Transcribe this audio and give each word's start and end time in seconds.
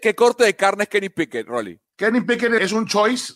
¿Qué 0.00 0.14
corte 0.14 0.44
de 0.44 0.56
carne 0.56 0.84
es 0.84 0.88
Kenny 0.88 1.10
Pickett, 1.10 1.46
Rolly? 1.46 1.78
Kenny 1.96 2.22
Pickett 2.22 2.54
es 2.54 2.72
un 2.72 2.86
choice 2.86 3.34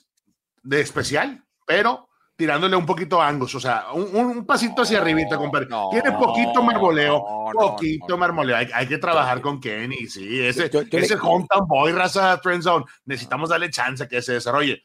de 0.63 0.81
especial, 0.81 1.45
pero 1.67 2.09
tirándole 2.37 2.75
un 2.75 2.87
poquito 2.87 3.21
a 3.21 3.29
Angus, 3.29 3.55
o 3.55 3.61
sea, 3.61 3.87
un, 3.93 4.45
pasito 4.45 4.83
hacia 4.83 4.99
arribita, 4.99 5.37
compadre. 5.37 5.69
Tiene 5.91 6.13
poquito 6.13 6.63
marmoleo, 6.63 7.23
poquito 7.53 8.19
marmoleo. 8.19 8.57
Hay, 8.57 8.87
que 8.87 8.99
trabajar 8.99 9.41
con 9.41 9.61
Kenny, 9.61 10.07
sí, 10.09 10.41
ese, 10.41 10.71
ese 10.91 11.17
hometown 11.21 11.69
boy, 11.69 11.93
raza 11.93 12.39
friend 12.39 12.63
zone. 12.63 12.85
Necesitamos 13.05 13.51
darle 13.51 13.71
chance 13.71 14.09
que 14.09 14.21
se 14.23 14.33
desarrolle. 14.33 14.83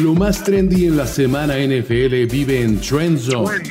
Lo 0.00 0.14
más 0.14 0.42
trendy 0.42 0.86
en 0.86 0.96
la 0.96 1.06
semana 1.06 1.54
NFL 1.56 2.26
vive 2.26 2.62
en 2.62 2.80
Trend 2.80 3.18
Zone, 3.18 3.62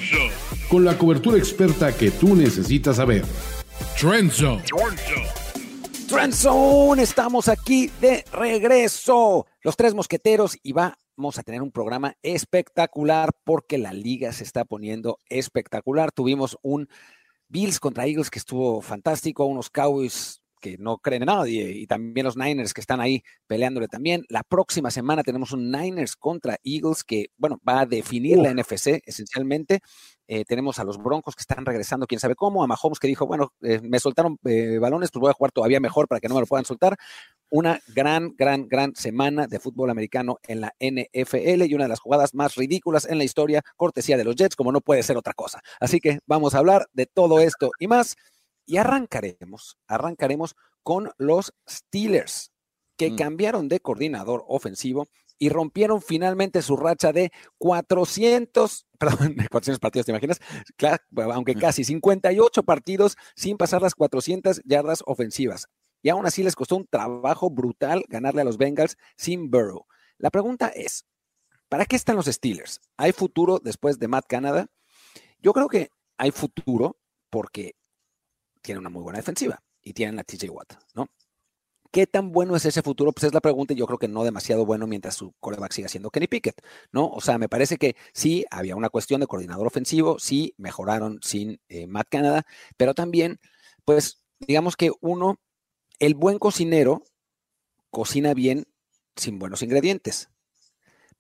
con 0.70 0.86
la 0.86 0.98
cobertura 0.98 1.38
experta 1.38 1.94
que 1.96 2.12
tú 2.12 2.34
necesitas 2.34 2.96
saber. 2.96 3.26
Trend 4.00 4.32
Zone. 4.32 4.64
Trend 6.08 7.00
estamos 7.00 7.48
aquí 7.48 7.90
de 8.02 8.26
regreso. 8.32 9.46
Los 9.62 9.78
tres 9.78 9.94
mosqueteros 9.94 10.58
y 10.62 10.74
vamos 10.74 11.38
a 11.38 11.44
tener 11.44 11.62
un 11.62 11.72
programa 11.72 12.16
espectacular 12.22 13.30
porque 13.44 13.78
la 13.78 13.94
liga 13.94 14.34
se 14.34 14.44
está 14.44 14.66
poniendo 14.66 15.20
espectacular. 15.30 16.12
Tuvimos 16.12 16.58
un 16.64 16.90
Bills 17.48 17.80
contra 17.80 18.06
Eagles 18.06 18.30
que 18.30 18.40
estuvo 18.40 18.82
fantástico, 18.82 19.46
unos 19.46 19.70
Cowboys 19.70 20.44
que 20.60 20.78
no 20.78 20.98
creen 20.98 21.24
en 21.24 21.28
nadie, 21.28 21.72
y 21.72 21.88
también 21.88 22.24
los 22.26 22.38
Niners 22.38 22.74
que 22.74 22.80
están 22.80 23.02
ahí 23.02 23.22
peleándole 23.48 23.90
también. 23.90 24.24
La 24.30 24.44
próxima 24.44 24.92
semana 24.92 25.22
tenemos 25.22 25.52
un 25.52 25.70
Niners 25.70 26.16
contra 26.16 26.58
Eagles 26.64 27.04
que, 27.04 27.28
bueno, 27.38 27.60
va 27.68 27.82
a 27.82 27.86
definir 27.86 28.38
la 28.38 28.54
NFC 28.54 29.02
esencialmente. 29.06 29.82
Eh, 30.28 30.46
tenemos 30.46 30.80
a 30.80 30.84
los 30.84 30.98
Broncos 30.98 31.36
que 31.36 31.42
están 31.42 31.66
regresando, 31.66 32.08
quién 32.08 32.20
sabe 32.20 32.36
cómo, 32.36 32.64
a 32.64 32.68
Mahomes 32.68 33.00
que 33.00 33.08
dijo, 33.08 33.26
bueno, 33.28 33.54
eh, 33.62 33.82
me 33.82 34.00
soltaron 34.00 34.40
eh, 34.46 34.78
balones, 34.80 35.12
pues 35.12 35.22
voy 35.22 35.30
a 35.30 35.34
jugar 35.34 35.52
todavía 35.52 35.80
mejor 35.80 36.08
para 36.08 36.22
que 36.22 36.30
no 36.30 36.36
me 36.36 36.42
lo 36.42 36.48
puedan 36.48 36.66
soltar. 36.66 36.98
Una 37.50 37.80
gran, 37.88 38.34
gran, 38.38 38.68
gran 38.68 38.96
semana 38.96 39.48
de 39.48 39.60
fútbol 39.60 39.90
americano 39.90 40.38
en 40.44 40.62
la 40.62 40.74
NFL 40.80 41.64
y 41.64 41.74
una 41.74 41.86
de 41.86 41.90
las 41.90 42.00
jugadas 42.00 42.34
más 42.34 42.56
ridículas 42.56 43.06
en 43.06 43.18
la 43.18 43.26
historia, 43.26 43.62
cortesía 43.76 44.18
de 44.18 44.24
los 44.24 44.36
Jets, 44.36 44.56
como 44.56 44.72
no 44.72 44.82
puede 44.82 45.04
ser 45.04 45.18
otra 45.18 45.34
cosa. 45.34 45.62
Así 45.80 46.00
que 46.00 46.20
vamos 46.26 46.56
a 46.56 46.60
hablar 46.60 46.88
de 46.94 47.06
todo 47.06 47.40
esto 47.40 47.72
y 47.80 47.88
más. 47.88 48.16
Y 48.66 48.78
arrancaremos, 48.78 49.78
arrancaremos 49.88 50.56
con 50.84 51.12
los 51.18 51.54
Steelers, 51.70 52.52
que 52.98 53.12
mm. 53.12 53.16
cambiaron 53.16 53.68
de 53.68 53.80
coordinador 53.80 54.46
ofensivo 54.48 55.08
y 55.44 55.50
rompieron 55.50 56.02
finalmente 56.02 56.62
su 56.62 56.78
racha 56.78 57.12
de 57.12 57.34
400, 57.58 58.88
perdón, 58.98 59.36
400 59.36 59.78
partidos, 59.78 60.06
¿te 60.06 60.14
imaginas? 60.14 60.40
aunque 61.34 61.56
casi 61.56 61.84
58 61.84 62.64
partidos 62.64 63.18
sin 63.36 63.58
pasar 63.58 63.82
las 63.82 63.94
400 63.94 64.62
yardas 64.64 65.04
ofensivas. 65.06 65.68
Y 66.02 66.08
aún 66.08 66.26
así 66.26 66.44
les 66.44 66.56
costó 66.56 66.78
un 66.78 66.88
trabajo 66.88 67.50
brutal 67.50 68.06
ganarle 68.08 68.40
a 68.40 68.46
los 68.46 68.58
Bengals 68.58 68.96
sin 69.18 69.52
Burrow. 69.52 69.86
La 70.18 70.30
pregunta 70.30 70.70
es, 70.70 71.04
¿para 71.68 71.86
qué 71.86 71.98
están 71.98 72.16
los 72.16 72.28
Steelers? 72.28 72.80
¿Hay 72.96 73.12
futuro 73.12 73.60
después 73.60 74.00
de 74.00 74.08
Matt 74.08 74.28
Canada? 74.30 74.68
Yo 75.42 75.52
creo 75.52 75.68
que 75.68 75.90
hay 76.18 76.32
futuro 76.32 76.98
porque 77.30 77.76
tiene 78.62 78.80
una 78.80 78.90
muy 78.90 79.04
buena 79.04 79.20
defensiva 79.20 79.62
y 79.82 79.92
tienen 79.92 80.16
la 80.16 80.24
TJ 80.24 80.50
Watt, 80.50 80.76
¿no? 80.96 81.10
¿Qué 81.94 82.08
tan 82.08 82.32
bueno 82.32 82.56
es 82.56 82.66
ese 82.66 82.82
futuro? 82.82 83.12
Pues 83.12 83.26
es 83.26 83.36
la 83.36 83.40
pregunta 83.40 83.74
y 83.74 83.76
yo 83.76 83.86
creo 83.86 84.00
que 84.00 84.08
no 84.08 84.24
demasiado 84.24 84.66
bueno 84.66 84.88
mientras 84.88 85.14
su 85.14 85.36
coreback 85.40 85.74
siga 85.74 85.88
siendo 85.88 86.10
Kenny 86.10 86.26
Pickett, 86.26 86.60
¿no? 86.92 87.06
O 87.06 87.22
sea, 87.22 87.38
me 87.38 87.48
parece 87.48 87.78
que 87.78 87.96
sí, 88.14 88.46
había 88.50 88.76
una 88.76 88.90
cuestión 88.90 89.22
de 89.22 89.28
coordinador 89.28 89.68
ofensivo, 89.68 90.18
sí, 90.18 90.56
mejoraron 90.58 91.20
sin 91.22 91.62
eh, 91.70 91.86
Matt 91.86 92.08
Canada, 92.10 92.48
pero 92.78 92.96
también, 92.96 93.40
pues, 93.86 94.26
digamos 94.40 94.76
que 94.76 94.90
uno, 95.02 95.40
el 96.00 96.16
buen 96.16 96.40
cocinero 96.40 97.04
cocina 97.92 98.34
bien 98.34 98.66
sin 99.16 99.38
buenos 99.38 99.62
ingredientes, 99.62 100.32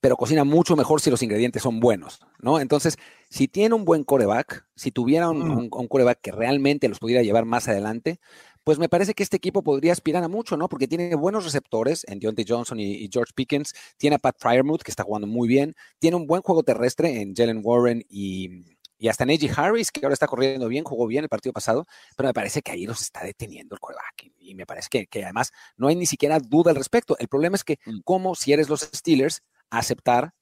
pero 0.03 0.17
cocina 0.17 0.43
mucho 0.43 0.75
mejor 0.75 1.01
si 1.01 1.11
los 1.11 1.21
ingredientes 1.21 1.61
son 1.61 1.79
buenos, 1.79 2.19
¿no? 2.39 2.59
Entonces, 2.59 2.97
si 3.29 3.47
tiene 3.47 3.75
un 3.75 3.85
buen 3.85 4.03
coreback, 4.03 4.67
si 4.75 4.91
tuviera 4.91 5.29
un, 5.29 5.67
mm. 5.67 5.69
coreback 5.69 6.19
que 6.19 6.31
realmente 6.31 6.89
los 6.89 6.97
pudiera 6.97 7.21
llevar 7.21 7.45
más 7.45 7.67
adelante, 7.67 8.19
pues 8.63 8.79
me 8.79 8.89
parece 8.89 9.13
que 9.13 9.23
este 9.23 9.37
equipo 9.37 9.63
podría 9.63 9.91
aspirar 9.91 10.23
a 10.23 10.27
mucho, 10.27 10.57
¿no? 10.57 10.69
Porque 10.69 10.87
tiene 10.87 11.15
buenos 11.15 11.43
receptores 11.43 12.05
en 12.07 12.19
Deontay 12.19 12.45
Johnson 12.47 12.79
y, 12.79 13.09
George 13.11 13.33
Pickens, 13.35 13.73
tiene 13.97 14.15
a 14.15 14.19
Pat 14.19 14.35
Fryermuth, 14.39 14.81
que 14.81 14.91
está 14.91 15.03
jugando 15.03 15.27
muy 15.27 15.47
bien, 15.47 15.75
tiene 15.99 16.17
un 16.17 16.27
buen 16.27 16.41
juego 16.41 16.63
terrestre 16.63 17.21
en 17.21 17.35
Jalen 17.35 17.61
Warren 17.63 18.03
y, 18.09 18.63
y 18.97 19.09
hasta 19.09 19.25
Neji 19.25 19.49
Harris, 19.55 19.91
que 19.91 20.05
ahora 20.05 20.13
está 20.13 20.27
corriendo 20.27 20.67
bien, 20.67 20.83
jugó 20.83 21.07
bien 21.07 21.23
el 21.23 21.29
partido 21.29 21.51
pasado, 21.51 21.85
pero 22.15 22.29
me 22.29 22.33
parece 22.33 22.61
que 22.61 22.71
ahí 22.71 22.85
los 22.85 23.01
está 23.01 23.23
deteniendo 23.23 23.75
el 23.75 23.81
coreback. 23.81 24.31
Y, 24.39 24.55
me 24.55 24.65
parece 24.65 24.87
que, 24.89 25.07
que, 25.07 25.23
además 25.23 25.51
no 25.75 25.87
hay 25.87 25.95
ni 25.95 26.05
siquiera 26.05 26.39
duda 26.39 26.71
al 26.71 26.77
respecto. 26.77 27.17
El 27.19 27.27
problema 27.27 27.55
es 27.55 27.63
que, 27.63 27.79
mm. 27.85 27.99
como 28.05 28.35
si 28.35 28.53
eres 28.53 28.69
los 28.69 28.81
Steelers, 28.81 29.41
aceptar 29.69 30.33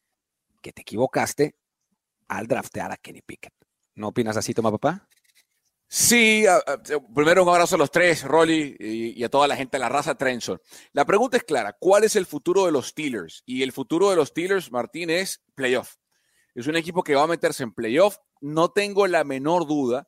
que 0.61 0.71
te 0.71 0.81
equivocaste 0.81 1.55
al 2.27 2.47
draftear 2.47 2.91
a 2.91 2.97
Kenny 2.97 3.21
Pickett. 3.21 3.53
¿No 3.95 4.09
opinas 4.09 4.37
así, 4.37 4.53
toma 4.53 4.71
papá? 4.71 5.07
Sí, 5.93 6.45
primero 7.13 7.43
un 7.43 7.49
abrazo 7.49 7.75
a 7.75 7.77
los 7.77 7.91
tres, 7.91 8.23
Rolly, 8.23 8.77
y, 8.79 9.21
a 9.25 9.27
toda 9.27 9.45
la 9.45 9.57
gente 9.57 9.75
de 9.75 9.81
la 9.81 9.89
raza 9.89 10.15
Trenson. 10.15 10.57
La 10.93 11.03
pregunta 11.03 11.35
es 11.35 11.43
clara, 11.43 11.75
¿cuál 11.77 12.05
es 12.05 12.15
el 12.15 12.25
futuro 12.25 12.65
de 12.65 12.71
los 12.71 12.87
Steelers? 12.87 13.43
Y 13.45 13.61
el 13.61 13.73
futuro 13.73 14.09
de 14.09 14.15
los 14.15 14.29
Steelers, 14.29 14.71
Martín, 14.71 15.09
es 15.09 15.43
playoff. 15.53 15.95
Es 16.55 16.67
un 16.67 16.77
equipo 16.77 17.03
que 17.03 17.13
va 17.13 17.23
a 17.23 17.27
meterse 17.27 17.63
en 17.63 17.73
playoff, 17.73 18.15
no 18.39 18.71
tengo 18.71 19.05
la 19.05 19.25
menor 19.25 19.67
duda, 19.67 20.07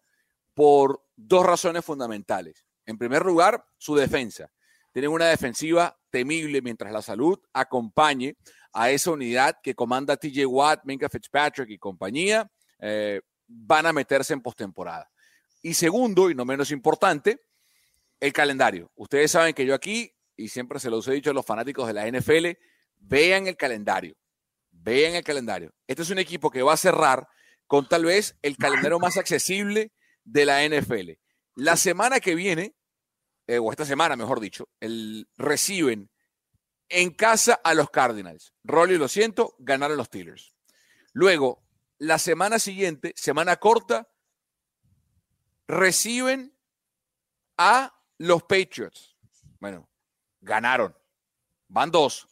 por 0.54 1.04
dos 1.18 1.46
razones 1.46 1.84
fundamentales. 1.84 2.66
En 2.86 2.98
primer 2.98 3.26
lugar, 3.26 3.66
su 3.78 3.94
defensa. 3.94 4.50
Tienen 4.94 5.12
una 5.12 5.26
defensiva 5.26 6.00
temible 6.10 6.62
mientras 6.62 6.94
la 6.94 7.02
salud 7.02 7.38
acompañe 7.52 8.38
a 8.72 8.90
esa 8.90 9.12
unidad 9.12 9.58
que 9.62 9.76
comanda 9.76 10.16
TJ 10.16 10.46
Watt, 10.46 10.86
Minka 10.86 11.10
Fitzpatrick 11.10 11.72
y 11.72 11.78
compañía, 11.78 12.50
eh, 12.80 13.20
van 13.48 13.86
a 13.86 13.92
meterse 13.92 14.32
en 14.32 14.42
postemporada. 14.42 15.10
Y 15.63 15.74
segundo, 15.74 16.29
y 16.29 16.35
no 16.35 16.46
menos 16.46 16.69
importante, 16.72 17.40
el 18.19 18.34
calendario. 18.34 18.91
Ustedes 18.96 19.31
saben 19.31 19.56
que 19.56 19.66
yo 19.66 19.74
aquí, 19.74 20.13
y 20.35 20.50
siempre 20.50 20.79
se 20.79 20.90
los 20.90 21.07
he 21.07 21.13
dicho 21.13 21.31
a 21.31 21.34
los 21.34 21.46
fanáticos 21.46 21.88
de 21.88 21.94
la 21.94 22.06
NFL, 22.06 22.59
vean 22.97 23.47
el 23.47 23.56
calendario. 23.57 24.16
Vean 24.72 25.16
el 25.16 25.24
calendario. 25.24 25.74
Este 25.88 26.01
es 26.03 26.09
un 26.09 26.19
equipo 26.19 26.51
que 26.51 26.62
va 26.62 26.74
a 26.74 26.78
cerrar 26.78 27.28
con 27.66 27.88
tal 27.88 28.06
vez 28.06 28.38
el 28.41 28.57
calendario 28.57 29.00
más 29.00 29.18
accesible 29.18 29.94
de 30.25 30.46
la 30.46 30.68
NFL. 30.68 31.12
La 31.56 31.78
semana 31.78 32.19
que 32.19 32.35
viene, 32.35 32.75
eh, 33.47 33.57
o 33.57 33.72
esta 33.72 33.85
semana 33.85 34.18
mejor 34.18 34.41
dicho, 34.41 34.68
el, 34.81 35.28
reciben 35.38 36.12
en 36.90 37.12
casa 37.12 37.53
a 37.63 37.74
los 37.74 37.90
Cardinals. 37.90 38.53
Rolly, 38.63 38.97
lo 38.97 39.07
siento, 39.07 39.56
ganaron 39.59 39.95
los 39.95 40.07
Steelers. 40.07 40.53
Luego, 41.13 41.63
la 42.00 42.19
semana 42.19 42.59
siguiente, 42.59 43.13
semana 43.16 43.56
corta, 43.57 44.09
reciben 45.68 46.53
a 47.57 47.94
los 48.18 48.44
Patriots. 48.44 49.16
Bueno, 49.59 49.90
ganaron. 50.41 50.96
Van 51.68 51.91
dos. 51.91 52.28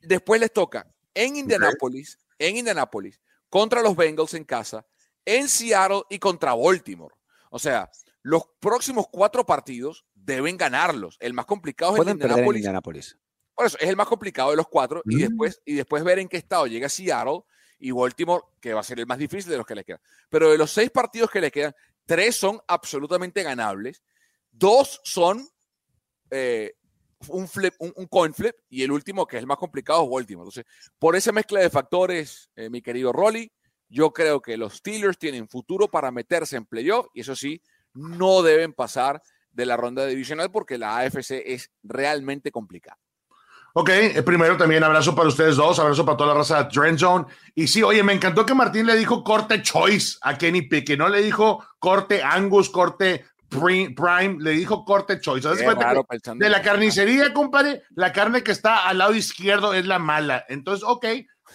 Después 0.00 0.40
les 0.40 0.52
toca 0.52 0.86
en 1.14 1.36
Indianapolis, 1.36 2.18
en 2.38 2.56
Indianapolis, 2.56 3.20
contra 3.48 3.82
los 3.82 3.94
Bengals 3.94 4.34
en 4.34 4.44
casa, 4.44 4.84
en 5.24 5.48
Seattle 5.48 6.02
y 6.10 6.18
contra 6.18 6.54
Baltimore. 6.54 7.14
O 7.50 7.58
sea, 7.58 7.90
los 8.22 8.42
próximos 8.58 9.06
cuatro 9.10 9.46
partidos 9.46 10.04
deben 10.14 10.56
ganarlos. 10.56 11.16
El 11.20 11.34
más 11.34 11.46
complicado 11.46 11.94
es 11.96 12.02
el 12.02 12.08
Indianapolis. 12.08 13.18
Por 13.54 13.66
eso 13.66 13.78
es 13.78 13.88
el 13.88 13.96
más 13.96 14.08
complicado 14.08 14.50
de 14.50 14.56
los 14.56 14.66
cuatro 14.66 15.02
y, 15.04 15.16
mm. 15.16 15.18
después, 15.20 15.62
y 15.64 15.74
después 15.74 16.02
ver 16.02 16.18
en 16.18 16.28
qué 16.28 16.36
estado 16.36 16.66
llega 16.66 16.88
Seattle 16.88 17.42
y 17.78 17.90
Baltimore, 17.92 18.42
que 18.60 18.72
va 18.74 18.80
a 18.80 18.84
ser 18.84 18.98
el 18.98 19.06
más 19.06 19.18
difícil 19.18 19.50
de 19.50 19.58
los 19.58 19.66
que 19.66 19.74
le 19.74 19.84
quedan. 19.84 20.00
Pero 20.30 20.50
de 20.50 20.58
los 20.58 20.72
seis 20.72 20.90
partidos 20.90 21.30
que 21.30 21.40
le 21.40 21.50
quedan, 21.50 21.74
tres 22.06 22.36
son 22.36 22.60
absolutamente 22.66 23.42
ganables, 23.42 24.02
dos 24.50 25.00
son 25.04 25.46
eh, 26.30 26.74
un, 27.28 27.48
flip, 27.48 27.74
un, 27.78 28.06
coin 28.06 28.34
flip 28.34 28.56
y 28.68 28.82
el 28.82 28.92
último, 28.92 29.26
que 29.26 29.36
es 29.36 29.40
el 29.40 29.46
más 29.46 29.58
complicado, 29.58 30.04
es 30.04 30.10
Baltimore. 30.10 30.48
Entonces, 30.48 30.64
por 30.98 31.16
esa 31.16 31.32
mezcla 31.32 31.60
de 31.60 31.70
factores, 31.70 32.50
eh, 32.56 32.70
mi 32.70 32.82
querido 32.82 33.12
Rolly, 33.12 33.50
yo 33.88 34.12
creo 34.12 34.40
que 34.40 34.56
los 34.56 34.74
Steelers 34.74 35.18
tienen 35.18 35.48
futuro 35.48 35.88
para 35.88 36.10
meterse 36.10 36.56
en 36.56 36.66
playoff 36.66 37.06
y 37.14 37.20
eso 37.20 37.36
sí, 37.36 37.62
no 37.92 38.42
deben 38.42 38.72
pasar 38.72 39.22
de 39.52 39.66
la 39.66 39.76
ronda 39.76 40.04
divisional 40.06 40.50
porque 40.50 40.78
la 40.78 40.98
AFC 40.98 41.42
es 41.46 41.70
realmente 41.82 42.50
complicada. 42.50 42.98
Ok, 43.76 43.88
eh, 43.88 44.22
primero 44.22 44.56
también 44.56 44.84
abrazo 44.84 45.16
para 45.16 45.28
ustedes 45.28 45.56
dos, 45.56 45.80
abrazo 45.80 46.06
para 46.06 46.16
toda 46.16 46.32
la 46.32 46.38
raza 46.38 46.62
de 46.62 46.70
Trend 46.70 46.96
Zone. 46.96 47.24
Y 47.56 47.66
sí, 47.66 47.82
oye, 47.82 48.04
me 48.04 48.12
encantó 48.12 48.46
que 48.46 48.54
Martín 48.54 48.86
le 48.86 48.94
dijo 48.94 49.24
corte 49.24 49.62
choice 49.62 50.16
a 50.22 50.38
Kenny 50.38 50.62
Pickett, 50.62 50.96
no 50.96 51.08
le 51.08 51.20
dijo 51.20 51.66
corte 51.80 52.22
Angus, 52.22 52.70
corte 52.70 53.24
Prime, 53.48 54.36
le 54.38 54.52
dijo 54.52 54.84
corte 54.84 55.20
choice. 55.20 55.48
de 55.48 56.48
la 56.48 56.62
carnicería, 56.62 57.32
compadre, 57.34 57.82
la 57.96 58.12
carne 58.12 58.44
que 58.44 58.52
está 58.52 58.88
al 58.88 58.98
lado 58.98 59.12
izquierdo 59.12 59.74
es 59.74 59.86
la 59.86 59.98
mala. 59.98 60.44
Entonces, 60.48 60.84
ok, 60.86 61.06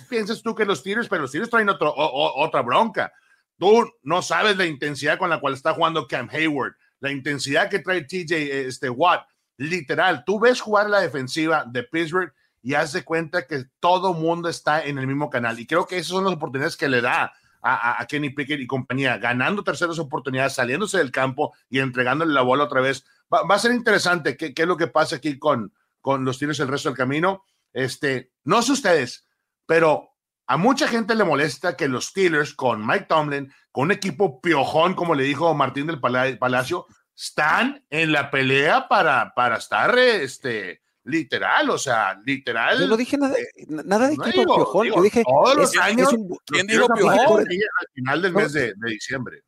piensas 0.10 0.42
tú 0.42 0.54
que 0.54 0.65
los 0.65 0.80
Steelers, 0.80 1.07
pero 1.07 1.22
los 1.22 1.31
Steelers 1.31 1.50
traen 1.50 1.69
otro, 1.69 1.94
otra 1.95 2.62
bronca. 2.63 3.13
Tú 3.57 3.89
no 4.04 4.22
sabes 4.22 4.57
la 4.57 4.65
intensidad 4.65 5.18
con 5.18 5.30
la 5.30 5.39
cual 5.39 5.54
está 5.54 5.74
jugando 5.74 6.06
Cam 6.06 6.30
Hayward 6.30 6.74
la 7.00 7.12
intensidad 7.12 7.69
que 7.69 7.80
trae 7.80 8.04
TJ 8.04 8.68
este, 8.68 8.89
Watt, 8.89 9.25
literal, 9.59 10.23
tú 10.25 10.39
ves 10.39 10.61
jugar 10.61 10.89
la 10.89 11.01
defensiva 11.01 11.65
de 11.67 11.83
Pittsburgh 11.83 12.33
y 12.61 12.73
haz 12.73 12.94
de 12.94 13.03
cuenta 13.03 13.45
que 13.45 13.65
todo 13.79 14.13
mundo 14.13 14.50
está 14.50 14.85
en 14.85 14.97
el 14.97 15.07
mismo 15.07 15.29
canal. 15.29 15.59
Y 15.59 15.67
creo 15.67 15.85
que 15.85 15.97
esas 15.97 16.09
son 16.09 16.23
las 16.23 16.33
oportunidades 16.33 16.77
que 16.77 16.89
le 16.89 17.01
da 17.01 17.33
a, 17.61 18.06
Kenny 18.07 18.29
Pickett 18.29 18.61
y 18.61 18.67
compañía, 18.67 19.17
ganando 19.17 19.63
terceras 19.63 20.00
oportunidades, 20.00 20.53
saliéndose 20.53 20.97
del 20.97 21.11
campo 21.11 21.53
y 21.69 21.79
entregándole 21.79 22.33
la 22.33 22.41
bola 22.41 22.63
otra 22.63 22.79
vez. 22.79 23.06
Va, 23.33 23.44
a 23.53 23.59
ser 23.59 23.73
interesante 23.73 24.38
qué, 24.38 24.53
es 24.56 24.67
lo 24.67 24.77
que 24.77 24.88
pasa 24.88 25.17
aquí 25.17 25.38
con, 25.38 25.73
con 26.00 26.23
los 26.23 26.39
tiros 26.39 26.59
el 26.62 26.69
resto 26.69 26.89
del 26.89 26.97
camino. 26.97 27.44
Este, 27.73 28.31
no 28.45 28.62
sé 28.62 28.71
ustedes, 28.71 29.27
pero 29.65 30.12
a 30.47 30.55
mucha 30.55 30.88
gente 30.88 31.15
le 31.15 31.25
molesta 31.25 31.75
que 31.75 31.89
los 31.89 32.07
Steelers 32.07 32.53
con 32.53 32.85
Mike 32.88 33.07
Tomlin, 33.09 33.53
con 33.71 33.83
un 33.85 33.91
equipo 33.91 34.39
piojón, 34.39 34.94
como 34.94 35.15
le 35.15 35.23
dijo 35.23 35.53
Martín 35.53 35.88
del 35.88 36.00
Palacio, 36.00 36.88
están 37.19 37.83
en 37.89 38.13
la 38.13 38.31
pelea 38.31 38.88
para, 38.88 39.33
para 39.36 39.57
estar 39.57 39.98
este, 40.00 40.81
literal, 41.04 41.69
o 41.69 41.77
sea, 41.77 42.18
literal. 42.25 42.80
Yo 42.80 42.88
no 42.88 42.95
dije 42.95 43.18
nada, 43.18 43.36
nada 43.68 44.07
de 44.07 44.13
equipo 44.13 44.56
piojón. 44.56 44.88
yo 44.88 45.01
dije, 45.01 45.24
todos 45.24 45.56
los 45.56 45.77
años, 45.77 46.10
¿quién 46.45 46.66
dijo 46.66 46.88
piojón? 46.88 47.42
Al 47.42 47.88
final 47.94 48.21
del 48.21 48.33
mes 48.33 48.54
de, 48.54 48.74
de 48.75 48.89
diciembre. 48.89 49.44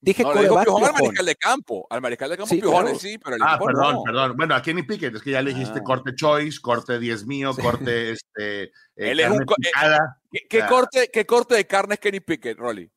Dije 0.00 0.22
no, 0.22 0.32
coreback, 0.32 0.62
piojón 0.62 0.84
al 0.84 0.92
mariscal 0.92 1.26
de 1.26 1.34
campo. 1.34 1.86
Al 1.90 2.00
mariscal 2.00 2.30
de 2.30 2.36
campo 2.36 2.54
sí, 2.54 2.60
piojón, 2.60 2.98
sí, 3.00 3.18
pero 3.18 3.34
el 3.34 3.42
Ah, 3.44 3.58
perdón, 3.58 3.94
no. 3.96 4.02
perdón. 4.04 4.36
Bueno, 4.36 4.54
a 4.54 4.62
Kenny 4.62 4.84
Pickett, 4.84 5.16
es 5.16 5.22
que 5.22 5.32
ya 5.32 5.42
le 5.42 5.52
dijiste 5.52 5.80
ah. 5.80 5.84
corte 5.84 6.14
choice, 6.14 6.60
corte 6.62 7.00
10 7.00 7.26
mío, 7.26 7.52
corte 7.56 8.10
este. 8.12 8.62
Eh, 8.62 8.70
Él 8.94 9.18
es 9.18 9.28
un, 9.28 9.42
eh, 9.42 10.46
¿qué, 10.48 10.64
corte, 10.68 11.10
¿Qué 11.12 11.26
corte 11.26 11.56
de 11.56 11.66
carne 11.66 11.94
es 11.94 12.00
Kenny 12.00 12.20
Pickett, 12.20 12.58
Rolly? 12.58 12.88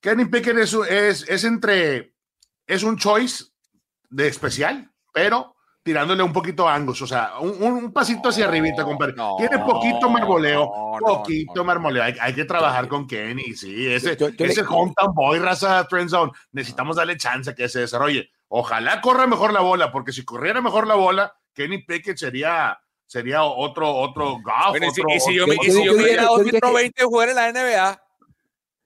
Kenny 0.00 0.24
Pickett 0.24 0.58
es, 0.58 0.74
es, 0.74 1.28
es 1.28 1.44
entre. 1.44 2.15
Es 2.66 2.82
un 2.82 2.96
choice 2.96 3.44
de 4.10 4.28
especial, 4.28 4.90
pero 5.12 5.56
tirándole 5.86 6.24
un 6.24 6.32
poquito 6.32 6.68
a 6.68 6.74
Angus, 6.74 7.00
o 7.02 7.06
sea, 7.06 7.38
un, 7.38 7.62
un 7.62 7.92
pasito 7.92 8.30
hacia 8.30 8.46
arribita, 8.46 8.82
compadre. 8.82 9.14
Tiene 9.38 9.60
poquito 9.64 10.10
marmoleo, 10.10 10.68
poquito 10.98 11.64
marmoleo. 11.64 12.02
Hay, 12.02 12.16
hay, 12.20 12.34
que 12.34 12.44
trabajar 12.44 12.88
con 12.88 13.06
Kenny, 13.06 13.54
sí, 13.54 13.86
ese, 13.86 14.16
yo, 14.16 14.30
ese 14.36 14.62
hometown 14.62 15.14
boy, 15.14 15.38
raza 15.38 15.86
trend 15.86 16.10
zone, 16.10 16.32
necesitamos 16.50 16.96
darle 16.96 17.16
chance 17.16 17.48
a 17.48 17.54
que 17.54 17.68
se 17.68 17.78
desarrolle. 17.78 18.28
Ojalá 18.48 19.00
corra 19.00 19.28
mejor 19.28 19.52
la 19.52 19.60
bola, 19.60 19.92
porque 19.92 20.10
si 20.10 20.24
corriera 20.24 20.60
mejor 20.60 20.88
la 20.88 20.96
bola, 20.96 21.36
Kenny 21.54 21.78
Pickett 21.84 22.16
sería 22.16 22.76
sería 23.06 23.44
otro 23.44 23.88
otro 23.88 24.40
golf. 24.42 24.70
Bueno, 24.70 24.88
otro, 24.88 25.04
y 25.14 25.20
si, 25.20 25.34
yo, 25.34 25.46
y 25.46 25.70
si 25.70 25.84
yo, 25.84 25.94
me 25.94 26.02
diera 26.02 26.26
20 26.74 27.04
jugar 27.04 27.28
en 27.28 27.36
la 27.36 27.52
NBA, 27.52 28.05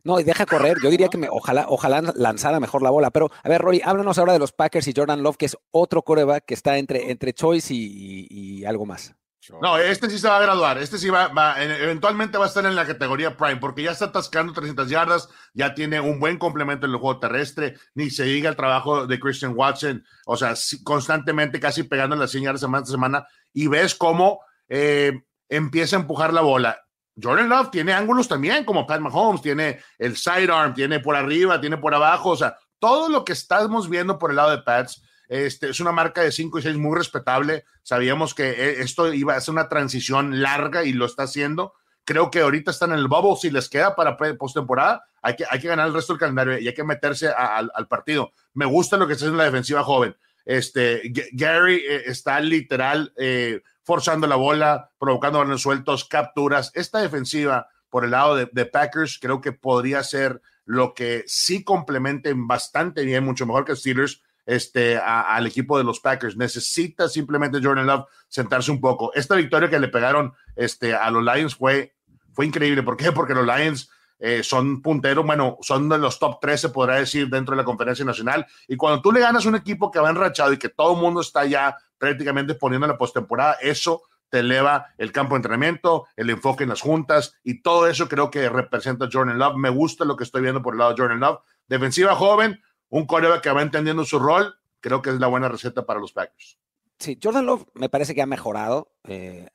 no, 0.05 0.21
y 0.21 0.25
deja 0.25 0.47
correr. 0.47 0.79
Yo 0.83 0.91
diría 0.91 1.09
que 1.09 1.19
me, 1.19 1.29
ojalá, 1.31 1.67
ojalá 1.69 2.03
lanzara 2.15 2.61
mejor 2.61 2.83
la 2.83 2.91
bola. 2.91 3.11
Pero, 3.11 3.31
a 3.43 3.49
ver, 3.49 3.61
Rory, 3.61 3.83
háblanos 3.85 4.19
ahora 4.19 4.33
de 4.33 4.39
los 4.39 4.53
Packers 4.53 4.89
y 4.89 4.95
Jordan 4.97 5.23
Love, 5.23 5.37
que 5.37 5.47
es 5.47 5.57
otro 5.71 6.03
coreback 6.03 6.45
que 6.47 6.55
está 6.55 6.79
entre, 6.79 7.11
entre 7.11 7.33
Choice 7.33 7.73
y, 7.75 8.65
algo 8.65 8.87
más. 8.87 9.15
No, 9.63 9.79
este 9.79 10.09
sí 10.09 10.19
se 10.19 10.29
va 10.29 10.37
a 10.37 10.43
graduar. 10.43 10.79
Este 10.79 10.99
sí 10.99 11.09
va, 11.09 11.29
va, 11.29 11.63
eventualmente 11.63 12.39
va 12.39 12.45
a 12.45 12.49
estar 12.49 12.65
en 12.67 12.77
la 12.77 12.87
categoría 12.87 13.37
Prime, 13.37 13.57
porque 13.57 13.83
ya 13.83 13.91
está 13.91 14.07
atascando 14.07 14.53
300 14.53 14.89
yardas, 14.89 15.29
ya 15.55 15.75
tiene 15.75 15.99
un 15.99 16.21
buen 16.21 16.39
complemento 16.39 16.87
en 16.87 16.93
el 16.93 16.99
juego 16.99 17.19
terrestre, 17.19 17.75
ni 17.95 18.11
se 18.11 18.25
diga 18.25 18.51
el 18.51 18.57
trabajo 18.57 19.07
de 19.07 19.19
Christian 19.19 19.55
Watson, 19.57 20.05
o 20.27 20.37
sea, 20.37 20.55
constantemente 20.85 21.59
casi 21.59 21.83
pegando 21.83 22.17
las 22.17 22.31
100 22.31 22.45
yardas 22.45 22.61
semana 22.61 22.83
a 22.83 22.87
semana, 22.87 23.27
y 23.53 23.67
ves 23.67 23.95
cómo 23.95 24.41
eh, 24.69 25.25
empieza 25.49 25.97
a 25.97 26.01
empujar 26.01 26.33
la 26.33 26.43
bola 26.43 26.79
Jordan 27.23 27.49
Love 27.49 27.71
tiene 27.71 27.93
ángulos 27.93 28.29
también, 28.29 28.65
como 28.65 28.87
Pat 28.87 29.01
Mahomes, 29.01 29.43
tiene 29.43 29.81
el 29.99 30.17
sidearm, 30.17 30.75
tiene 30.75 31.01
por 31.01 31.17
arriba, 31.17 31.61
tiene 31.61 31.77
por 31.77 31.95
abajo, 31.95 32.31
o 32.31 32.37
sea, 32.37 32.57
todo 32.79 33.09
lo 33.09 33.25
que 33.25 33.33
estamos 33.33 33.89
viendo 33.89 34.19
por 34.19 34.31
el 34.31 34.37
lado 34.37 34.51
de 34.51 34.63
Pats 34.63 35.03
este, 35.29 35.69
es 35.69 35.79
una 35.79 35.93
marca 35.93 36.23
de 36.23 36.33
5 36.33 36.59
y 36.59 36.63
6 36.63 36.77
muy 36.77 36.99
respetable. 36.99 37.65
Sabíamos 37.85 38.35
que 38.35 38.51
eh, 38.51 38.81
esto 38.81 39.13
iba 39.13 39.37
a 39.37 39.41
ser 39.41 39.53
una 39.53 39.69
transición 39.69 40.43
larga 40.43 40.83
y 40.83 40.93
lo 40.93 41.07
está 41.07 41.23
haciendo. 41.23 41.75
Creo 42.05 42.33
que 42.33 42.41
ahorita 42.41 42.73
están 42.73 42.91
en 42.91 42.99
el 42.99 43.07
bubble. 43.07 43.37
Si 43.41 43.49
les 43.49 43.69
queda 43.69 43.95
para 43.95 44.17
postemporada, 44.17 45.05
hay 45.23 45.37
que, 45.37 45.45
hay 45.49 45.61
que 45.61 45.69
ganar 45.69 45.87
el 45.87 45.95
resto 45.95 46.15
del 46.15 46.21
calendario 46.21 46.59
y 46.59 46.67
hay 46.67 46.75
que 46.75 46.83
meterse 46.83 47.29
al 47.29 47.87
partido. 47.87 48.33
Me 48.55 48.65
gusta 48.65 48.97
lo 48.97 49.07
que 49.07 49.13
está 49.13 49.27
haciendo 49.27 49.39
la 49.39 49.45
defensiva 49.45 49.85
joven. 49.85 50.17
Este, 50.45 51.13
Gary 51.33 51.77
eh, 51.77 52.03
está 52.07 52.41
literal 52.41 53.13
eh, 53.17 53.63
forzando 53.83 54.27
la 54.27 54.37
bola, 54.37 54.91
provocando 54.99 55.39
balones 55.39 55.63
sueltos, 55.63 56.05
capturas. 56.05 56.71
Esta 56.75 57.01
defensiva 57.01 57.69
por 57.91 58.05
el 58.05 58.13
lado 58.13 58.37
de, 58.37 58.67
Packers 58.67 59.19
creo 59.21 59.41
que 59.41 59.53
podría 59.53 60.03
ser 60.03 60.41
lo 60.65 60.95
que 60.95 61.25
sí 61.27 61.65
complementen 61.65 62.47
bastante 62.47 63.05
bien, 63.05 63.25
mucho 63.25 63.47
mejor 63.47 63.65
que 63.65 63.75
Steelers, 63.75 64.23
este, 64.47 64.97
al 64.97 65.47
equipo 65.47 65.77
de 65.77 65.85
los 65.85 66.01
Packers. 66.01 66.37
Necesita 66.37 67.09
simplemente 67.09 67.61
Jordan 67.63 67.87
Love 67.87 68.07
sentarse 68.29 68.71
un 68.71 68.81
poco. 68.81 69.13
Esta 69.15 69.35
victoria 69.35 69.69
que 69.69 69.81
le 69.81 69.89
pegaron 69.89 70.33
este, 70.57 70.95
a 70.95 71.11
los 71.11 71.25
Lions 71.25 71.57
fue, 71.57 71.95
fue 72.33 72.47
increíble. 72.47 72.83
¿Por 72.83 72.97
qué? 72.97 73.11
Porque 73.13 73.35
los 73.35 73.45
Lions 73.45 73.91
eh, 74.23 74.43
son 74.45 74.83
punteros, 74.83 75.25
bueno, 75.25 75.57
son 75.63 75.89
de 75.89 75.97
los 75.97 76.19
top 76.19 76.39
3, 76.41 76.61
se 76.61 76.69
podrá 76.69 76.97
decir, 76.97 77.29
dentro 77.29 77.57
de 77.57 77.63
la 77.63 77.65
conferencia 77.65 78.05
nacional. 78.05 78.47
Y 78.69 78.77
cuando 78.77 79.01
tú 79.01 79.11
le 79.11 79.21
ganas 79.21 79.47
un 79.47 79.57
equipo 79.57 79.91
que 79.91 79.99
va 79.99 80.11
enrachado 80.11 80.53
y 80.53 80.59
que 80.59 80.69
todo 80.69 80.95
el 80.95 81.01
mundo 81.01 81.23
está 81.23 81.47
ya 81.47 81.77
prácticamente 81.97 82.55
poniendo 82.55 82.87
la 82.87 82.99
postemporada, 82.99 83.55
eso 83.63 84.03
te 84.29 84.41
eleva 84.41 84.93
el 84.99 85.11
campo 85.11 85.35
de 85.35 85.39
entrenamiento, 85.39 86.07
el 86.17 86.31
enfoque 86.31 86.65
en 86.65 86.69
las 86.71 86.83
juntas 86.83 87.35
y 87.43 87.63
todo 87.63 87.89
eso 87.89 88.09
creo 88.09 88.31
que 88.31 88.49
representa 88.49 89.09
Jordan 89.11 89.39
Love. 89.39 89.57
Me 89.57 89.71
gusta 89.71 90.05
lo 90.05 90.17
que 90.17 90.25
estoy 90.25 90.43
viendo 90.43 90.63
por 90.63 90.75
el 90.75 90.79
lado 90.79 90.95
de 90.95 91.01
Jordan 91.03 91.21
Love. 91.21 91.41
Defensiva 91.67 92.15
joven, 92.15 92.63
un 92.91 93.07
coreback 93.07 93.43
que 93.43 93.51
va 93.51 93.63
entendiendo 93.63 94.05
su 94.05 94.19
rol, 94.19 94.55
creo 94.81 95.01
que 95.03 95.11
es 95.11 95.19
la 95.19 95.27
buena 95.27 95.49
receta 95.49 95.87
para 95.87 95.99
los 95.99 96.13
Packers. 96.13 96.59
Sí, 96.99 97.19
Jordan 97.23 97.47
Love 97.47 97.67
me 97.75 97.89
parece 97.89 98.15
que 98.15 98.23
ha 98.23 98.27
mejorado. 98.27 98.93
Eh, 99.05 99.49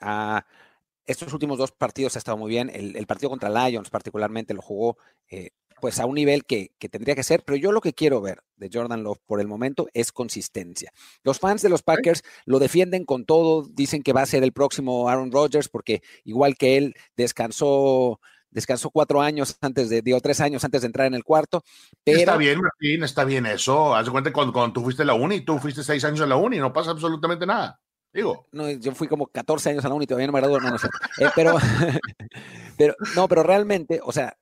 estos 1.06 1.34
últimos 1.34 1.57
dos 1.57 1.72
partidos 1.72 2.16
ha 2.16 2.19
estado 2.19 2.38
muy 2.38 2.50
bien. 2.50 2.69
El, 2.74 3.06
partido 3.07 3.30
contra 3.30 3.50
Lions 3.50 3.90
particularmente 3.90 4.54
lo 4.54 4.62
jugó 4.62 4.98
eh, 5.30 5.52
pues 5.81 6.00
a 6.00 6.06
un 6.06 6.16
nivel 6.16 6.46
que, 6.46 6.72
tendría 6.90 7.16
que 7.16 7.24
ser, 7.24 7.44
pero 7.44 7.57
yo 7.57 7.72
lo 7.72 7.81
que 7.81 7.94
quiero 7.94 8.22
ver 8.22 8.42
de 8.56 8.69
Jordan 8.72 9.04
Love 9.04 9.19
por 9.25 9.42
el 9.42 9.48
momento 9.48 9.88
es 9.94 10.12
consistencia. 10.12 10.92
Los 11.24 11.40
fans 11.40 11.62
de 11.62 11.69
los 11.69 11.84
Packers 11.84 12.24
lo 12.46 12.60
defienden 12.60 13.06
con 13.06 13.25
todo, 13.25 13.68
dicen 13.69 14.02
que 14.02 14.13
va 14.13 14.22
a 14.22 14.25
ser 14.25 14.44
el 14.44 14.54
próximo 14.54 15.10
Aaron 15.10 15.31
Rodgers 15.31 15.69
porque 15.69 16.02
igual 16.24 16.56
que 16.56 16.78
él 16.78 16.96
descansó 17.16 18.19
descansó 18.50 18.90
cuatro 18.90 19.22
años 19.22 19.58
antes 19.62 19.90
de, 19.90 20.01
digo, 20.01 20.19
tres 20.22 20.40
años 20.40 20.63
antes 20.63 20.81
de 20.81 20.88
entrar 20.88 21.08
en 21.08 21.13
el 21.13 21.25
cuarto. 21.25 21.62
Está 22.06 22.38
bien, 22.38 22.62
Martín, 22.62 23.04
está 23.04 23.25
bien 23.25 23.46
eso. 23.46 23.94
Haz 23.94 24.06
de 24.06 24.12
cuenta 24.12 24.31
cuando, 24.31 24.54
cuando 24.54 24.74
tú 24.74 24.81
fuiste 24.81 25.04
a 25.04 25.06
la 25.06 25.13
uni, 25.13 25.42
tú 25.42 25.60
fuiste 25.60 25.84
seis 25.84 26.06
años 26.06 26.22
a 26.22 26.25
la 26.25 26.38
uni, 26.38 26.58
no 26.58 26.72
pasa 26.72 26.92
absolutamente 26.92 27.46
nada. 27.46 27.81
Digo. 28.15 28.47
No, 28.53 28.71
yo 28.71 28.95
fui 28.95 29.10
como 29.10 29.27
14 29.27 29.72
años 29.72 29.84
a 29.84 29.89
la 29.89 29.95
uni, 29.95 30.07
todavía 30.07 30.27
no 30.27 30.34
me 30.34 30.39
gradué, 30.39 30.62
no, 30.62 30.72
no 30.72 30.77
sé. 30.77 30.88
Eh, 31.19 31.27
pero, 31.36 31.57
pero, 32.77 32.95
no, 33.13 33.27
pero 33.27 33.43
realmente, 33.43 34.00
o 34.01 34.13
sea, 34.13 34.38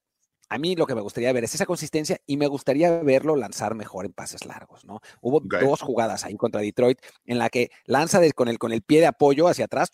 a 0.48 0.60
mí 0.60 0.75
lo 0.75 0.86
que 0.86 0.94
me 0.94 1.01
gustaría 1.01 1.34
ver 1.34 1.44
es 1.44 1.56
esa 1.56 1.65
consistencia 1.65 2.20
y 2.27 2.38
me 2.38 2.46
gustaría 2.46 3.01
verlo 3.01 3.36
lanzar 3.36 3.74
mejor 3.74 4.06
en 4.06 4.13
pases 4.13 4.46
largos, 4.46 4.86
¿no? 4.86 5.00
Hubo 5.22 5.39
dos 5.39 5.82
jugadas 5.82 6.24
ahí 6.24 6.36
contra 6.36 6.62
Detroit 6.62 7.00
en 7.25 7.39
la 7.39 7.50
que 7.50 7.72
lanza 7.86 8.22
con, 8.36 8.48
el, 8.48 8.60
con 8.60 8.72
el 8.72 8.84
pie 8.84 9.00
de 9.00 9.08
apoyo 9.08 9.48
hacia 9.48 9.65
atrás 9.65 9.89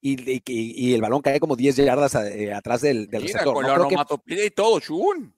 y, 0.00 0.42
y, 0.44 0.94
el 0.94 1.00
balón 1.00 1.22
cae 1.22 1.38
como 1.38 1.54
10 1.54 1.76
yardas 1.76 2.16
eh, 2.16 2.52
atrás 2.52 2.80
del, 2.80 3.06
del 3.06 3.22
Mira, 3.22 3.38
receptor. 3.38 3.54
Con 3.54 4.22
y 4.26 4.50
todo, 4.50 4.80
chum. 4.80 5.32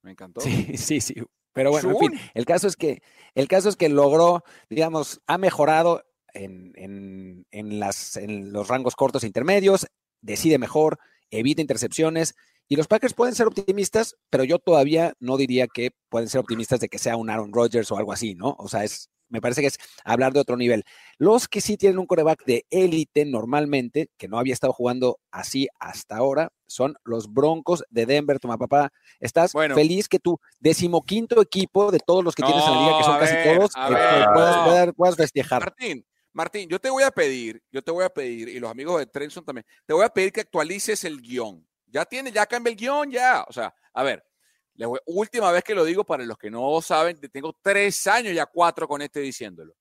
Me 0.00 0.12
encantó. 0.12 0.40
Sí, 0.40 0.78
sí, 0.78 1.02
sí. 1.02 1.14
Pero 1.52 1.70
bueno, 1.70 1.90
en 1.90 1.98
fin, 1.98 2.20
el 2.32 2.46
caso 2.46 2.66
es 2.66 2.76
que 2.76 3.02
el 3.34 3.46
caso 3.48 3.68
es 3.68 3.76
que 3.76 3.90
logró, 3.90 4.42
digamos, 4.70 5.20
ha 5.26 5.36
mejorado 5.36 6.02
en, 6.34 6.72
en, 6.76 7.46
en, 7.50 7.80
las, 7.80 8.16
en 8.16 8.52
los 8.52 8.68
rangos 8.68 8.96
cortos 8.96 9.24
e 9.24 9.26
intermedios, 9.26 9.86
decide 10.20 10.58
mejor, 10.58 10.98
evita 11.30 11.60
intercepciones, 11.60 12.34
y 12.68 12.76
los 12.76 12.86
Packers 12.88 13.14
pueden 13.14 13.34
ser 13.34 13.46
optimistas, 13.46 14.16
pero 14.30 14.44
yo 14.44 14.58
todavía 14.58 15.12
no 15.20 15.36
diría 15.36 15.66
que 15.66 15.90
pueden 16.08 16.28
ser 16.28 16.40
optimistas 16.40 16.80
de 16.80 16.88
que 16.88 16.98
sea 16.98 17.16
un 17.16 17.28
Aaron 17.28 17.52
Rodgers 17.52 17.90
o 17.90 17.98
algo 17.98 18.12
así, 18.12 18.34
¿no? 18.34 18.56
O 18.58 18.68
sea, 18.68 18.84
es, 18.84 19.10
me 19.28 19.40
parece 19.40 19.62
que 19.62 19.66
es 19.66 19.78
hablar 20.04 20.32
de 20.32 20.40
otro 20.40 20.56
nivel. 20.56 20.84
Los 21.18 21.48
que 21.48 21.60
sí 21.60 21.76
tienen 21.76 21.98
un 21.98 22.06
coreback 22.06 22.44
de 22.44 22.64
élite 22.70 23.24
normalmente, 23.24 24.10
que 24.16 24.28
no 24.28 24.38
había 24.38 24.52
estado 24.52 24.72
jugando 24.72 25.18
así 25.30 25.68
hasta 25.80 26.16
ahora, 26.16 26.50
son 26.66 26.94
los 27.04 27.32
Broncos 27.32 27.84
de 27.90 28.06
Denver. 28.06 28.38
Toma 28.38 28.58
papá, 28.58 28.92
¿estás 29.20 29.52
feliz 29.52 30.08
que 30.08 30.18
tu 30.18 30.38
decimoquinto 30.60 31.40
equipo 31.40 31.90
de 31.90 31.98
todos 31.98 32.22
los 32.22 32.34
que 32.34 32.42
tienes 32.42 32.64
en 32.64 32.72
la 32.72 32.80
liga, 32.80 32.98
que 32.98 33.04
son 33.04 33.18
casi 33.18 33.34
todos, 33.44 33.72
eh, 33.90 34.92
puedas, 34.96 35.16
festejar? 35.16 35.60
Martín, 35.60 36.06
Martín, 36.32 36.68
yo 36.68 36.78
te 36.80 36.88
voy 36.88 37.02
a 37.02 37.10
pedir, 37.10 37.62
yo 37.70 37.82
te 37.82 37.90
voy 37.90 38.04
a 38.04 38.08
pedir, 38.08 38.48
y 38.48 38.58
los 38.58 38.70
amigos 38.70 38.98
de 38.98 39.06
Trenson 39.06 39.44
también, 39.44 39.66
te 39.84 39.92
voy 39.92 40.04
a 40.04 40.08
pedir 40.08 40.32
que 40.32 40.40
actualices 40.40 41.04
el 41.04 41.20
guion. 41.20 41.66
Ya 41.86 42.04
tiene, 42.06 42.32
ya 42.32 42.46
cambia 42.46 42.70
el 42.70 42.76
guion, 42.76 43.10
ya. 43.10 43.44
O 43.46 43.52
sea, 43.52 43.74
a 43.92 44.02
ver, 44.02 44.24
la 44.74 44.88
última 45.06 45.52
vez 45.52 45.62
que 45.62 45.74
lo 45.74 45.84
digo 45.84 46.04
para 46.04 46.24
los 46.24 46.38
que 46.38 46.50
no 46.50 46.80
saben, 46.80 47.20
tengo 47.30 47.54
tres 47.60 48.06
años 48.06 48.34
ya 48.34 48.46
cuatro 48.46 48.88
con 48.88 49.02
este 49.02 49.20
diciéndolo. 49.20 49.74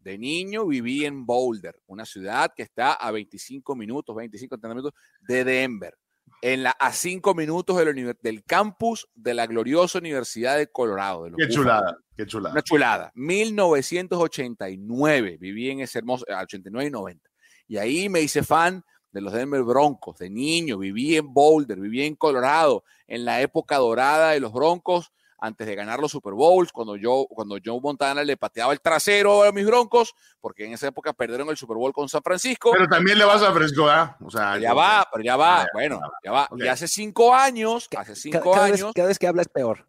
De 0.00 0.16
niño 0.16 0.66
viví 0.66 1.04
en 1.04 1.26
Boulder, 1.26 1.80
una 1.86 2.06
ciudad 2.06 2.52
que 2.54 2.62
está 2.62 2.92
a 2.92 3.10
25 3.10 3.74
minutos, 3.74 4.14
25, 4.14 4.56
30 4.56 4.68
minutos 4.68 4.94
de 5.20 5.42
Denver. 5.42 5.98
En 6.42 6.62
la, 6.62 6.70
a 6.70 6.92
cinco 6.92 7.34
minutos 7.34 7.76
del, 7.76 8.16
del 8.20 8.44
campus 8.44 9.08
de 9.14 9.34
la 9.34 9.46
gloriosa 9.46 9.98
Universidad 9.98 10.58
de 10.58 10.68
Colorado. 10.68 11.24
De 11.24 11.32
qué 11.36 11.48
chulada, 11.48 11.98
qué 12.16 12.26
chulada. 12.26 12.52
Una 12.52 12.62
chulada. 12.62 13.10
1989, 13.14 15.38
viví 15.40 15.70
en 15.70 15.80
ese 15.80 15.98
hermoso, 15.98 16.24
89 16.28 16.88
y 16.88 16.90
90. 16.90 17.30
Y 17.68 17.78
ahí 17.78 18.08
me 18.08 18.20
hice 18.20 18.42
fan 18.42 18.84
de 19.12 19.20
los 19.20 19.32
Denver 19.32 19.62
Broncos, 19.62 20.18
de 20.18 20.28
niño, 20.28 20.78
viví 20.78 21.16
en 21.16 21.32
Boulder, 21.32 21.78
viví 21.80 22.04
en 22.04 22.16
Colorado, 22.16 22.82
en 23.06 23.24
la 23.24 23.40
época 23.40 23.76
dorada 23.78 24.32
de 24.32 24.40
los 24.40 24.52
Broncos, 24.52 25.12
antes 25.46 25.66
de 25.66 25.74
ganar 25.74 26.00
los 26.00 26.12
Super 26.12 26.34
Bowls, 26.34 26.72
cuando 26.72 26.96
yo, 26.96 27.26
cuando 27.28 27.56
Joe 27.64 27.80
Montana 27.80 28.22
le 28.24 28.36
pateaba 28.36 28.72
el 28.72 28.80
trasero 28.80 29.44
a 29.44 29.52
mis 29.52 29.66
Broncos, 29.66 30.14
porque 30.40 30.64
en 30.64 30.72
esa 30.72 30.88
época 30.88 31.12
perdieron 31.12 31.48
el 31.48 31.56
Super 31.56 31.76
Bowl 31.76 31.92
con 31.92 32.08
San 32.08 32.22
Francisco. 32.22 32.72
Pero 32.72 32.86
también 32.88 33.18
le 33.18 33.24
vas 33.24 33.42
a 33.42 33.52
Fresco, 33.52 33.88
¿ah? 33.88 34.16
O 34.20 34.30
sea, 34.30 34.58
ya 34.58 34.74
va, 34.74 35.08
pero 35.10 35.24
ya 35.24 35.36
va, 35.36 35.66
bueno, 35.72 36.00
ya 36.24 36.32
va. 36.32 36.48
Y 36.56 36.66
hace 36.66 36.88
cinco 36.88 37.34
años, 37.34 37.88
hace 37.96 38.14
cinco 38.14 38.50
cada 38.50 38.66
años. 38.66 38.82
Vez, 38.82 38.92
cada 38.94 39.08
vez 39.08 39.18
que 39.18 39.26
habla 39.26 39.42
es 39.42 39.48
peor. 39.48 39.86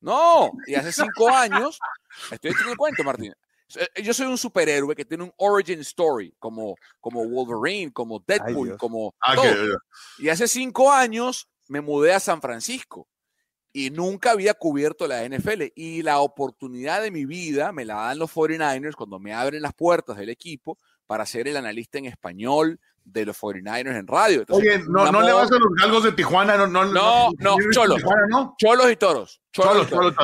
No, 0.00 0.50
y 0.66 0.74
hace 0.74 0.92
cinco 0.92 1.28
años, 1.28 1.78
estoy 2.30 2.50
haciendo 2.50 2.72
el 2.72 2.78
cuento, 2.78 3.04
Martín. 3.04 3.34
Eh, 3.74 4.02
yo 4.02 4.12
soy 4.12 4.26
un 4.26 4.36
superhéroe 4.36 4.94
que 4.94 5.04
tiene 5.04 5.24
un 5.24 5.32
origin 5.36 5.80
story, 5.80 6.34
como, 6.38 6.74
como 7.00 7.24
Wolverine, 7.24 7.92
como 7.92 8.18
Deadpool, 8.18 8.76
como. 8.76 9.14
Ah, 9.20 9.34
todo. 9.34 9.78
Y 10.18 10.28
hace 10.28 10.46
cinco 10.48 10.92
años 10.92 11.48
me 11.68 11.80
mudé 11.80 12.12
a 12.12 12.20
San 12.20 12.40
Francisco 12.40 13.08
y 13.72 13.90
nunca 13.90 14.32
había 14.32 14.54
cubierto 14.54 15.06
la 15.06 15.24
NFL. 15.24 15.72
Y 15.74 16.02
la 16.02 16.20
oportunidad 16.20 17.02
de 17.02 17.10
mi 17.10 17.24
vida 17.24 17.72
me 17.72 17.84
la 17.84 17.94
dan 17.94 18.18
los 18.18 18.30
49ers 18.30 18.94
cuando 18.94 19.18
me 19.18 19.32
abren 19.32 19.62
las 19.62 19.74
puertas 19.74 20.16
del 20.16 20.28
equipo 20.28 20.78
para 21.06 21.26
ser 21.26 21.48
el 21.48 21.56
analista 21.56 21.98
en 21.98 22.06
español 22.06 22.80
de 23.04 23.26
los 23.26 23.40
49ers 23.40 23.98
en 23.98 24.06
radio. 24.06 24.40
Entonces, 24.40 24.76
Oye, 24.76 24.84
no, 24.88 25.10
no 25.10 25.22
le 25.22 25.32
vas 25.32 25.50
a 25.50 25.58
los 25.58 25.68
galgos 25.80 26.04
de 26.04 26.12
Tijuana, 26.12 26.56
no, 26.56 26.66
no, 26.66 26.84
no, 26.84 27.30
no, 27.38 27.56
cholos, 27.72 27.98
Tijuana, 27.98 28.26
¿no? 28.28 28.54
cholos 28.58 28.90
y 28.90 28.96
toros. 28.96 29.42
Cholos, 29.52 29.86
cholos, 29.90 30.14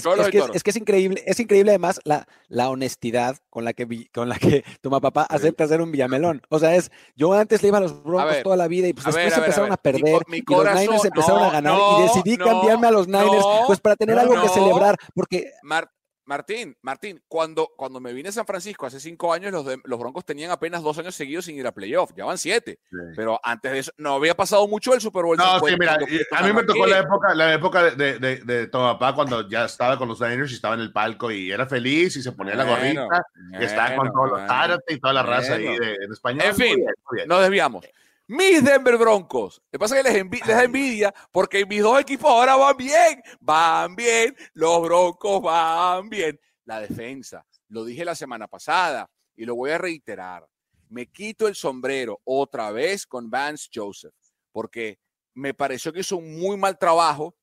cholos, 0.00 0.28
Es 0.54 0.62
que 0.62 0.70
es 0.70 0.76
increíble, 0.76 1.22
es 1.26 1.38
increíble 1.40 1.72
además 1.72 2.00
la, 2.04 2.26
la 2.48 2.70
honestidad 2.70 3.36
con 3.50 3.66
la 3.66 3.74
que 3.74 4.08
con 4.14 4.30
la 4.30 4.38
que 4.38 4.64
tu 4.80 4.90
papá 4.90 5.26
acepta 5.28 5.68
ser 5.68 5.82
un 5.82 5.92
villamelón. 5.92 6.40
O 6.48 6.58
sea, 6.58 6.74
es 6.74 6.90
yo 7.16 7.34
antes 7.34 7.60
le 7.60 7.68
iba 7.68 7.78
a 7.78 7.82
los 7.82 8.02
Broncos 8.02 8.42
toda 8.42 8.56
la 8.56 8.66
vida 8.66 8.88
y 8.88 8.94
pues 8.94 9.04
después 9.04 9.26
ver, 9.26 9.38
empezaron 9.38 9.72
a, 9.72 9.78
ver, 9.82 9.96
a 9.96 10.00
perder 10.00 10.22
mi, 10.26 10.38
mi 10.38 10.38
y 10.38 10.54
los 10.54 10.74
Niners 10.74 11.04
empezaron 11.04 11.42
a 11.42 11.50
ganar 11.50 11.78
y 11.78 12.02
decidí 12.02 12.38
cambiarme 12.38 12.86
a 12.86 12.92
los 12.92 13.06
Niners 13.06 13.44
pues 13.66 13.78
para 13.78 13.94
tener 13.96 14.18
algo 14.18 14.40
que 14.40 14.48
celebrar 14.48 14.96
porque 15.14 15.50
Mar 15.62 15.90
Martín, 16.24 16.76
Martín, 16.82 17.22
cuando, 17.26 17.70
cuando 17.76 18.00
me 18.00 18.12
vine 18.12 18.28
a 18.28 18.32
San 18.32 18.46
Francisco 18.46 18.86
hace 18.86 19.00
cinco 19.00 19.32
años, 19.32 19.52
los, 19.52 19.66
de, 19.66 19.78
los 19.84 19.98
Broncos 19.98 20.24
tenían 20.24 20.50
apenas 20.50 20.82
dos 20.82 20.98
años 20.98 21.14
seguidos 21.14 21.46
sin 21.46 21.56
ir 21.56 21.66
a 21.66 21.72
playoff, 21.72 22.12
ya 22.16 22.24
van 22.24 22.38
siete. 22.38 22.78
Sí. 22.90 22.96
Pero 23.16 23.40
antes 23.42 23.72
de 23.72 23.78
eso, 23.80 23.92
no 23.96 24.14
había 24.14 24.34
pasado 24.34 24.66
mucho 24.68 24.94
el 24.94 25.00
Super 25.00 25.24
Bowl. 25.24 25.36
No, 25.36 25.58
sí, 25.60 25.74
mira, 25.78 25.98
a 26.30 26.42
mí 26.42 26.52
me 26.52 26.64
tocó 26.64 26.86
la 26.86 27.00
época, 27.00 27.34
la 27.34 27.54
época 27.54 27.90
de, 27.90 28.18
de, 28.18 28.36
de, 28.38 28.66
tu 28.66 28.78
papá 28.78 29.14
cuando 29.14 29.48
ya 29.48 29.64
estaba 29.64 29.98
con 29.98 30.08
los 30.08 30.20
Niners 30.20 30.52
y 30.52 30.54
estaba 30.54 30.74
en 30.74 30.80
el 30.80 30.92
palco 30.92 31.30
y 31.30 31.50
era 31.50 31.66
feliz 31.66 32.16
y 32.16 32.22
se 32.22 32.32
ponía 32.32 32.54
bueno, 32.54 32.70
la 32.70 32.76
gorrita 32.76 33.06
bueno, 33.06 33.60
y 33.60 33.64
estaba 33.64 33.96
con 33.96 34.12
todos 34.12 34.30
los 34.30 34.46
Tárate 34.46 34.94
y 34.94 35.00
toda 35.00 35.14
la 35.14 35.22
raza 35.22 35.54
ahí 35.54 35.64
de, 35.64 35.94
en 35.94 36.12
español. 36.12 36.42
En 36.44 36.54
fin, 36.54 36.84
nos 37.26 37.40
desviamos. 37.40 37.84
Mis 38.26 38.64
Denver 38.64 38.96
Broncos. 38.96 39.60
Lo 39.64 39.70
que 39.72 39.78
pasa 39.78 39.96
es 39.96 40.02
que 40.02 40.10
les, 40.10 40.20
envi 40.20 40.38
les 40.38 40.56
da 40.56 40.64
envidia 40.64 41.14
porque 41.30 41.66
mis 41.66 41.82
dos 41.82 42.00
equipos 42.00 42.30
ahora 42.30 42.56
van 42.56 42.76
bien. 42.76 43.22
Van 43.40 43.94
bien. 43.96 44.36
Los 44.54 44.82
Broncos 44.82 45.42
van 45.42 46.08
bien. 46.08 46.38
La 46.64 46.80
defensa. 46.80 47.44
Lo 47.68 47.84
dije 47.84 48.04
la 48.04 48.14
semana 48.14 48.46
pasada 48.48 49.10
y 49.34 49.44
lo 49.44 49.54
voy 49.56 49.70
a 49.70 49.78
reiterar. 49.78 50.46
Me 50.88 51.06
quito 51.06 51.48
el 51.48 51.54
sombrero 51.54 52.20
otra 52.24 52.70
vez 52.70 53.06
con 53.06 53.30
Vance 53.30 53.68
Joseph 53.74 54.14
porque 54.52 54.98
me 55.34 55.54
pareció 55.54 55.92
que 55.92 56.00
hizo 56.00 56.16
un 56.16 56.38
muy 56.38 56.56
mal 56.56 56.78
trabajo 56.78 57.34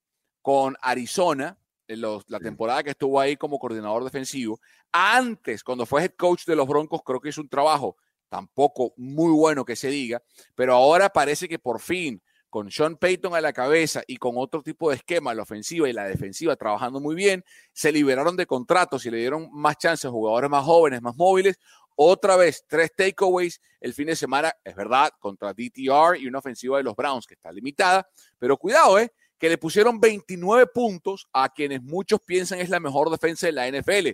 con 0.41 0.77
Arizona 0.81 1.57
en 1.87 2.01
los, 2.01 2.23
la 2.29 2.39
temporada 2.39 2.83
que 2.83 2.91
estuvo 2.91 3.19
ahí 3.19 3.35
como 3.35 3.57
coordinador 3.57 4.03
defensivo. 4.03 4.59
Antes, 4.91 5.63
cuando 5.63 5.85
fue 5.85 6.03
head 6.03 6.13
coach 6.15 6.45
de 6.45 6.55
los 6.55 6.67
Broncos, 6.67 7.01
creo 7.03 7.19
que 7.19 7.29
hizo 7.29 7.41
un 7.41 7.49
trabajo 7.49 7.97
tampoco 8.29 8.93
muy 8.97 9.31
bueno 9.31 9.65
que 9.65 9.75
se 9.75 9.89
diga, 9.89 10.21
pero 10.55 10.75
ahora 10.75 11.09
parece 11.09 11.49
que 11.49 11.59
por 11.59 11.81
fin, 11.81 12.21
con 12.49 12.71
Sean 12.71 12.97
Payton 12.97 13.35
a 13.35 13.41
la 13.41 13.53
cabeza 13.53 14.01
y 14.07 14.17
con 14.17 14.33
otro 14.37 14.63
tipo 14.63 14.89
de 14.89 14.97
esquema, 14.97 15.33
la 15.33 15.43
ofensiva 15.43 15.89
y 15.89 15.93
la 15.93 16.05
defensiva 16.05 16.55
trabajando 16.55 16.99
muy 16.99 17.15
bien, 17.15 17.43
se 17.73 17.91
liberaron 17.91 18.35
de 18.35 18.45
contratos 18.45 19.05
y 19.05 19.11
le 19.11 19.17
dieron 19.17 19.49
más 19.51 19.77
chances 19.77 20.05
a 20.05 20.11
jugadores 20.11 20.49
más 20.49 20.63
jóvenes, 20.63 21.01
más 21.01 21.15
móviles. 21.15 21.59
Otra 21.95 22.37
vez, 22.37 22.63
tres 22.65 22.91
takeaways 22.95 23.59
el 23.81 23.93
fin 23.93 24.07
de 24.07 24.15
semana, 24.15 24.53
es 24.63 24.75
verdad, 24.75 25.11
contra 25.19 25.53
DTR 25.53 26.17
y 26.17 26.27
una 26.27 26.39
ofensiva 26.39 26.77
de 26.77 26.83
los 26.83 26.95
Browns 26.95 27.27
que 27.27 27.33
está 27.33 27.51
limitada, 27.51 28.07
pero 28.37 28.57
cuidado, 28.57 28.97
¿eh? 28.99 29.11
que 29.39 29.49
le 29.49 29.57
pusieron 29.57 29.99
29 29.99 30.67
puntos 30.67 31.27
a 31.31 31.49
quienes 31.49 31.81
muchos 31.81 32.19
piensan 32.21 32.59
es 32.59 32.69
la 32.69 32.79
mejor 32.79 33.09
defensa 33.09 33.47
de 33.47 33.53
la 33.53 33.67
NFL. 33.67 34.09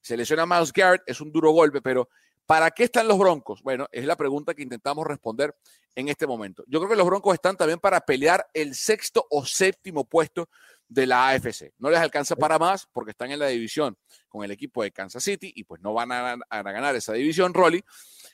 Se 0.00 0.16
lesiona 0.16 0.46
Miles 0.46 0.72
Garrett, 0.72 1.02
es 1.06 1.20
un 1.20 1.32
duro 1.32 1.50
golpe, 1.50 1.82
pero 1.82 2.08
¿Para 2.50 2.72
qué 2.72 2.82
están 2.82 3.06
los 3.06 3.16
Broncos? 3.16 3.62
Bueno, 3.62 3.86
es 3.92 4.04
la 4.04 4.16
pregunta 4.16 4.54
que 4.54 4.64
intentamos 4.64 5.06
responder 5.06 5.54
en 5.94 6.08
este 6.08 6.26
momento. 6.26 6.64
Yo 6.66 6.80
creo 6.80 6.90
que 6.90 6.96
los 6.96 7.06
Broncos 7.06 7.34
están 7.34 7.56
también 7.56 7.78
para 7.78 8.00
pelear 8.00 8.44
el 8.52 8.74
sexto 8.74 9.24
o 9.30 9.46
séptimo 9.46 10.04
puesto 10.04 10.48
de 10.88 11.06
la 11.06 11.28
AFC. 11.28 11.72
No 11.78 11.90
les 11.90 12.00
alcanza 12.00 12.34
para 12.34 12.58
más 12.58 12.88
porque 12.92 13.12
están 13.12 13.30
en 13.30 13.38
la 13.38 13.46
división 13.46 13.96
con 14.28 14.42
el 14.42 14.50
equipo 14.50 14.82
de 14.82 14.90
Kansas 14.90 15.22
City 15.22 15.52
y 15.54 15.62
pues 15.62 15.80
no 15.80 15.94
van 15.94 16.10
a, 16.10 16.36
ganar 16.50 16.96
esa 16.96 17.12
división, 17.12 17.54
Rolly. 17.54 17.84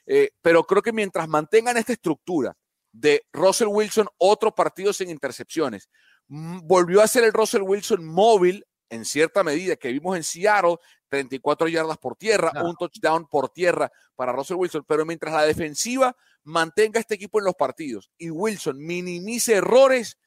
Eh, 0.06 0.30
pero 0.40 0.64
creo 0.64 0.80
que 0.80 0.92
mientras 0.92 1.28
mantengan 1.28 1.76
esta 1.76 1.92
estructura 1.92 2.56
de 2.92 3.22
Russell 3.34 3.68
Wilson, 3.68 4.08
otro 4.16 4.54
partido 4.54 4.94
sin 4.94 5.10
intercepciones, 5.10 5.90
volvió 6.26 7.02
a 7.02 7.06
ser 7.06 7.24
el 7.24 7.34
Russell 7.34 7.60
Wilson 7.60 8.02
móvil 8.02 8.64
en 8.88 9.04
cierta 9.04 9.42
medida 9.44 9.76
que 9.76 9.92
vimos 9.92 10.16
en 10.16 10.22
Seattle, 10.22 10.76
34 11.08 11.68
yardas 11.68 11.98
por 11.98 12.16
tierra, 12.16 12.52
no. 12.54 12.64
un 12.64 12.76
touchdown 12.76 13.26
por 13.28 13.50
tierra 13.50 13.90
para 14.14 14.32
Russell 14.32 14.56
Wilson, 14.56 14.84
pero 14.86 15.04
mientras 15.04 15.32
la 15.34 15.42
defensiva 15.42 16.16
mantenga 16.44 17.00
este 17.00 17.14
equipo 17.14 17.38
en 17.38 17.44
los 17.44 17.54
partidos 17.54 18.10
y 18.18 18.30
Wilson 18.30 18.78
minimice 18.78 19.54
errores, 19.54 20.18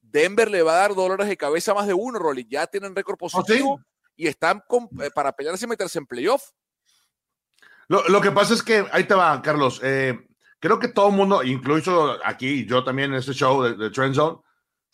Denver 0.00 0.50
le 0.50 0.62
va 0.62 0.72
a 0.72 0.80
dar 0.80 0.94
dolores 0.94 1.28
de 1.28 1.36
cabeza 1.36 1.74
más 1.74 1.86
de 1.86 1.94
uno, 1.94 2.18
Rolly. 2.18 2.46
Ya 2.48 2.66
tienen 2.66 2.94
récord 2.94 3.18
positivo 3.18 3.74
¿Oh, 3.74 3.78
sí? 3.78 3.84
y 4.16 4.26
están 4.26 4.62
con, 4.66 4.88
eh, 5.02 5.10
para 5.14 5.32
pelearse 5.32 5.64
y 5.64 5.68
meterse 5.68 5.98
en 5.98 6.06
playoff. 6.06 6.50
Lo, 7.88 8.06
lo, 8.08 8.20
que 8.20 8.32
pasa 8.32 8.54
es 8.54 8.62
que, 8.62 8.84
ahí 8.90 9.04
te 9.04 9.14
va, 9.14 9.40
Carlos, 9.42 9.80
eh, 9.82 10.26
creo 10.58 10.78
que 10.78 10.88
todo 10.88 11.08
el 11.08 11.14
mundo, 11.14 11.44
incluso 11.44 12.18
aquí, 12.24 12.66
yo 12.66 12.82
también 12.82 13.12
en 13.12 13.18
este 13.18 13.32
show 13.32 13.62
de, 13.62 13.74
de 13.74 13.90
Trend 13.90 14.14
Zone, 14.14 14.38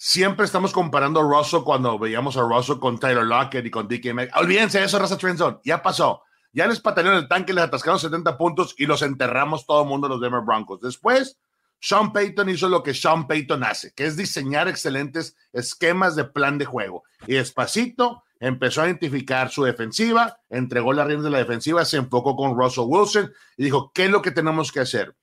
siempre 0.05 0.45
estamos 0.45 0.73
comparando 0.73 1.21
a 1.21 1.23
Russell 1.23 1.63
cuando 1.63 1.97
veíamos 1.97 2.37
a 2.37 2.41
Russell 2.41 2.81
con 2.81 2.99
Tyler 2.99 3.23
Lockett 3.23 3.65
y 3.65 3.71
con 3.71 3.87
DK 3.87 4.13
Metcalf. 4.13 4.43
Olvídense 4.43 4.81
de 4.81 4.87
eso, 4.87 4.99
raza 4.99 5.17
Trendzone. 5.17 5.59
Ya 5.63 5.81
pasó. 5.81 6.25
Ya 6.53 6.67
les 6.67 6.81
patalearon 6.81 7.23
el 7.23 7.29
tanque, 7.29 7.53
les 7.53 7.63
atascaron 7.63 8.01
70 8.01 8.37
puntos 8.37 8.75
y 8.77 8.87
los 8.87 9.03
enterramos 9.03 9.65
todo 9.65 9.83
el 9.83 9.89
mundo 9.89 10.09
los 10.09 10.21
Denver 10.21 10.41
Broncos. 10.45 10.81
Después, 10.81 11.39
Sean 11.79 12.13
Payton 12.13 12.49
hizo 12.49 12.69
lo 12.69 12.83
que 12.83 12.95
Sean 12.95 13.29
Payton 13.29 13.63
hace, 13.63 13.93
que 13.95 14.05
es 14.05 14.17
diseñar 14.17 14.67
excelentes 14.67 15.37
esquemas 15.53 16.17
de 16.17 16.25
plan 16.25 16.59
de 16.59 16.65
juego. 16.65 17.05
Y 17.29 17.35
despacito 17.35 18.25
empezó 18.41 18.83
a 18.83 18.87
identificar 18.87 19.51
su 19.51 19.63
defensiva, 19.63 20.37
entregó 20.51 20.93
las 20.93 21.07
riendas 21.07 21.27
de 21.27 21.31
la 21.31 21.39
defensiva, 21.39 21.85
se 21.85 21.99
enfocó 21.99 22.35
con 22.35 22.59
Russell 22.59 22.87
Wilson 22.89 23.33
y 23.57 23.63
dijo, 23.63 23.93
¿qué 23.95 24.07
es 24.07 24.11
lo 24.11 24.21
que 24.21 24.33
tenemos 24.33 24.73
que 24.73 24.81
hacer? 24.81 25.15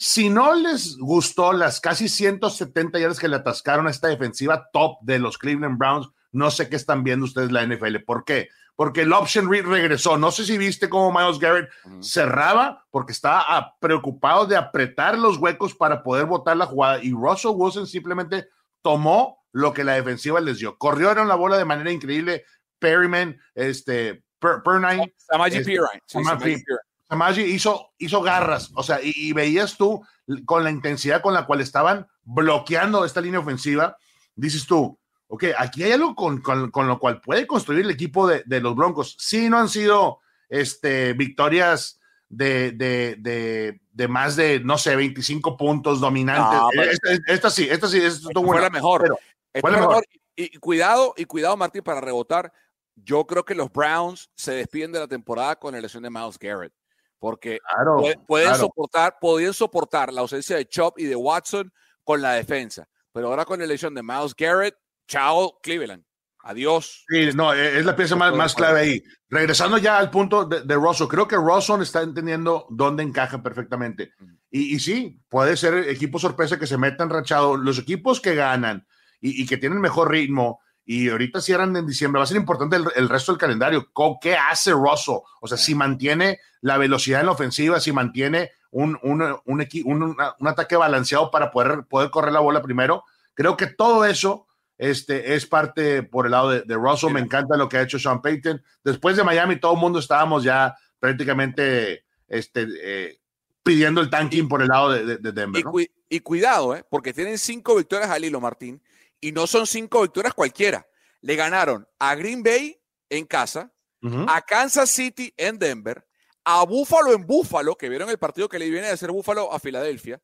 Si 0.00 0.30
no 0.30 0.54
les 0.54 0.96
gustó 0.96 1.52
las 1.52 1.80
casi 1.80 2.08
170 2.08 3.00
yardas 3.00 3.18
que 3.18 3.26
le 3.26 3.34
atascaron 3.34 3.88
a 3.88 3.90
esta 3.90 4.06
defensiva 4.06 4.70
top 4.72 4.98
de 5.02 5.18
los 5.18 5.38
Cleveland 5.38 5.76
Browns, 5.76 6.08
no 6.30 6.52
sé 6.52 6.68
qué 6.68 6.76
están 6.76 7.02
viendo 7.02 7.24
ustedes 7.24 7.50
la 7.50 7.66
NFL. 7.66 7.96
¿Por 8.06 8.24
qué? 8.24 8.48
Porque 8.76 9.02
el 9.02 9.12
option 9.12 9.50
read 9.50 9.64
regresó. 9.64 10.16
No 10.16 10.30
sé 10.30 10.44
si 10.44 10.56
viste 10.56 10.88
cómo 10.88 11.12
Miles 11.12 11.40
Garrett 11.40 11.68
uh 11.84 11.90
-huh. 11.90 12.02
cerraba 12.02 12.86
porque 12.92 13.10
estaba 13.10 13.74
preocupado 13.80 14.46
de 14.46 14.56
apretar 14.56 15.18
los 15.18 15.36
huecos 15.36 15.74
para 15.74 16.04
poder 16.04 16.26
botar 16.26 16.56
la 16.56 16.66
jugada 16.66 17.02
y 17.02 17.10
Russell 17.10 17.56
Wilson 17.56 17.88
simplemente 17.88 18.48
tomó 18.82 19.44
lo 19.50 19.72
que 19.72 19.82
la 19.82 19.94
defensiva 19.94 20.40
les 20.40 20.60
dio. 20.60 20.78
Corrieron 20.78 21.26
la 21.26 21.34
bola 21.34 21.58
de 21.58 21.64
manera 21.64 21.90
increíble. 21.90 22.44
Perryman, 22.78 23.36
este, 23.56 24.22
per, 24.38 24.62
Pernine. 24.62 25.12
Samaji 25.16 25.56
este. 25.56 25.76
Sí, 26.06 26.64
Samaji 27.08 27.42
hizo, 27.42 27.92
hizo 27.98 28.20
garras, 28.20 28.70
o 28.74 28.82
sea, 28.82 29.00
y, 29.02 29.12
y, 29.16 29.32
veías 29.32 29.76
tú 29.76 30.04
con 30.44 30.62
la 30.62 30.70
intensidad 30.70 31.22
con 31.22 31.32
la 31.32 31.46
cual 31.46 31.62
estaban 31.62 32.06
bloqueando 32.22 33.04
esta 33.04 33.22
línea 33.22 33.40
ofensiva, 33.40 33.96
dices 34.34 34.66
tú, 34.66 34.98
ok, 35.28 35.44
aquí 35.56 35.84
hay 35.84 35.92
algo 35.92 36.14
con, 36.14 36.42
con, 36.42 36.70
con 36.70 36.86
lo 36.86 36.98
cual 36.98 37.20
puede 37.22 37.46
construir 37.46 37.84
el 37.84 37.90
equipo 37.90 38.26
de, 38.26 38.42
de, 38.44 38.60
los 38.60 38.76
Broncos. 38.76 39.16
Sí, 39.18 39.48
no 39.48 39.58
han 39.58 39.70
sido 39.70 40.20
este, 40.50 41.14
victorias 41.14 41.98
de, 42.28 42.72
de, 42.72 43.16
de, 43.18 43.80
de, 43.90 44.08
más 44.08 44.36
de, 44.36 44.60
no 44.60 44.76
sé, 44.76 44.94
25 44.94 45.56
puntos 45.56 46.00
dominantes. 46.00 46.60
No, 46.60 46.82
esta, 46.82 47.12
esta, 47.12 47.32
esta, 47.32 47.50
sí, 47.50 47.68
esta 47.70 47.88
sí, 47.88 47.98
esta 47.98 48.28
fue 48.32 48.42
buena, 48.42 48.62
la 48.62 48.70
mejor. 48.70 49.02
Pero, 49.02 49.16
fue 49.60 49.70
la 49.70 49.78
mejor. 49.78 50.04
Y, 50.36 50.56
y 50.56 50.58
cuidado, 50.58 51.14
y 51.16 51.24
cuidado, 51.24 51.56
Martín, 51.56 51.82
para 51.82 52.02
rebotar. 52.02 52.52
Yo 52.96 53.26
creo 53.26 53.44
que 53.44 53.54
los 53.54 53.72
Browns 53.72 54.28
se 54.34 54.52
despiden 54.52 54.92
de 54.92 54.98
la 54.98 55.06
temporada 55.06 55.56
con 55.56 55.72
la 55.72 55.80
lesión 55.80 56.02
de 56.02 56.10
Miles 56.10 56.38
Garrett 56.38 56.72
porque 57.18 57.58
claro, 57.74 58.02
pueden, 58.26 58.48
claro. 58.48 58.64
soportar, 58.64 59.16
podían 59.20 59.54
soportar 59.54 60.12
la 60.12 60.20
ausencia 60.20 60.56
de 60.56 60.66
Chop 60.66 60.98
y 60.98 61.04
de 61.04 61.16
Watson 61.16 61.72
con 62.04 62.22
la 62.22 62.32
defensa. 62.32 62.88
Pero 63.12 63.28
ahora 63.28 63.44
con 63.44 63.58
la 63.58 63.64
elección 63.64 63.94
de 63.94 64.02
Miles 64.02 64.34
Garrett, 64.36 64.76
chao 65.06 65.58
Cleveland. 65.62 66.04
Adiós. 66.44 67.04
Sí, 67.08 67.30
no, 67.34 67.52
e, 67.52 67.78
es 67.78 67.84
la 67.84 67.96
pieza 67.96 68.16
más, 68.16 68.34
más 68.34 68.54
clave 68.54 68.80
ahí. 68.80 69.02
Regresando 69.28 69.76
ya 69.78 69.98
al 69.98 70.10
punto 70.10 70.44
de, 70.44 70.62
de 70.62 70.74
Russell, 70.76 71.08
creo 71.08 71.26
que 71.26 71.36
Russell 71.36 71.82
está 71.82 72.02
entendiendo 72.02 72.66
dónde 72.70 73.02
encaja 73.02 73.42
perfectamente. 73.42 74.12
Y, 74.50 74.74
y, 74.74 74.78
sí, 74.78 75.20
puede 75.28 75.56
ser 75.56 75.88
equipo 75.88 76.18
sorpresa 76.18 76.58
que 76.58 76.66
se 76.66 76.78
metan 76.78 77.10
rachados. 77.10 77.58
Los 77.58 77.78
equipos 77.78 78.20
que 78.20 78.34
ganan 78.34 78.86
y, 79.20 79.42
y, 79.42 79.46
que 79.46 79.58
tienen 79.58 79.80
mejor 79.80 80.10
ritmo 80.10 80.60
y 80.90 81.10
ahorita 81.10 81.42
cierran 81.42 81.76
en 81.76 81.86
diciembre, 81.86 82.18
va 82.18 82.24
a 82.24 82.26
ser 82.26 82.38
importante 82.38 82.76
el, 82.76 82.86
el 82.96 83.10
resto 83.10 83.30
del 83.30 83.38
calendario. 83.38 83.90
¿Qué 84.22 84.34
hace 84.34 84.72
Russell? 84.72 85.18
O 85.38 85.46
sea, 85.46 85.58
si 85.58 85.74
mantiene 85.74 86.40
la 86.62 86.78
velocidad 86.78 87.20
en 87.20 87.26
la 87.26 87.32
ofensiva, 87.32 87.78
si 87.78 87.92
mantiene 87.92 88.52
un, 88.70 88.98
un, 89.02 89.20
un, 89.20 89.68
un, 89.84 90.16
un 90.38 90.48
ataque 90.48 90.76
balanceado 90.76 91.30
para 91.30 91.50
poder, 91.50 91.84
poder 91.86 92.08
correr 92.08 92.32
la 92.32 92.40
bola 92.40 92.62
primero, 92.62 93.04
creo 93.34 93.54
que 93.54 93.66
todo 93.66 94.06
eso 94.06 94.46
este, 94.78 95.34
es 95.34 95.44
parte 95.44 96.04
por 96.04 96.24
el 96.24 96.32
lado 96.32 96.48
de, 96.48 96.62
de 96.62 96.74
Russell. 96.74 97.12
Me 97.12 97.20
encanta 97.20 97.58
lo 97.58 97.68
que 97.68 97.76
ha 97.76 97.82
hecho 97.82 97.98
Sean 97.98 98.22
Payton. 98.22 98.62
Después 98.82 99.14
de 99.14 99.24
Miami, 99.24 99.60
todo 99.60 99.74
el 99.74 99.80
mundo 99.80 99.98
estábamos 99.98 100.42
ya 100.42 100.74
prácticamente 100.98 102.06
este, 102.28 102.66
eh, 102.80 103.20
pidiendo 103.62 104.00
el 104.00 104.08
tanking 104.08 104.48
por 104.48 104.62
el 104.62 104.68
lado 104.68 104.92
de, 104.92 105.04
de, 105.04 105.16
de 105.18 105.32
Denver. 105.32 105.60
Y, 105.60 105.64
cu 105.64 105.80
y, 106.08 106.20
cuidado, 106.20 106.74
eh, 106.74 106.82
porque 106.88 107.12
tienen 107.12 107.36
cinco 107.36 107.76
victorias 107.76 108.08
al 108.08 108.24
hilo, 108.24 108.40
Martín, 108.40 108.80
y 109.20 109.32
no 109.32 109.46
son 109.46 109.66
cinco 109.66 110.02
victorias 110.02 110.34
cualquiera. 110.34 110.86
Le 111.20 111.36
ganaron 111.36 111.86
a 111.98 112.14
Green 112.14 112.42
Bay 112.42 112.80
en 113.10 113.26
casa, 113.26 113.72
uh 114.02 114.08
-huh. 114.08 114.26
a 114.28 114.42
Kansas 114.42 114.90
City 114.90 115.32
en 115.36 115.58
Denver, 115.58 116.06
a 116.44 116.64
Buffalo 116.64 117.12
en 117.12 117.26
Buffalo, 117.26 117.74
que 117.74 117.88
vieron 117.88 118.08
el 118.10 118.18
partido 118.18 118.48
que 118.48 118.58
le 118.58 118.70
viene 118.70 118.86
de 118.86 118.92
hacer 118.92 119.10
Buffalo 119.10 119.52
a 119.52 119.58
Filadelfia, 119.58 120.20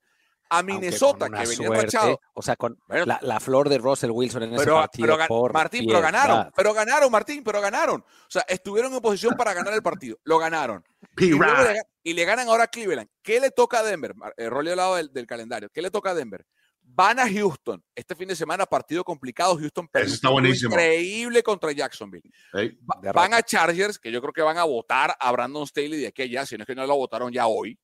a 0.49 0.63
Minnesota, 0.63 1.29
que 1.29 1.47
venía 1.47 1.69
suerte. 1.69 2.19
O 2.35 2.43
sea, 2.43 2.57
con 2.57 2.79
bueno, 2.87 3.07
la, 3.07 3.19
la, 3.23 3.41
flor 3.41 3.69
de 3.69 3.79
Russell 3.79 4.11
Wilson 4.11 4.45
en 4.45 4.55
ese 4.55 4.67
partido. 4.67 5.17
Pero, 5.17 5.27
por 5.27 5.53
Martín, 5.53 5.85
pero 5.87 6.01
ganaron, 6.01 6.51
pero 6.55 6.73
ganaron, 6.73 7.11
Martín, 7.11 7.43
pero 7.43 7.61
ganaron. 7.61 8.01
O 8.01 8.31
sea, 8.31 8.43
estuvieron 8.49 8.93
en 8.93 9.01
posición 9.01 9.35
para 9.37 9.55
ganar 9.55 9.75
el 9.75 9.83
partido. 9.83 10.19
Lo 10.25 10.39
ganaron. 10.39 10.85
Y, 11.17 11.31
le, 11.31 11.83
y, 12.03 12.13
le, 12.13 12.25
ganan 12.25 12.49
ahora 12.49 12.65
a 12.65 12.67
Cleveland. 12.67 13.09
¿Qué 13.23 13.39
le 13.39 13.53
toca 13.53 13.79
a 13.79 13.83
Denver? 13.85 14.15
El 14.37 14.51
rol 14.51 14.67
al 14.67 14.77
lado 14.77 14.97
del, 14.97 15.13
del, 15.13 15.29
calendario. 15.29 15.71
¿Qué 15.73 15.81
le 15.81 15.93
toca 15.93 16.11
a 16.11 16.15
Denver? 16.15 16.45
Van 16.87 17.19
a 17.19 17.29
Houston. 17.29 17.83
Este 17.95 18.15
fin 18.15 18.29
de 18.29 18.37
semana, 18.37 18.67
partido 18.67 19.03
complicado. 19.03 19.57
Houston 19.59 19.89
Eso 19.93 20.15
está 20.15 20.29
buenísimo. 20.29 20.71
increíble 20.71 21.43
contra 21.43 21.73
Jacksonville. 21.73 22.31
Hey, 22.53 22.79
van 23.13 23.35
a 23.35 23.43
Chargers, 23.43 23.99
que 23.99 24.13
yo 24.13 24.21
creo 24.21 24.33
que 24.33 24.43
van 24.43 24.59
a 24.59 24.65
votar 24.65 25.17
a 25.19 25.33
Brandon 25.33 25.67
Staley 25.67 26.01
de 26.01 26.07
aquí 26.07 26.23
a 26.23 26.25
allá, 26.27 26.47
si 26.47 26.57
no 26.57 26.63
es 26.63 26.67
que 26.67 26.75
no 26.75 26.87
lo 26.87 26.97
votaron 26.97 27.33
ya 27.33 27.47
hoy. 27.47 27.79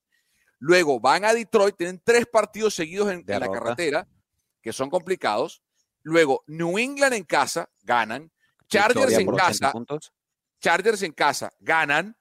Luego 0.58 1.00
van 1.00 1.24
a 1.24 1.32
Detroit, 1.32 1.76
tienen 1.76 2.00
tres 2.04 2.26
partidos 2.26 2.74
seguidos 2.74 3.10
en, 3.10 3.24
en, 3.26 3.40
la 3.40 3.50
carretera 3.50 4.06
que 4.62 4.72
son 4.72 4.90
complicados. 4.90 5.62
Luego 6.02 6.44
New 6.46 6.78
England 6.78 7.14
en 7.14 7.24
casa, 7.24 7.68
ganan. 7.82 8.30
Chargers 8.68 9.14
en 9.14 9.26
casa, 9.26 9.72
Chargers 10.60 11.02
en 11.02 11.12
casa, 11.12 11.50
ganan. 11.58 12.16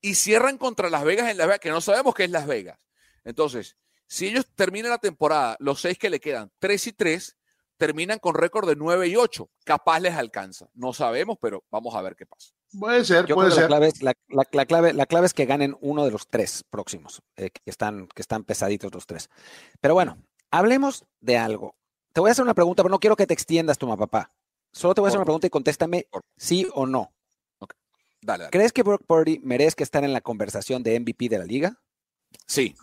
Y 0.00 0.14
cierran 0.14 0.56
contra 0.56 0.88
Las 0.88 1.04
Vegas 1.04 1.30
en 1.30 1.36
Las 1.36 1.46
Vegas, 1.46 1.60
que 1.60 1.70
no 1.70 1.80
sabemos 1.80 2.14
qué 2.14 2.24
es 2.24 2.30
Las 2.30 2.46
Vegas. 2.46 2.78
Entonces, 3.22 3.76
si 4.10 4.26
ellos 4.26 4.44
terminan 4.56 4.90
la 4.90 4.98
temporada, 4.98 5.56
los 5.60 5.80
seis 5.80 5.96
que 5.96 6.10
le 6.10 6.18
quedan, 6.18 6.50
3 6.58 6.88
y 6.88 6.92
3, 6.92 7.38
terminan 7.76 8.18
con 8.18 8.34
récord 8.34 8.68
de 8.68 8.74
9 8.74 9.06
y 9.06 9.14
8. 9.14 9.48
Capaz 9.64 10.00
les 10.00 10.14
alcanza. 10.14 10.68
No 10.74 10.92
sabemos, 10.92 11.38
pero 11.40 11.62
vamos 11.70 11.94
a 11.94 12.02
ver 12.02 12.16
qué 12.16 12.26
pasa. 12.26 12.50
Puede 12.76 13.04
ser, 13.04 13.24
Yo 13.26 13.36
puede 13.36 13.52
ser. 13.52 13.62
La 13.62 13.68
clave, 13.68 13.86
es, 13.86 14.02
la, 14.02 14.12
la, 14.28 14.42
la, 14.50 14.66
clave, 14.66 14.92
la 14.94 15.06
clave 15.06 15.26
es 15.26 15.32
que 15.32 15.46
ganen 15.46 15.76
uno 15.80 16.04
de 16.04 16.10
los 16.10 16.26
tres 16.26 16.64
próximos, 16.68 17.22
eh, 17.36 17.50
que, 17.50 17.70
están, 17.70 18.08
que 18.08 18.20
están 18.20 18.42
pesaditos 18.42 18.92
los 18.92 19.06
tres. 19.06 19.30
Pero 19.80 19.94
bueno, 19.94 20.18
hablemos 20.50 21.04
de 21.20 21.38
algo. 21.38 21.76
Te 22.12 22.20
voy 22.20 22.30
a 22.30 22.32
hacer 22.32 22.42
una 22.42 22.54
pregunta, 22.54 22.82
pero 22.82 22.90
no 22.90 22.98
quiero 22.98 23.14
que 23.14 23.28
te 23.28 23.34
extiendas, 23.34 23.78
tu 23.78 23.88
papá. 23.96 24.32
Solo 24.72 24.92
te 24.92 25.02
voy 25.02 25.06
a 25.06 25.10
hacer 25.10 25.18
una 25.18 25.26
pregunta 25.26 25.46
y 25.46 25.50
contéstame 25.50 26.08
sí 26.36 26.66
o 26.74 26.84
no. 26.84 27.12
Okay. 27.60 27.78
Dale, 28.22 28.42
dale. 28.42 28.50
¿Crees 28.50 28.72
que 28.72 28.82
Brock 28.82 29.04
Purdy 29.06 29.38
merezca 29.44 29.84
estar 29.84 30.02
en 30.02 30.12
la 30.12 30.20
conversación 30.20 30.82
de 30.82 30.98
MVP 30.98 31.28
de 31.28 31.38
la 31.38 31.44
liga? 31.44 31.80
Sí. 32.48 32.74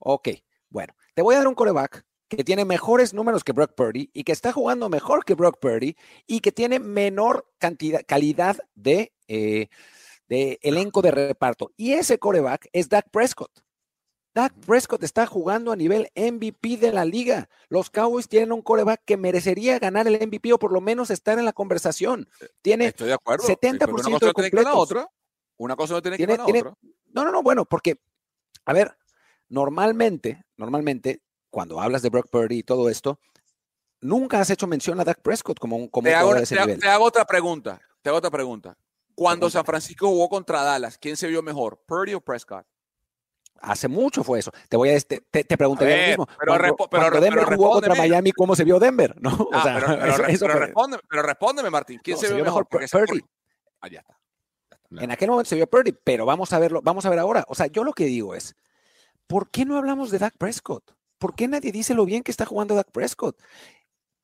Ok, 0.00 0.28
bueno, 0.68 0.94
te 1.14 1.22
voy 1.22 1.34
a 1.34 1.38
dar 1.38 1.48
un 1.48 1.54
coreback 1.54 2.04
que 2.28 2.44
tiene 2.44 2.64
mejores 2.64 3.12
números 3.14 3.42
que 3.44 3.52
Brock 3.52 3.74
Purdy 3.74 4.08
y 4.12 4.24
que 4.24 4.32
está 4.32 4.52
jugando 4.52 4.88
mejor 4.88 5.24
que 5.24 5.34
Brock 5.34 5.58
Purdy 5.60 5.96
y 6.26 6.40
que 6.40 6.52
tiene 6.52 6.78
menor 6.78 7.46
cantidad, 7.58 8.02
calidad 8.06 8.56
de, 8.74 9.12
eh, 9.28 9.68
de 10.28 10.58
elenco 10.62 11.02
de 11.02 11.10
reparto. 11.10 11.72
Y 11.76 11.92
ese 11.94 12.18
coreback 12.18 12.68
es 12.72 12.88
Dak 12.88 13.10
Prescott. 13.10 13.50
Dak 14.32 14.54
Prescott 14.64 15.02
está 15.02 15.26
jugando 15.26 15.72
a 15.72 15.76
nivel 15.76 16.08
MVP 16.14 16.76
de 16.76 16.92
la 16.92 17.04
liga. 17.04 17.48
Los 17.68 17.90
Cowboys 17.90 18.28
tienen 18.28 18.52
un 18.52 18.62
coreback 18.62 19.02
que 19.04 19.16
merecería 19.16 19.80
ganar 19.80 20.06
el 20.06 20.14
MVP 20.24 20.52
o 20.52 20.58
por 20.60 20.72
lo 20.72 20.80
menos 20.80 21.10
estar 21.10 21.36
en 21.36 21.44
la 21.44 21.52
conversación. 21.52 22.28
Tiene 22.62 22.86
Estoy 22.86 23.08
de 23.08 23.14
acuerdo. 23.14 23.44
70% 23.44 23.88
una 23.92 24.02
cosa 24.04 24.26
de 24.26 24.32
completos. 24.32 24.64
la 24.64 24.74
otra. 24.76 25.08
Una 25.56 25.74
cosa 25.74 25.94
no 25.94 26.00
tiene 26.02 26.16
que 26.16 26.26
Tiene- 26.26 26.38
la 26.38 26.44
tiene- 26.44 26.60
otra. 26.60 26.74
No, 27.12 27.24
no, 27.24 27.32
no, 27.32 27.42
bueno, 27.42 27.64
porque, 27.64 27.96
a 28.66 28.72
ver, 28.72 28.96
normalmente, 29.50 30.42
normalmente, 30.56 31.20
cuando 31.50 31.78
hablas 31.80 32.00
de 32.02 32.08
Brock 32.08 32.28
Purdy 32.30 32.58
y 32.58 32.62
todo 32.62 32.88
esto, 32.88 33.20
nunca 34.00 34.40
has 34.40 34.48
hecho 34.48 34.66
mención 34.66 34.98
a 35.00 35.04
Dak 35.04 35.20
Prescott 35.20 35.58
como 35.58 35.76
un 35.76 35.88
como 35.88 36.06
Te 36.06 36.14
hago, 36.14 36.32
de 36.34 36.44
ese 36.44 36.54
te- 36.54 36.60
nivel. 36.62 36.80
te 36.80 36.88
hago 36.88 37.04
otra 37.04 37.26
pregunta. 37.26 37.78
Te 38.00 38.08
hago 38.08 38.18
otra 38.18 38.30
pregunta. 38.30 38.76
Cuando. 39.14 39.50
San 39.50 39.66
Francisco 39.66 40.06
jugó 40.08 40.30
contra 40.30 40.62
Dallas, 40.62 40.96
¿quién 40.96 41.16
se 41.18 41.26
vio 41.28 41.42
mejor? 41.42 41.82
¿Purdy 41.86 42.14
o 42.14 42.20
Prescott? 42.22 42.64
Hace 43.62 43.88
mucho 43.88 44.24
fue 44.24 44.38
eso. 44.38 44.50
Te 44.70 44.78
voy 44.78 44.88
a 44.88 44.98
te, 45.00 45.20
te, 45.30 45.44
te 45.44 45.58
preguntaría 45.58 45.92
A 45.94 45.98
ver, 45.98 46.06
lo 46.16 46.24
mismo. 46.24 46.26
pero 46.38 46.52
cuando, 46.52 46.64
respo- 46.68 46.88
pero- 46.90 47.02
cuando 47.02 47.20
Denver 47.20 47.44
pero 47.44 47.56
jugó 47.58 47.70
contra. 47.72 47.94
Miami, 47.94 48.32
¿cómo 48.32 48.56
se 48.56 48.64
vio 48.64 48.78
Denver? 48.78 49.14
¿No? 49.20 49.34
O 49.34 49.50
Ah, 49.52 49.62
sea, 49.62 49.74
pero, 49.98 50.04
eso- 50.06 50.24
eso 50.26 50.48
respóndeme, 50.48 51.02
pero 51.06 51.22
respóndeme, 51.22 51.68
Martín. 51.68 52.00
¿Quién 52.02 52.14
No, 52.14 52.20
se, 52.22 52.32
vio 52.34 52.44
mejor? 52.44 52.66
ese 52.80 52.98
Purdy. 52.98 53.20
Ah, 53.82 53.88
ya 53.88 54.00
está. 54.00 54.16
En 55.02 55.10
aquel 55.10 55.28
momento 55.30 55.48
se 55.50 55.56
vio 55.56 55.66
Purdy, 55.68 55.92
pero 55.92 56.24
vamos 56.24 56.52
a 56.54 56.58
verlo, 56.58 56.80
vamos 56.82 57.04
a 57.04 57.10
ver 57.10 57.18
ahora. 57.18 57.44
O 57.48 57.54
sea, 57.54 57.66
yo 57.66 57.84
lo 57.84 57.92
que 57.92 58.06
digo 58.06 58.34
es, 58.34 58.54
¿por 59.30 59.48
qué 59.50 59.64
no 59.64 59.78
hablamos 59.78 60.10
de 60.10 60.18
Dak 60.18 60.36
Prescott? 60.36 60.92
¿Por 61.18 61.34
qué 61.36 61.46
nadie 61.46 61.70
dice 61.70 61.94
lo 61.94 62.04
bien 62.04 62.22
que 62.24 62.32
está 62.32 62.44
jugando 62.44 62.74
Dak 62.74 62.90
Prescott? 62.90 63.40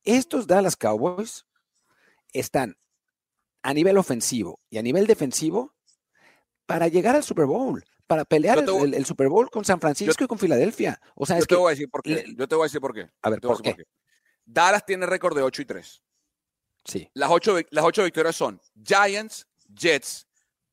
Estos 0.02 0.46
Dallas 0.48 0.76
Cowboys 0.76 1.46
están 2.32 2.76
a 3.62 3.72
nivel 3.72 3.98
ofensivo 3.98 4.60
y 4.68 4.78
a 4.78 4.82
nivel 4.82 5.06
defensivo 5.06 5.74
para 6.66 6.88
llegar 6.88 7.14
al 7.14 7.22
Super 7.22 7.46
Bowl, 7.46 7.84
para 8.08 8.24
pelear 8.24 8.58
el, 8.58 9.06
Super 9.06 9.28
Bowl 9.28 9.48
con 9.50 9.64
San 9.64 9.80
Francisco 9.80 10.24
y 10.24 10.26
con 10.26 10.38
Filadelfia. 10.38 11.00
O 11.14 11.24
sea, 11.24 11.36
Yo 11.36 11.42
es 11.42 11.46
te 11.46 11.54
que, 11.54 11.58
voy 11.60 11.68
a 11.68 11.70
decir 11.70 11.88
por 11.88 12.02
qué. 12.02 12.10
le- 12.14 12.34
Yo 12.34 12.48
te 12.48 12.54
voy 12.56 12.64
a 12.64 12.66
decir 12.66 12.80
por 12.80 12.92
qué. 12.92 13.08
a 13.22 13.30
ver, 13.30 13.40
¿por 13.40 13.62
qué? 13.62 13.76
Dallas 14.44 14.84
tiene 14.84 15.06
récord 15.06 15.36
de 15.36 15.42
8 15.42 15.62
y 15.62 15.64
3. 15.64 16.02
Sí, 16.84 17.10
Las 17.14 17.30
ocho, 17.30 17.56
vic- 17.58 17.66
las 17.70 17.84
ocho 17.84 18.04
victorias 18.04 18.36
son 18.36 18.60
Giants, 18.84 19.46
Jets, 19.74 20.26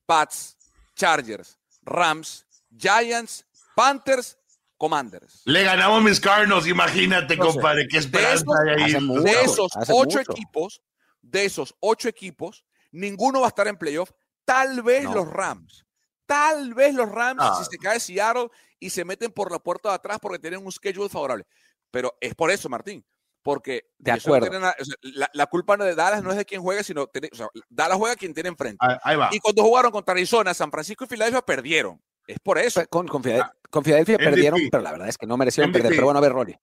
Pats, 0.06 0.58
Chargers, 0.96 1.58
Rams, 1.82 2.46
Giants, 2.78 3.48
Panthers, 3.76 4.38
Commanders. 4.78 5.42
Le 5.46 5.64
ganamos 5.64 6.02
mis 6.04 6.20
Cardinals, 6.20 6.68
imagínate, 6.68 7.34
Entonces, 7.36 7.56
compadre, 7.56 7.88
qué 7.88 7.98
esperanza 7.98 8.36
esos- 8.44 8.56
hay 8.86 8.94
ahí. 8.96 9.02
mucho. 9.02 9.22
De 9.22 9.32
esos 9.42 9.72
ocho 9.76 9.94
mucho. 9.94 10.20
equipos, 10.20 10.82
de 11.22 11.46
esos 11.46 11.74
ocho 11.80 12.10
equipos, 12.10 12.66
ninguno 12.92 13.40
va 13.42 13.48
a 13.48 13.50
estar 13.50 13.68
en 13.68 13.78
playoff. 13.78 14.12
Tal 14.46 14.82
vez 14.82 15.04
No. 15.06 15.16
los 15.16 15.30
Rams. 15.30 15.86
Tal 16.26 16.74
vez 16.74 16.94
los 16.94 17.10
Rams, 17.10 17.40
Ah. 17.42 17.56
si 17.64 17.70
se 17.70 17.78
cae 17.78 18.00
Seattle 18.00 18.50
y 18.80 18.90
se 18.90 19.06
meten 19.06 19.32
por 19.32 19.52
la 19.52 19.60
puerta 19.60 19.90
de 19.90 19.96
atrás 19.96 20.18
porque 20.22 20.40
tienen 20.40 20.66
un 20.66 20.72
schedule 20.72 21.10
favorable. 21.10 21.46
Pero 21.92 22.16
es 22.20 22.34
por 22.36 22.50
eso, 22.52 22.68
Martín. 22.70 23.06
Porque 23.42 23.90
De 23.98 24.12
no 24.12 24.18
acuerdo. 24.18 24.58
nada- 24.60 24.76
o 24.80 24.86
sea, 24.86 24.96
la, 25.02 25.30
la 25.34 25.48
culpa 25.48 25.76
no 25.76 25.84
de 25.84 25.96
Dallas 25.96 26.24
no 26.24 26.32
es 26.32 26.38
de 26.38 26.46
quien 26.46 26.62
juega, 26.62 26.82
sino 26.82 27.08
tiene- 27.08 27.30
o 27.32 27.36
sea, 27.36 27.48
Dallas 27.70 27.98
juega 27.98 28.16
quien 28.16 28.34
tiene 28.34 28.48
enfrente. 28.50 28.78
Ahí, 28.80 28.96
ahí 29.04 29.16
va. 29.18 29.30
Y 29.34 29.40
cuando 29.40 29.64
jugaron 29.64 29.92
contra 29.92 30.14
Arizona, 30.14 30.54
San 30.54 30.72
Francisco 30.72 31.04
y 31.04 31.08
Filadelfia 31.08 31.42
perdieron. 31.42 32.02
Es 32.26 32.40
por 32.40 32.58
eso. 32.58 32.80
Pe- 32.82 32.88
con, 32.88 33.06
con 33.08 33.22
Fidel- 33.22 33.44
con 33.74 33.84
Filadelfia 33.84 34.18
MVP. 34.18 34.30
perdieron, 34.30 34.60
pero 34.72 34.84
la 34.84 34.92
verdad 34.92 35.08
es 35.10 35.18
que 35.18 35.26
no 35.26 35.36
merecieron 35.36 35.72
MVP. 35.72 35.82
perder. 35.82 35.98
Pero 35.98 36.06
bueno, 36.06 36.20
a 36.20 36.22
ver, 36.22 36.32
Rolly. 36.32 36.56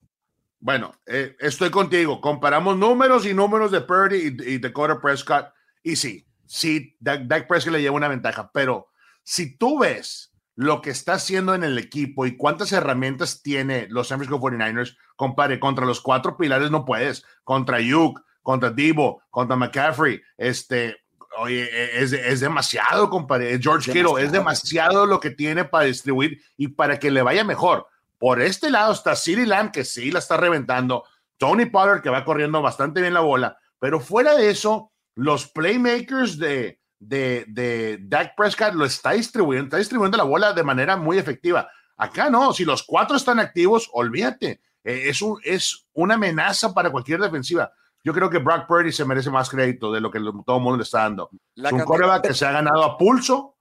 Bueno, 0.61 0.93
eh, 1.07 1.35
estoy 1.41 1.69
contigo. 1.69 2.21
Comparamos 2.21 2.77
números 2.77 3.27
y 3.27 3.35
números 3.35 3.73
de 3.73 3.81
Purdy 3.81 4.17
y, 4.17 4.53
y 4.55 4.59
Dakota 4.59 5.01
Prescott. 5.01 5.47
Y 5.83 5.97
sí, 5.97 6.25
sí, 6.47 6.97
Dak, 7.01 7.23
Dak 7.23 7.49
Prescott 7.49 7.73
le 7.73 7.83
lleva 7.83 7.97
una 7.97 8.07
ventaja. 8.07 8.53
Pero 8.55 8.91
si 9.25 9.57
tú 9.57 9.81
ves 9.81 10.33
lo 10.55 10.81
que 10.81 10.91
está 10.91 11.15
haciendo 11.15 11.53
en 11.57 11.65
el 11.65 11.79
equipo 11.79 12.27
y 12.27 12.37
cuántas 12.37 12.71
herramientas 12.71 13.43
tiene 13.43 13.89
los 13.91 14.07
San 14.07 14.19
Francisco 14.19 14.41
49ers, 14.41 14.97
compare, 15.17 15.59
contra 15.59 15.87
los 15.87 16.01
cuatro 16.01 16.37
pilares 16.37 16.71
no 16.71 16.85
puedes. 16.85 17.25
Contra 17.43 17.79
Ayuk, 17.79 18.21
contra 18.41 18.71
Debo, 18.71 19.21
contra 19.31 19.57
McCaffrey, 19.57 20.21
este, 20.39 20.97
oye, 21.41 21.65
e, 21.65 22.03
es, 22.03 22.13
es 22.13 22.41
demasiado, 22.41 23.11
compadre. 23.11 23.59
George 23.61 23.93
Kittle, 23.93 24.23
es 24.23 24.33
demasiado 24.33 25.07
lo 25.07 25.19
que 25.21 25.31
tiene 25.31 25.65
para 25.65 25.85
distribuir 25.85 26.41
y 26.57 26.69
para 26.69 26.99
que 26.99 27.11
le 27.11 27.23
vaya 27.23 27.45
mejor. 27.45 27.87
Por 28.19 28.41
este 28.41 28.71
lado 28.71 28.93
está 28.93 29.17
CeeDee 29.17 29.47
Lamb, 29.47 29.73
que 29.73 29.85
sí 29.85 30.11
la 30.11 30.19
está 30.19 30.37
reventando. 30.37 31.05
Tony 31.39 31.67
Pollard, 31.67 32.03
que 32.03 32.11
va 32.11 32.25
corriendo 32.25 32.61
bastante 32.61 33.01
bien 33.01 33.15
la 33.15 33.21
bola. 33.21 33.59
Pero 33.79 33.99
fuera 33.99 34.35
de 34.37 34.51
eso, 34.51 34.93
los 35.15 35.49
playmakers 35.49 36.39
de, 36.39 36.81
de, 36.99 37.47
de 37.49 37.99
Dak 38.03 38.35
Prescott 38.37 38.75
lo 38.75 38.85
está 38.85 39.13
distribuyendo, 39.13 39.67
está 39.67 39.79
distribuyendo 39.79 40.19
la 40.19 40.25
bola 40.25 40.53
de 40.53 40.63
manera 40.63 40.97
muy 40.97 41.19
efectiva. 41.19 41.69
Acá 41.97 42.29
no, 42.29 42.53
si 42.53 42.65
los 42.65 42.83
cuatro 42.83 43.17
están 43.17 43.41
activos, 43.41 43.89
olvídate. 43.93 44.61
eh, 44.85 45.03
es, 45.07 45.23
un, 45.23 45.39
es 45.45 45.87
una 45.93 46.15
amenaza 46.15 46.73
para 46.73 46.91
cualquier 46.91 47.21
defensiva. 47.21 47.73
Yo 48.03 48.15
creo 48.15 48.31
que 48.31 48.39
Brock 48.39 48.67
Purdy 48.67 48.93
se 48.93 49.05
merece 49.05 49.31
más 49.31 49.51
crédito 49.51 49.93
de 49.93 50.01
lo 50.01 50.11
que 50.11 50.19
todo 50.19 50.57
el 50.57 50.63
mundo 50.63 50.79
le 50.79 50.85
está 50.85 51.01
dando. 51.01 51.31
es 51.55 51.73
un 51.73 51.81
coreback 51.81 52.29
que 52.29 52.35
se 52.35 52.47
ha 52.47 52.53
ganado 52.53 52.83
a 52.85 52.97
pulso 52.97 53.57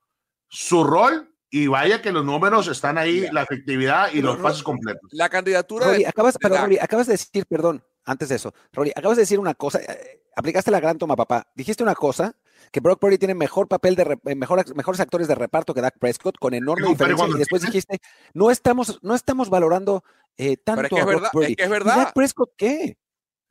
su 0.48 0.84
rol 0.84 1.34
y 1.50 1.68
vaya 1.68 2.02
que 2.02 2.12
los 2.12 2.24
números 2.24 2.68
están 2.68 2.98
ahí, 2.98 3.28
la 3.32 3.44
efectividad 3.44 4.12
y 4.14 4.22
los 4.22 4.38
pases 4.38 4.64
completos. 4.64 5.10
La 5.12 5.30
candidatura 5.30 5.88
Rory, 5.88 6.06
acabas, 6.06 6.38
acabas 6.82 7.08
de 7.08 7.14
decir, 7.14 7.46
perdón, 7.48 7.84
antes 8.06 8.30
de 8.30 8.36
eso, 8.36 8.54
Rory, 8.72 8.92
acabas 8.96 9.18
de 9.18 9.24
decir 9.24 9.40
una 9.40 9.56
cosa, 9.56 9.80
eh, 9.80 10.22
aplicaste 10.36 10.72
la 10.72 10.80
gran 10.80 10.98
toma, 10.98 11.16
papá. 11.16 11.48
Dijiste 11.56 11.84
una 11.84 11.96
cosa, 11.96 12.36
que 12.72 12.80
Brock 12.80 13.00
Purdy 13.00 13.18
tiene 13.18 13.34
mejor 13.34 13.68
papel 13.68 13.96
de 13.96 14.20
eh, 14.26 14.36
mejor, 14.36 14.76
mejores 14.76 15.00
actores 15.00 15.28
de 15.28 15.36
reparto 15.36 15.74
que 15.74 15.82
Dak 15.82 15.98
Prescott, 15.98 16.38
con 16.38 16.54
enorme 16.54 16.88
diferencia. 16.90 17.28
Y 17.28 17.38
después 17.38 17.62
dijiste, 17.62 18.00
no 18.34 18.52
estamos, 18.52 19.00
no 19.02 19.16
estamos 19.16 19.50
valorando 19.50 20.04
eh, 20.38 20.58
tanto 20.58 20.84
es 20.84 20.90
que 20.90 21.00
es 21.00 21.06
verdad, 21.06 21.30
Es 21.42 21.56
que 21.56 21.64
es 21.64 21.70
verdad. 21.70 21.98
Dak 21.98 22.14
Prescott 22.14 22.52
qué? 22.56 22.98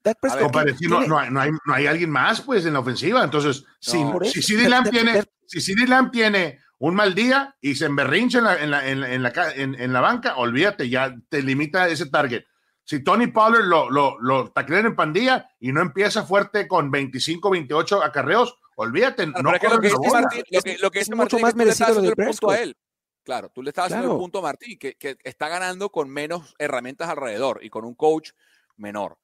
Dak 0.02 0.18
Prescott, 0.20 0.54
no, 0.82 1.06
no, 1.06 1.18
hay, 1.18 1.30
no, 1.30 1.74
hay, 1.74 1.86
alguien 1.86 2.10
más 2.10 2.40
pues 2.40 2.64
en 2.66 2.74
la 2.74 2.80
ofensiva. 2.80 3.24
Entonces, 3.24 3.64
si, 3.80 3.98
si 4.24 4.42
CD 4.42 4.68
Lamb 4.68 4.90
tiene, 4.90 5.24
si 5.46 5.60
CD 5.60 5.86
Lamb 5.86 6.10
tiene 6.10 6.60
un 6.78 6.94
mal 6.94 7.14
día 7.14 7.56
y 7.60 7.74
se 7.74 7.86
emberrincha 7.86 8.38
en 8.38 8.44
la, 8.44 8.62
en 8.62 8.70
la, 8.70 8.88
en 8.88 9.22
la, 9.22 9.32
en 9.54 9.92
la, 9.92 10.00
banca, 10.00 10.36
olvídate, 10.36 10.88
ya 10.88 11.14
te 11.28 11.42
limita 11.42 11.88
ese 11.88 12.06
target. 12.06 12.44
Si 12.84 13.04
Tony 13.04 13.26
Pollard 13.26 13.64
lo, 13.64 13.90
lo, 13.90 14.18
lo 14.20 14.50
taclean 14.50 14.86
en 14.86 14.96
pandilla 14.96 15.50
y 15.60 15.72
no 15.72 15.82
empieza 15.82 16.24
fuerte 16.24 16.66
con 16.66 16.90
25, 16.90 17.50
28 17.50 18.02
acarreos, 18.02 18.56
olvídate. 18.76 19.26
no 19.26 19.52
lo 19.52 19.58
que 19.58 19.68
dice 19.80 19.96
Martín, 20.10 20.42
lo 20.50 20.62
que, 20.62 20.78
lo 20.78 20.90
que 20.90 21.00
es 21.00 21.10
mucho 21.10 21.38
más 21.38 21.54
merecido 21.54 22.02
el 22.02 22.14
punto 22.14 22.50
a 22.50 22.60
él. 22.60 22.76
Claro, 23.24 23.50
tú 23.50 23.62
le 23.62 23.70
estabas 23.70 23.92
haciendo 23.92 24.14
el 24.14 24.18
punto 24.18 24.38
a 24.38 24.42
Martín, 24.42 24.78
que, 24.78 24.94
que, 24.94 25.18
está 25.22 25.48
ganando 25.48 25.90
con 25.90 26.08
menos 26.08 26.54
herramientas 26.58 27.10
alrededor 27.10 27.60
y 27.62 27.68
con 27.68 27.84
un 27.84 27.94
coach 27.94 28.30
menor. 28.76 29.18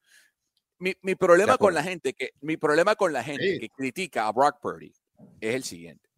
Mi, 0.85 0.95
mi 1.01 1.15
problema 1.15 1.57
con 1.57 1.73
la 1.73 1.83
gente 1.83 2.13
que 2.13 2.35
mi 2.43 2.59
problema 2.59 2.95
con 2.95 3.11
la 3.11 3.25
gente 3.25 3.59
que 3.59 3.71
critica 3.71 4.27
a 4.27 4.33
Brock 4.33 4.61
Purdy 4.61 4.93
es 5.41 5.55
el 5.55 5.65
siguiente. 5.65 6.11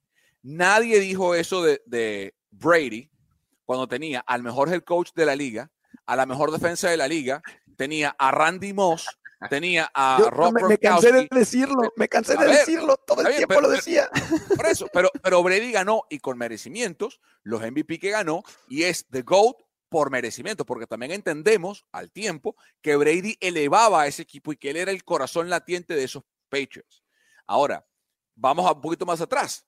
Nadie 0.42 0.98
dijo 0.98 1.36
eso 1.36 1.62
de, 1.62 2.34
Brady 2.50 3.08
cuando 3.64 3.86
tenía 3.86 4.18
al 4.26 4.42
mejor 4.42 4.68
head 4.68 4.82
coach 4.82 5.10
de 5.14 5.24
la 5.24 5.36
liga, 5.36 5.70
a 6.04 6.16
la 6.16 6.26
mejor 6.26 6.50
defensa 6.50 6.90
de 6.90 6.96
la 6.96 7.06
liga, 7.06 7.42
tenía 7.76 8.16
a 8.18 8.32
Randy 8.32 8.72
Moss, 8.72 9.06
tenía 9.48 9.88
a 9.94 10.18
Rob 10.30 10.52
me, 10.54 10.68
me, 10.68 10.78
cansé 10.78 11.12
de 11.12 11.28
decirlo, 11.30 11.92
me 11.94 12.08
cansé 12.08 12.36
de 12.36 12.46
decirlo, 12.46 12.96
todo 13.06 13.22
el 13.22 13.36
tiempo 13.36 13.60
lo 13.60 13.68
decía. 13.68 14.10
Por 14.56 14.66
eso, 14.66 14.88
pero, 14.92 15.10
pero 15.22 15.44
Brady 15.44 15.70
ganó 15.70 16.02
y 16.10 16.18
con 16.18 16.38
merecimientos, 16.38 17.20
los 17.44 17.60
MVP 17.60 18.00
que 18.00 18.10
ganó, 18.10 18.42
y 18.68 18.82
es 18.82 19.06
The 19.10 19.22
GOAT 19.22 19.65
por 19.88 20.10
merecimiento, 20.10 20.64
porque 20.64 20.86
también 20.86 21.12
entendemos 21.12 21.84
al 21.92 22.10
tiempo 22.10 22.56
que 22.82 22.96
Brady 22.96 23.36
elevaba 23.40 24.02
a 24.02 24.06
ese 24.06 24.22
equipo 24.22 24.52
y 24.52 24.56
que 24.56 24.70
él 24.70 24.76
era 24.76 24.90
el 24.90 25.04
corazón 25.04 25.48
latiente 25.48 25.94
de 25.94 26.04
esos 26.04 26.24
Patriots. 26.48 27.02
Ahora, 27.46 27.86
vamos 28.34 28.66
a 28.66 28.72
un 28.72 28.80
poquito 28.80 29.06
más 29.06 29.20
atrás. 29.20 29.66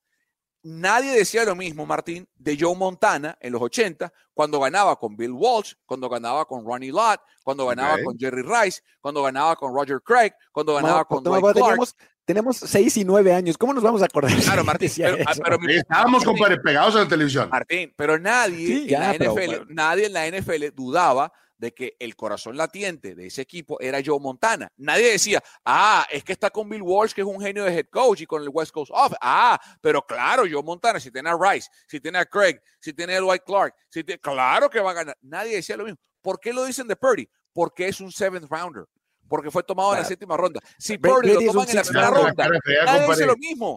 Nadie 0.62 1.12
decía 1.12 1.44
lo 1.44 1.54
mismo, 1.54 1.86
Martín, 1.86 2.28
de 2.34 2.56
Joe 2.58 2.74
Montana 2.74 3.38
en 3.40 3.52
los 3.52 3.62
80, 3.62 4.12
cuando 4.34 4.58
ganaba 4.58 4.96
con 4.98 5.16
Bill 5.16 5.30
Walsh, 5.30 5.74
cuando 5.86 6.08
ganaba 6.08 6.44
con 6.44 6.64
Ronnie 6.64 6.90
Lott, 6.90 7.20
cuando 7.44 7.66
ganaba 7.66 7.96
con 8.02 8.18
Jerry 8.18 8.42
Rice, 8.42 8.82
cuando 9.00 9.22
ganaba 9.22 9.54
con 9.54 9.72
Roger 9.72 10.00
Craig, 10.02 10.32
cuando 10.52 10.74
ganaba 10.74 11.04
con 11.04 11.22
Dwight 11.22 11.54
Clark. 11.54 11.80
Tenemos, 12.28 12.58
seis 12.58 12.94
y 12.98 13.06
nueve 13.06 13.32
años, 13.32 13.56
¿cómo 13.56 13.72
nos 13.72 13.82
vamos 13.82 14.02
a 14.02 14.04
acordar? 14.04 14.30
Claro, 14.44 14.62
Martín, 14.62 14.90
ah, 15.02 15.32
pero, 15.42 15.58
estábamos, 15.66 16.22
compadre, 16.22 16.58
pegados 16.58 16.94
a 16.94 16.98
la 16.98 17.08
televisión. 17.08 17.48
Martín, 17.48 17.94
pero 17.96 18.18
nadie, 18.18 18.84
en 18.94 19.00
la 19.00 19.14
NFL, 19.14 19.72
nadie 19.72 20.06
en 20.08 20.12
la 20.12 20.28
NFL 20.28 20.74
dudaba 20.74 21.32
de 21.56 21.72
que 21.72 21.96
el 21.98 22.16
corazón 22.16 22.58
latiente 22.58 23.14
de 23.14 23.28
ese 23.28 23.40
equipo 23.40 23.80
era 23.80 24.02
Joe 24.04 24.20
Montana. 24.20 24.70
Nadie 24.76 25.12
decía, 25.12 25.42
ah, 25.64 26.06
es 26.10 26.22
que 26.22 26.32
está 26.32 26.50
con 26.50 26.68
Bill 26.68 26.82
Walsh, 26.82 27.14
que 27.14 27.22
es 27.22 27.26
un 27.26 27.40
genio 27.40 27.64
de 27.64 27.74
head 27.74 27.86
coach 27.90 28.20
y 28.20 28.26
con 28.26 28.42
el 28.42 28.50
West 28.50 28.72
Coast 28.72 28.92
Off. 28.94 29.14
Ah, 29.22 29.58
pero 29.80 30.02
claro, 30.02 30.42
Joe 30.42 30.62
Montana, 30.62 31.00
si 31.00 31.10
tiene 31.10 31.30
a 31.30 31.38
Rice, 31.40 31.70
si 31.86 31.98
tiene 31.98 32.18
a 32.18 32.26
Craig, 32.26 32.60
si 32.78 32.92
tiene 32.92 33.16
a 33.16 33.20
Dwight 33.20 33.42
Clark, 33.46 33.74
si 33.88 34.04
claro 34.04 34.68
que 34.68 34.80
va 34.80 34.90
a 34.90 34.94
ganar. 34.94 35.16
Nadie 35.22 35.56
decía 35.56 35.78
lo 35.78 35.84
mismo. 35.84 35.98
¿Por 36.20 36.38
qué 36.40 36.52
lo 36.52 36.66
dicen 36.66 36.88
de 36.88 36.94
Purdy? 36.94 37.26
Porque 37.54 37.88
es 37.88 38.02
un 38.02 38.12
seventh 38.12 38.50
rounder. 38.50 38.84
Porque 39.28 39.50
fue 39.50 39.62
tomado 39.62 39.92
en 39.94 40.00
la 40.00 40.04
séptima 40.04 40.36
ronda. 40.36 40.60
Si 40.78 40.98
Purdy 40.98 41.34
lo 41.34 41.40
toman 41.52 41.68
en 41.68 41.76
la 41.76 41.82
primera 41.82 42.10
ronda, 42.10 42.48
nadie 42.84 43.06
dice 43.08 43.26
lo 43.26 43.36
mismo. 43.36 43.76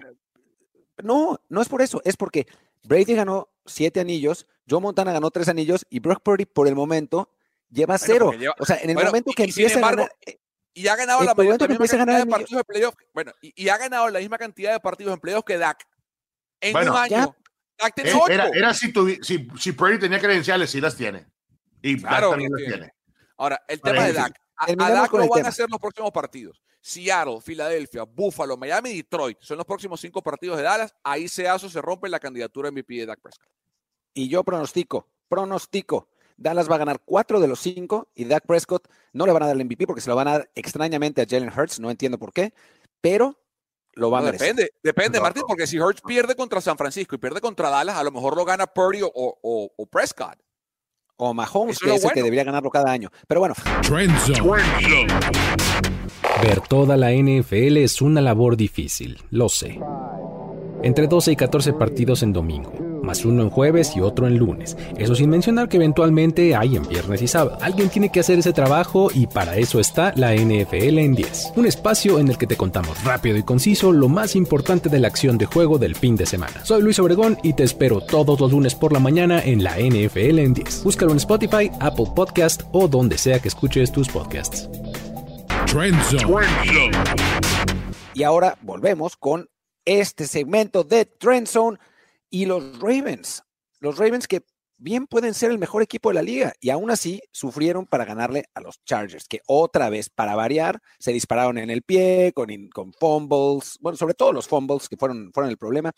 No, 1.03 1.39
no 1.49 1.61
es 1.61 1.67
por 1.67 1.81
eso. 1.81 2.01
Es 2.05 2.15
porque 2.15 2.47
Brady 2.83 3.15
ganó 3.15 3.49
siete 3.65 3.99
anillos, 3.99 4.47
Joe 4.69 4.79
Montana 4.79 5.11
ganó 5.11 5.31
tres 5.31 5.47
anillos 5.49 5.85
y 5.89 5.99
Brock 5.99 6.21
Purdy 6.23 6.45
por 6.45 6.67
el 6.67 6.75
momento 6.75 7.29
lleva 7.69 7.97
cero. 7.97 8.31
o 8.59 8.65
sea, 8.65 8.77
en 8.77 8.91
el 8.91 8.95
momento 8.95 9.31
que 9.35 9.43
empieza 9.43 9.79
a 9.79 9.91
ganar, 9.91 10.11
eh, 10.25 10.39
y 10.73 10.87
ha 10.87 10.95
ganado 10.95 11.23
la 11.23 11.35
mayor 11.35 11.57
cantidad 11.57 12.19
de 12.19 12.25
partidos 12.25 12.59
de 12.59 12.63
playoff. 12.63 12.95
Bueno, 13.13 13.33
y, 13.41 13.69
ha 13.69 13.77
ganado 13.77 14.09
la 14.09 14.19
misma 14.19 14.37
cantidad 14.37 14.71
de 14.71 14.79
partidos 14.79 15.13
en 15.13 15.19
playoff 15.19 15.43
que 15.43 15.57
Dak. 15.57 15.85
En 16.61 16.77
un 16.77 16.95
año. 16.95 17.35
Dak 17.77 17.95
tiene 17.95 18.11
eh, 18.11 18.19
era, 18.29 18.47
era, 18.53 18.73
si, 18.73 18.93
si, 19.21 19.47
si 19.59 19.71
Purdy 19.73 19.99
tenía 19.99 20.19
credenciales, 20.19 20.69
sí 20.69 20.79
las 20.79 20.95
tiene. 20.95 21.25
Y 21.81 21.99
claro, 21.99 22.29
Dak 22.29 22.31
también 22.31 22.51
las 22.53 22.63
tiene. 22.63 22.93
Ahora, 23.37 23.61
el 23.67 23.81
tema 23.81 24.05
de 24.05 24.13
Dak. 24.13 24.40
A, 24.61 25.07
lo 25.11 25.27
van 25.27 25.45
a 25.45 25.49
hacer 25.49 25.69
los 25.69 25.79
próximos 25.79 26.11
partidos. 26.11 26.61
Seattle, 26.81 27.41
Filadelfia, 27.41 28.03
Buffalo, 28.03 28.57
Miami, 28.57 28.93
Detroit. 28.93 29.37
Son 29.41 29.57
los 29.57 29.65
próximos 29.65 29.99
cinco 29.99 30.21
partidos 30.21 30.57
de 30.57 30.63
Dallas. 30.63 30.93
Ahí 31.03 31.27
se 31.27 31.47
hace, 31.47 31.69
se 31.69 31.81
rompe 31.81 32.09
la 32.09 32.19
candidatura 32.19 32.71
MVP 32.71 32.95
de 32.95 33.05
Dak 33.07 33.21
Prescott. 33.21 33.49
Y 34.13 34.27
yo 34.29 34.43
pronostico, 34.43 35.07
pronostico 35.27 36.09
Dallas 36.41 36.69
va 36.69 36.75
a 36.75 36.79
ganar 36.79 37.01
cuatro 37.05 37.39
de 37.39 37.47
los 37.47 37.59
cinco 37.59 38.09
y 38.15 38.25
Dak 38.25 38.45
Prescott 38.45 38.87
no 39.13 39.25
le 39.25 39.31
van 39.31 39.43
a 39.43 39.47
dar 39.47 39.55
el 39.55 39.65
MVP 39.65 39.85
porque 39.85 40.01
se 40.01 40.09
lo 40.09 40.15
van 40.15 40.27
a 40.27 40.31
dar 40.31 40.51
extrañamente 40.55 41.21
a 41.21 41.25
Jalen 41.29 41.51
Hurts, 41.55 41.79
no 41.79 41.91
entiendo 41.91 42.17
por 42.17 42.33
qué, 42.33 42.53
pero 42.99 43.37
lo 43.93 44.09
van 44.09 44.25
a 44.25 44.31
Depende, 44.31 44.71
depende, 44.81 45.19
Martín, 45.19 45.43
porque 45.47 45.67
si 45.67 45.79
Hurts 45.79 46.01
pierde 46.01 46.35
contra 46.35 46.61
San 46.61 46.77
Francisco 46.77 47.15
y 47.15 47.19
pierde 47.19 47.41
contra 47.41 47.69
Dallas, 47.69 47.97
a 47.97 48.03
lo 48.03 48.11
mejor 48.11 48.35
lo 48.35 48.45
gana 48.45 48.67
Purdy 48.67 49.01
o, 49.03 49.11
o, 49.13 49.85
Prescott. 49.87 50.37
O 51.23 51.35
Mahomes, 51.35 51.77
que 51.77 51.93
es, 51.93 52.03
el 52.03 52.11
que 52.13 52.23
debería 52.23 52.43
ganarlo 52.43 52.71
cada 52.71 52.91
año. 52.91 53.11
Pero 53.27 53.41
bueno. 53.41 53.53
Ver 56.41 56.61
toda 56.67 56.97
la 56.97 57.11
NFL 57.11 57.77
es 57.77 58.01
una 58.01 58.21
labor 58.21 58.57
difícil, 58.57 59.19
lo 59.29 59.47
sé. 59.47 59.79
Entre 60.81 61.05
12 61.05 61.33
y 61.33 61.35
14 61.35 61.73
partidos 61.73 62.23
en 62.23 62.33
domingo 62.33 62.90
más 63.03 63.25
uno 63.25 63.43
en 63.43 63.49
jueves 63.49 63.95
y 63.95 64.01
otro 64.01 64.27
en 64.27 64.37
lunes. 64.37 64.77
Eso 64.97 65.15
sin 65.15 65.29
mencionar 65.29 65.69
que 65.69 65.77
eventualmente 65.77 66.55
hay 66.55 66.75
en 66.75 66.87
viernes 66.87 67.21
y 67.21 67.27
sábado. 67.27 67.57
Alguien 67.61 67.89
tiene 67.89 68.11
que 68.11 68.19
hacer 68.19 68.39
ese 68.39 68.53
trabajo 68.53 69.09
y 69.13 69.27
para 69.27 69.57
eso 69.57 69.79
está 69.79 70.13
la 70.15 70.33
NFL 70.33 70.97
en 70.99 71.15
10. 71.15 71.53
Un 71.55 71.65
espacio 71.65 72.19
en 72.19 72.29
el 72.29 72.37
que 72.37 72.47
te 72.47 72.57
contamos 72.57 73.03
rápido 73.03 73.37
y 73.37 73.43
conciso 73.43 73.91
lo 73.91 74.09
más 74.09 74.35
importante 74.35 74.89
de 74.89 74.99
la 74.99 75.07
acción 75.07 75.37
de 75.37 75.45
juego 75.45 75.77
del 75.77 75.95
fin 75.95 76.15
de 76.15 76.25
semana. 76.25 76.63
Soy 76.63 76.81
Luis 76.81 76.99
Obregón 76.99 77.37
y 77.43 77.53
te 77.53 77.63
espero 77.63 78.01
todos 78.01 78.39
los 78.39 78.51
lunes 78.51 78.75
por 78.75 78.93
la 78.93 78.99
mañana 78.99 79.41
en 79.41 79.63
la 79.63 79.77
NFL 79.77 80.39
en 80.39 80.53
10. 80.53 80.83
Búscalo 80.83 81.11
en 81.11 81.17
Spotify, 81.17 81.71
Apple 81.79 82.07
Podcast 82.15 82.63
o 82.71 82.87
donde 82.87 83.17
sea 83.17 83.39
que 83.39 83.47
escuches 83.47 83.91
tus 83.91 84.07
podcasts. 84.09 84.69
Y 88.13 88.23
ahora 88.23 88.57
volvemos 88.61 89.15
con 89.15 89.49
este 89.85 90.27
segmento 90.27 90.83
de 90.83 91.05
Trend 91.05 91.47
Zone 91.47 91.77
y 92.31 92.47
los 92.47 92.79
Ravens, 92.79 93.43
los 93.79 93.97
Ravens 93.99 94.27
que 94.27 94.43
bien 94.77 95.05
pueden 95.05 95.35
ser 95.35 95.51
el 95.51 95.59
mejor 95.59 95.83
equipo 95.83 96.09
de 96.09 96.15
la 96.15 96.23
liga 96.23 96.53
y 96.59 96.71
aún 96.71 96.89
así 96.89 97.21
sufrieron 97.31 97.85
para 97.85 98.03
ganarle 98.03 98.45
a 98.55 98.61
los 98.61 98.83
Chargers, 98.83 99.27
que 99.27 99.41
otra 99.45 99.89
vez, 99.89 100.09
para 100.09 100.35
variar, 100.35 100.81
se 100.97 101.13
dispararon 101.13 101.59
en 101.59 101.69
el 101.69 101.83
pie 101.83 102.31
con, 102.33 102.49
con 102.73 102.91
fumbles, 102.93 103.77
bueno, 103.79 103.95
sobre 103.95 104.15
todo 104.15 104.33
los 104.33 104.47
fumbles 104.47 104.89
que 104.89 104.97
fueron, 104.97 105.31
fueron 105.33 105.51
el 105.51 105.57
problema. 105.57 105.91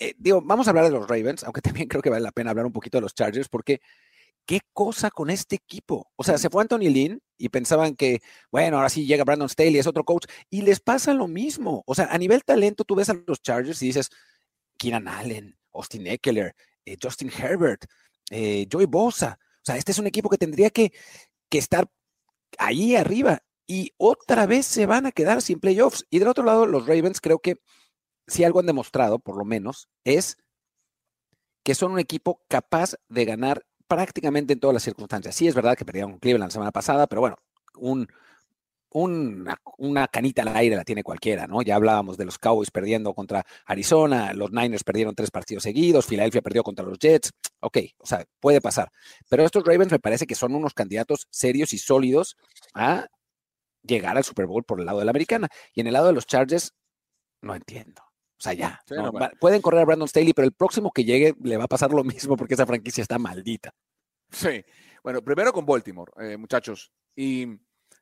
Eh, 0.00 0.14
digo, 0.18 0.42
vamos 0.42 0.66
a 0.66 0.70
hablar 0.70 0.86
de 0.86 0.90
los 0.90 1.06
Ravens, 1.06 1.44
aunque 1.44 1.60
también 1.62 1.86
creo 1.86 2.02
que 2.02 2.10
vale 2.10 2.22
la 2.22 2.32
pena 2.32 2.50
hablar 2.50 2.66
un 2.66 2.72
poquito 2.72 2.98
de 2.98 3.02
los 3.02 3.14
Chargers, 3.14 3.48
porque 3.48 3.80
qué 4.44 4.60
cosa 4.72 5.10
con 5.10 5.30
este 5.30 5.56
equipo. 5.56 6.10
O 6.16 6.24
sea, 6.24 6.36
se 6.38 6.50
fue 6.50 6.62
Anthony 6.62 6.90
Lynn 6.90 7.20
y 7.38 7.50
pensaban 7.50 7.94
que, 7.94 8.20
bueno, 8.50 8.78
ahora 8.78 8.88
sí 8.88 9.06
llega 9.06 9.24
Brandon 9.24 9.48
Staley, 9.48 9.78
es 9.78 9.86
otro 9.86 10.04
coach, 10.04 10.26
y 10.50 10.62
les 10.62 10.80
pasa 10.80 11.14
lo 11.14 11.28
mismo. 11.28 11.84
O 11.86 11.94
sea, 11.94 12.06
a 12.06 12.18
nivel 12.18 12.42
talento, 12.42 12.84
tú 12.84 12.96
ves 12.96 13.10
a 13.10 13.14
los 13.26 13.40
Chargers 13.42 13.80
y 13.82 13.86
dices, 13.86 14.10
Keenan 14.80 15.06
Allen, 15.08 15.56
Austin 15.74 16.06
Eckler, 16.06 16.56
eh, 16.86 16.96
Justin 17.00 17.30
Herbert, 17.30 17.84
eh, 18.30 18.66
Joey 18.72 18.86
Bosa. 18.86 19.38
O 19.40 19.62
sea, 19.62 19.76
este 19.76 19.92
es 19.92 19.98
un 19.98 20.06
equipo 20.06 20.30
que 20.30 20.38
tendría 20.38 20.70
que, 20.70 20.92
estar 21.50 21.90
ahí 22.58 22.96
arriba 22.96 23.42
y 23.66 23.92
otra 23.96 24.46
vez 24.46 24.66
se 24.66 24.86
van 24.86 25.04
a 25.06 25.12
quedar 25.12 25.42
sin 25.42 25.60
playoffs. 25.60 26.06
Y 26.08 26.18
del 26.18 26.28
otro 26.28 26.44
lado, 26.44 26.64
los 26.66 26.86
Ravens 26.86 27.20
creo 27.20 27.40
que 27.40 27.56
si 28.26 28.44
algo 28.44 28.60
han 28.60 28.66
demostrado, 28.66 29.18
por 29.18 29.36
lo 29.36 29.44
menos, 29.44 29.88
es 30.04 30.38
que 31.64 31.74
son 31.74 31.92
un 31.92 31.98
equipo 31.98 32.42
capaz 32.48 32.94
de 33.08 33.24
ganar 33.24 33.66
prácticamente 33.86 34.52
en 34.54 34.60
todas 34.60 34.74
las 34.74 34.84
circunstancias. 34.84 35.34
Sí, 35.34 35.46
es 35.46 35.54
verdad 35.54 35.76
que 35.76 35.84
perdieron 35.84 36.18
Cleveland 36.18 36.48
la 36.48 36.52
semana 36.52 36.72
pasada, 36.72 37.06
pero 37.06 37.20
bueno, 37.20 37.36
un 37.74 38.08
una, 38.92 39.56
una, 39.78 40.08
canita 40.08 40.42
al 40.42 40.56
aire 40.56 40.76
la 40.76 40.84
tiene 40.84 41.02
cualquiera, 41.02 41.46
¿no? 41.46 41.62
Ya 41.62 41.76
hablábamos 41.76 42.16
de 42.16 42.24
los 42.24 42.38
Cowboys 42.38 42.70
perdiendo 42.70 43.14
contra 43.14 43.44
Arizona, 43.66 44.32
los 44.32 44.50
Niners 44.50 44.84
perdieron 44.84 45.14
tres 45.14 45.30
partidos 45.30 45.62
seguidos, 45.62 46.06
Filadelfia 46.06 46.42
perdió 46.42 46.62
contra 46.62 46.84
los 46.84 46.98
Jets, 46.98 47.32
ok, 47.60 47.78
o 47.98 48.06
sea, 48.06 48.24
puede 48.40 48.60
pasar. 48.60 48.90
Pero 49.28 49.44
estos 49.44 49.64
Ravens 49.64 49.92
me 49.92 49.98
parece 49.98 50.26
que 50.26 50.34
son 50.34 50.54
unos 50.54 50.74
candidatos 50.74 51.26
serios 51.30 51.72
y 51.72 51.78
sólidos 51.78 52.36
a 52.74 53.06
llegar 53.82 54.16
al 54.16 54.24
Super 54.24 54.46
Bowl 54.46 54.64
por 54.64 54.80
el 54.80 54.86
lado 54.86 54.98
de 54.98 55.04
la 55.04 55.10
americana. 55.10 55.48
Y 55.74 55.80
en 55.80 55.86
el 55.86 55.92
lado 55.92 56.08
de 56.08 56.12
los 56.12 56.26
Chargers, 56.26 56.74
no 57.42 57.54
entiendo. 57.54 58.02
O 58.02 58.42
sea, 58.42 58.54
ya. 58.54 58.80
pueden 59.38 59.60
correr 59.60 59.82
a 59.82 59.84
Brandon 59.84 60.08
Staley, 60.08 60.32
pero 60.32 60.46
el 60.46 60.52
próximo 60.54 60.90
que 60.92 61.04
llegue 61.04 61.34
le 61.42 61.58
va 61.58 61.64
a 61.64 61.68
pasar 61.68 61.90
lo 61.90 62.04
mismo 62.04 62.36
porque 62.36 62.54
esa 62.54 62.66
franquicia 62.66 63.02
está 63.02 63.18
maldita. 63.18 63.74
Sí. 64.30 64.64
Bueno, 65.02 65.22
primero 65.22 65.52
con 65.52 65.66
Baltimore, 65.66 66.12
eh, 66.20 66.36
muchachos. 66.36 66.90
Y 67.14 67.46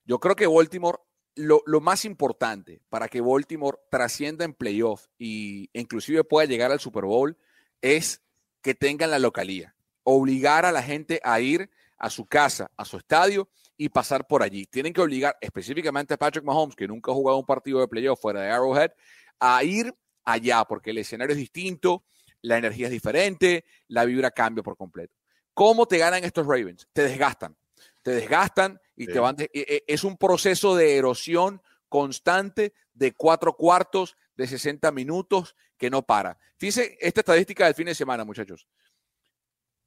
yo 0.08 0.18
creo 0.18 0.34
que 0.34 0.46
Baltimore, 0.46 0.98
lo, 1.34 1.62
más 1.82 2.06
importante 2.06 2.80
para 2.88 3.08
que 3.08 3.20
Baltimore 3.20 3.76
trascienda 3.90 4.46
en 4.46 4.54
playoff 4.54 5.04
e 5.18 5.68
inclusive 5.74 6.24
pueda 6.24 6.48
llegar 6.48 6.72
al 6.72 6.80
Super 6.80 7.04
Bowl 7.04 7.36
es 7.82 8.22
que 8.62 8.74
tengan 8.74 9.10
la 9.10 9.18
localía. 9.18 9.76
Obligar 10.04 10.64
a 10.64 10.72
la 10.72 10.82
gente 10.82 11.20
a 11.22 11.38
ir 11.40 11.68
a 11.98 12.08
su 12.08 12.24
casa, 12.24 12.70
a 12.78 12.86
su 12.86 12.96
estadio 12.96 13.50
y 13.76 13.90
pasar 13.90 14.26
por 14.26 14.42
allí. 14.42 14.64
Tienen 14.64 14.94
que 14.94 15.02
obligar 15.02 15.36
específicamente 15.42 16.14
a 16.14 16.16
Patrick 16.16 16.44
Mahomes, 16.44 16.74
que 16.74 16.88
nunca 16.88 17.12
ha 17.12 17.14
jugado 17.14 17.36
un 17.36 17.44
partido 17.44 17.80
de 17.80 17.86
playoff 17.86 18.18
fuera 18.18 18.40
de 18.40 18.50
Arrowhead, 18.50 18.92
a 19.38 19.62
ir 19.62 19.94
allá, 20.24 20.64
porque 20.64 20.90
el 20.90 20.98
escenario 20.98 21.34
es 21.34 21.38
distinto, 21.38 22.04
la 22.40 22.56
energía 22.56 22.86
es 22.86 22.92
diferente, 22.92 23.66
la 23.88 24.06
vibra 24.06 24.30
cambia 24.30 24.62
por 24.62 24.78
completo. 24.78 25.14
¿Cómo 25.52 25.84
te 25.84 25.98
ganan 25.98 26.24
estos 26.24 26.46
Ravens? 26.46 26.88
Te 26.94 27.02
desgastan. 27.02 27.54
Te 28.02 28.12
desgastan 28.12 28.80
y 28.98 29.06
te 29.06 29.18
van. 29.18 29.36
E, 29.38 29.48
e, 29.52 29.84
es 29.86 30.04
un 30.04 30.16
proceso 30.16 30.74
de 30.74 30.96
erosión 30.96 31.62
constante 31.88 32.74
de 32.92 33.12
cuatro 33.12 33.56
cuartos 33.56 34.16
de 34.36 34.46
60 34.46 34.90
minutos 34.92 35.56
que 35.76 35.90
no 35.90 36.02
para. 36.02 36.38
Fíjense 36.58 36.98
esta 37.00 37.20
estadística 37.20 37.64
del 37.64 37.74
fin 37.74 37.86
de 37.86 37.94
semana, 37.94 38.24
muchachos. 38.24 38.66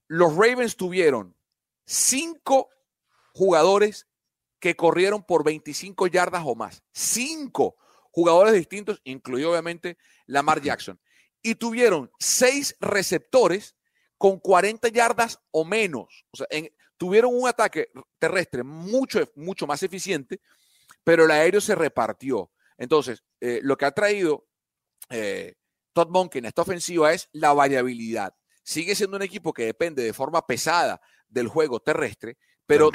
Los 0.07 0.35
Ravens 0.35 0.75
tuvieron 0.75 1.35
cinco 1.85 2.69
jugadores 3.33 4.07
que 4.59 4.75
corrieron 4.75 5.23
por 5.23 5.43
25 5.43 6.07
yardas 6.07 6.43
o 6.45 6.55
más. 6.55 6.83
Cinco 6.93 7.75
jugadores 8.11 8.53
distintos, 8.53 9.01
incluido 9.03 9.51
obviamente 9.51 9.97
Lamar 10.25 10.61
Jackson. 10.61 10.99
Y 11.41 11.55
tuvieron 11.55 12.11
seis 12.19 12.75
receptores 12.79 13.75
con 14.17 14.39
40 14.39 14.89
yardas 14.89 15.39
o 15.49 15.65
menos. 15.65 16.25
O 16.31 16.37
sea, 16.37 16.47
tuvieron 17.01 17.33
un 17.33 17.47
ataque 17.47 17.89
terrestre 18.19 18.61
mucho, 18.61 19.27
mucho 19.33 19.65
más 19.65 19.81
eficiente, 19.81 20.39
pero 21.03 21.25
el 21.25 21.31
aéreo 21.31 21.59
se 21.59 21.73
repartió. 21.73 22.51
Entonces, 22.77 23.23
eh, 23.39 23.59
lo 23.63 23.75
que 23.75 23.85
ha 23.85 23.91
traído 23.91 24.45
eh, 25.09 25.55
Todd 25.93 26.09
Monk 26.09 26.35
en 26.35 26.45
esta 26.45 26.61
ofensiva 26.61 27.11
es 27.11 27.27
la 27.31 27.53
variabilidad. 27.53 28.35
Sigue 28.61 28.93
siendo 28.93 29.17
un 29.17 29.23
equipo 29.23 29.51
que 29.51 29.65
depende 29.65 30.03
de 30.03 30.13
forma 30.13 30.45
pesada 30.45 31.01
del 31.27 31.47
juego 31.47 31.79
terrestre, 31.79 32.37
pero 32.71 32.89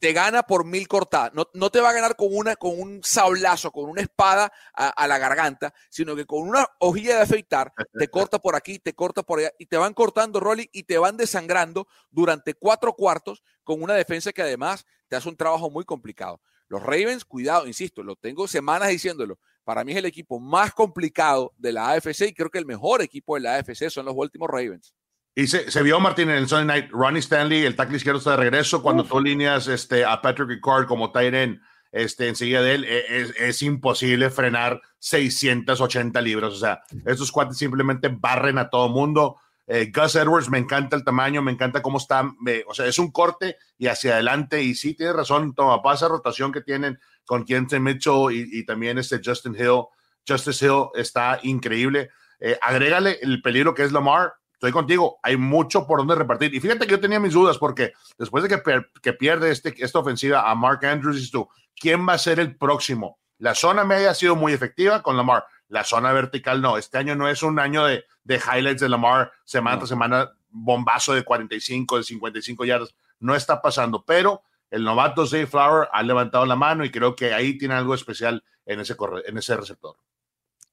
te 0.00 0.12
gana 0.12 0.42
por 0.42 0.64
mil 0.64 0.88
cortadas. 0.88 1.32
No, 1.54 1.70
te 1.70 1.80
va 1.80 1.90
a 1.90 1.92
ganar 1.92 2.16
con, 2.16 2.28
una, 2.30 2.56
con 2.56 2.80
un 2.80 3.00
sablazo, 3.04 3.70
con 3.70 3.88
una 3.88 4.02
espada 4.02 4.52
a, 4.74 5.06
la 5.06 5.18
garganta, 5.18 5.72
sino 5.90 6.16
que 6.16 6.26
con 6.26 6.42
una 6.48 6.66
hojilla 6.80 7.16
de 7.16 7.22
afeitar 7.22 7.72
te 7.92 8.08
corta 8.10 8.40
por 8.40 8.56
aquí, 8.56 8.80
te 8.80 8.94
corta 8.94 9.22
por 9.22 9.38
allá 9.38 9.52
y 9.58 9.66
te 9.66 9.76
van 9.76 9.94
cortando, 9.94 10.40
Rolly, 10.40 10.68
y 10.72 10.82
te 10.82 10.98
van 10.98 11.16
desangrando 11.16 11.86
durante 12.10 12.54
cuatro 12.54 12.94
cuartos 12.94 13.44
con 13.62 13.80
una 13.80 13.94
defensa 13.94 14.32
que 14.32 14.42
además 14.42 14.86
te 15.06 15.14
hace 15.14 15.28
un 15.28 15.36
trabajo 15.36 15.70
muy 15.70 15.84
complicado. 15.84 16.40
Los 16.68 16.82
Ravens, 16.82 17.24
cuidado, 17.24 17.66
insisto, 17.66 18.02
lo 18.02 18.16
tengo 18.16 18.48
semanas 18.48 18.88
diciéndolo. 18.88 19.38
Para 19.62 19.84
mí 19.84 19.92
es 19.92 19.98
el 19.98 20.06
equipo 20.06 20.40
más 20.40 20.72
complicado 20.72 21.52
de 21.58 21.72
la 21.72 21.90
AFC 21.90 22.22
y 22.22 22.34
creo 22.34 22.50
que 22.50 22.58
el 22.58 22.66
mejor 22.66 23.02
equipo 23.02 23.36
de 23.36 23.42
la 23.42 23.56
AFC 23.56 23.88
son 23.88 24.06
los 24.06 24.14
últimos 24.16 24.48
Ravens. 24.48 24.94
Y 25.34 25.46
se, 25.46 25.82
vio 25.82 25.98
Martín 25.98 26.28
en 26.28 26.36
el 26.36 26.48
Sunday 26.48 26.80
Night, 26.82 26.90
Ronnie 26.92 27.20
Stanley, 27.20 27.64
el 27.64 27.74
tackle 27.74 27.96
izquierdo 27.96 28.18
está 28.18 28.32
de 28.32 28.36
regreso. 28.36 28.82
Cuando 28.82 29.04
tú 29.04 29.18
líneas 29.18 29.66
este, 29.66 30.04
a 30.04 30.20
Patrick 30.20 30.48
Ricard 30.48 30.86
como 30.86 31.10
Tyren 31.10 31.62
este, 31.90 32.28
enseguida 32.28 32.60
de 32.60 32.74
él, 32.74 32.84
e, 32.84 33.32
es, 33.38 33.62
imposible 33.62 34.28
frenar 34.28 34.82
680 34.98 36.20
libras. 36.20 36.52
O 36.52 36.56
sea, 36.56 36.82
estos 37.06 37.32
cuates 37.32 37.56
simplemente 37.56 38.08
barren 38.08 38.58
a 38.58 38.68
todo 38.68 38.90
mundo. 38.90 39.38
Eh, 39.66 39.90
Gus 39.94 40.16
Edwards, 40.16 40.50
me 40.50 40.58
encanta 40.58 40.96
el 40.96 41.04
tamaño, 41.04 41.40
me 41.40 41.52
encanta 41.52 41.80
cómo 41.80 41.96
está. 41.96 42.30
o 42.66 42.74
sea, 42.74 42.84
es 42.84 42.98
un 42.98 43.10
corte 43.10 43.56
y 43.78 43.86
hacia 43.86 44.14
adelante. 44.14 44.62
Y 44.62 44.74
sí, 44.74 44.92
tiene 44.92 45.14
razón, 45.14 45.54
toma, 45.54 45.80
pasa 45.80 46.08
rotación 46.08 46.52
que 46.52 46.60
tienen 46.60 46.98
con 47.24 47.46
Kenton 47.46 47.82
Mitchell 47.82 48.32
y, 48.32 48.58
y, 48.58 48.66
también 48.66 48.98
este 48.98 49.18
Justin 49.24 49.54
Hill. 49.54 49.84
Justice 50.28 50.66
Hill 50.66 50.88
está 50.94 51.40
increíble. 51.42 52.10
Eh, 52.38 52.58
agrégale 52.60 53.18
el 53.22 53.40
peligro 53.40 53.72
que 53.72 53.84
es 53.84 53.92
Lamar 53.92 54.34
estoy 54.62 54.70
contigo, 54.70 55.18
hay 55.24 55.36
mucho 55.36 55.88
por 55.88 55.98
donde 55.98 56.14
repartir. 56.14 56.54
Y 56.54 56.60
fíjate 56.60 56.86
que 56.86 56.92
yo 56.92 57.00
tenía 57.00 57.18
mis 57.18 57.32
dudas 57.32 57.58
porque 57.58 57.94
después 58.16 58.44
de 58.44 58.48
que, 58.48 58.86
que 59.02 59.12
pierde 59.12 59.50
este, 59.50 59.74
esta 59.78 59.98
ofensiva 59.98 60.48
a 60.48 60.54
Mark 60.54 60.86
Andrews, 60.86 61.20
y 61.20 61.28
tú, 61.32 61.48
¿quién 61.74 62.08
va 62.08 62.12
a 62.12 62.18
ser 62.18 62.38
el 62.38 62.56
próximo? 62.56 63.18
La 63.38 63.56
zona 63.56 63.82
media 63.82 64.10
ha 64.10 64.14
sido 64.14 64.36
muy 64.36 64.52
efectiva 64.52 65.02
con 65.02 65.16
Lamar, 65.16 65.44
la 65.66 65.82
zona 65.82 66.12
vertical 66.12 66.62
no. 66.62 66.78
Este 66.78 66.96
año 66.96 67.16
no 67.16 67.28
es 67.28 67.42
un 67.42 67.58
año 67.58 67.84
de, 67.86 68.04
de 68.22 68.36
highlights 68.36 68.82
de 68.82 68.88
Lamar 68.88 69.32
semana 69.42 69.78
tras 69.78 69.88
semana, 69.88 70.30
bombazo 70.48 71.12
de 71.12 71.24
45, 71.24 71.96
de 71.96 72.04
55 72.04 72.64
yardas. 72.64 72.94
No 73.18 73.34
está 73.34 73.60
pasando, 73.60 74.04
pero 74.04 74.42
el 74.70 74.84
novato 74.84 75.26
Zay 75.26 75.46
Flower 75.46 75.88
ha 75.90 76.04
levantado 76.04 76.46
la 76.46 76.54
mano 76.54 76.84
y 76.84 76.92
creo 76.92 77.16
que 77.16 77.34
ahí 77.34 77.58
tiene 77.58 77.74
algo 77.74 77.96
especial 77.96 78.44
en 78.64 78.78
ese, 78.78 78.94
en 79.26 79.38
ese 79.38 79.56
receptor. 79.56 79.96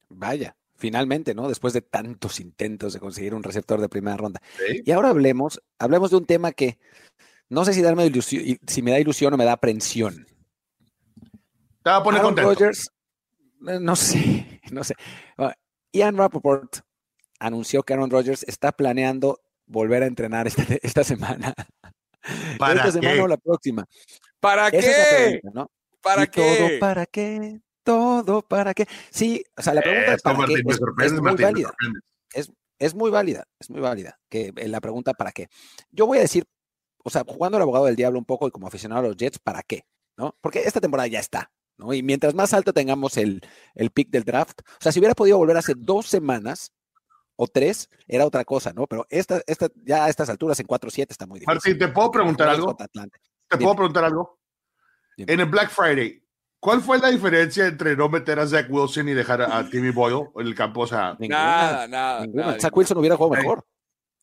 Vaya, 0.08 0.54
finalmente, 0.80 1.34
¿no? 1.34 1.46
Después 1.46 1.72
de 1.74 1.82
tantos 1.82 2.40
intentos 2.40 2.94
de 2.94 3.00
conseguir 3.00 3.34
un 3.34 3.42
receptor 3.42 3.80
de 3.80 3.88
primera 3.88 4.16
ronda. 4.16 4.40
Y 4.84 4.90
ahora 4.90 5.10
hablemos, 5.10 5.62
hablemos 5.78 6.10
de 6.10 6.16
un 6.16 6.24
tema 6.24 6.52
que 6.52 6.78
no 7.50 7.64
sé 7.64 7.74
si 7.74 7.82
darme 7.82 8.06
ilusión, 8.06 8.58
si 8.66 8.82
me 8.82 8.90
da 8.90 8.98
ilusión 8.98 9.34
o 9.34 9.36
me 9.36 9.44
da 9.44 9.52
aprensión. 9.52 10.26
Te 11.82 11.90
va 11.90 11.96
a 11.96 12.02
poner 12.02 12.22
contento. 12.22 12.64
Eh, 12.64 13.78
no 13.80 13.94
sé, 13.94 14.60
no 14.72 14.82
sé. 14.82 14.94
Ah, 15.36 15.54
Ian 15.92 16.16
Rappaport 16.16 16.78
anunció 17.38 17.82
que 17.82 17.92
Aaron 17.92 18.10
Rodgers 18.10 18.44
está 18.44 18.72
planeando 18.72 19.40
volver 19.66 20.02
a 20.02 20.06
entrenar 20.06 20.46
esta, 20.46 20.62
esta 20.82 21.04
semana. 21.04 21.54
¿Para 22.58 22.86
esta 22.86 22.92
semana 22.92 23.24
o 23.24 23.28
la 23.28 23.36
próxima. 23.36 23.84
¿Para 24.40 24.70
qué? 24.70 25.40
¿Para 26.02 26.26
qué? 26.26 26.78
¿Para 26.80 27.06
qué? 27.06 27.60
Todo 27.82 28.42
para 28.42 28.74
qué. 28.74 28.86
Sí, 29.10 29.44
o 29.56 29.62
sea, 29.62 29.74
la 29.74 29.82
pregunta 29.82 30.14
es, 30.14 30.22
para 30.22 30.46
qué 30.46 30.54
es, 31.04 31.12
muy 31.12 31.34
válida. 31.34 31.72
Es, 32.78 32.94
muy 32.94 33.10
válida, 33.10 33.44
es 33.58 33.70
muy 33.70 33.80
válida 33.80 34.18
que 34.28 34.52
eh, 34.56 34.68
la 34.68 34.80
pregunta 34.80 35.12
para 35.14 35.32
qué. 35.32 35.48
Yo 35.90 36.06
voy 36.06 36.18
a 36.18 36.22
decir, 36.22 36.46
o 37.04 37.10
sea, 37.10 37.24
jugando 37.26 37.56
al 37.56 37.62
abogado 37.62 37.86
del 37.86 37.96
diablo 37.96 38.18
un 38.18 38.24
poco 38.24 38.48
y 38.48 38.50
como 38.50 38.66
aficionado 38.66 39.04
a 39.04 39.08
los 39.08 39.16
Jets, 39.16 39.38
¿para 39.38 39.62
qué? 39.62 39.84
¿No? 40.16 40.36
Porque 40.40 40.60
esta 40.60 40.80
temporada 40.80 41.06
ya 41.06 41.20
está, 41.20 41.50
¿no? 41.76 41.92
Y 41.92 42.02
mientras 42.02 42.34
más 42.34 42.54
alto 42.54 42.72
tengamos 42.72 43.16
el, 43.16 43.40
el 43.74 43.90
pick 43.90 44.10
del 44.10 44.24
draft, 44.24 44.60
o 44.62 44.78
sea, 44.80 44.92
si 44.92 44.98
hubiera 44.98 45.14
podido 45.14 45.38
volver 45.38 45.56
hace 45.56 45.74
dos 45.76 46.06
semanas 46.06 46.72
o 47.36 47.46
tres, 47.46 47.88
era 48.06 48.26
otra 48.26 48.44
cosa, 48.44 48.72
¿no? 48.74 48.86
Pero 48.86 49.06
esta, 49.08 49.40
esta, 49.46 49.68
ya 49.82 50.04
a 50.04 50.10
estas 50.10 50.28
alturas, 50.28 50.60
en 50.60 50.66
4-7, 50.66 51.06
está 51.08 51.26
muy 51.26 51.40
difícil. 51.40 51.54
Martín, 51.54 51.78
¿te 51.78 51.88
puedo 51.88 52.10
preguntar 52.10 52.50
algo? 52.50 52.76
¿Te 52.76 53.56
puedo 53.56 53.74
preguntar 53.74 54.04
algo? 54.04 54.38
En 55.16 55.40
el 55.40 55.46
Black 55.46 55.70
Friday, 55.70 56.22
¿Cuál 56.60 56.82
fue 56.82 56.98
la 56.98 57.08
diferencia 57.08 57.66
entre 57.66 57.96
no 57.96 58.10
meter 58.10 58.38
a 58.38 58.46
Zach 58.46 58.66
Wilson 58.68 59.08
y 59.08 59.14
dejar 59.14 59.40
a, 59.40 59.68
Timmy 59.70 59.90
Boyle 59.90 60.28
en 60.36 60.46
el 60.46 60.54
campo? 60.54 60.82
O 60.82 60.86
sea, 60.86 61.16
nada, 61.18 61.88
nada, 61.88 62.60
Zach 62.60 62.76
Wilson 62.76 62.98
hubiera 62.98 63.16
jugado 63.16 63.42
mejor. 63.42 63.64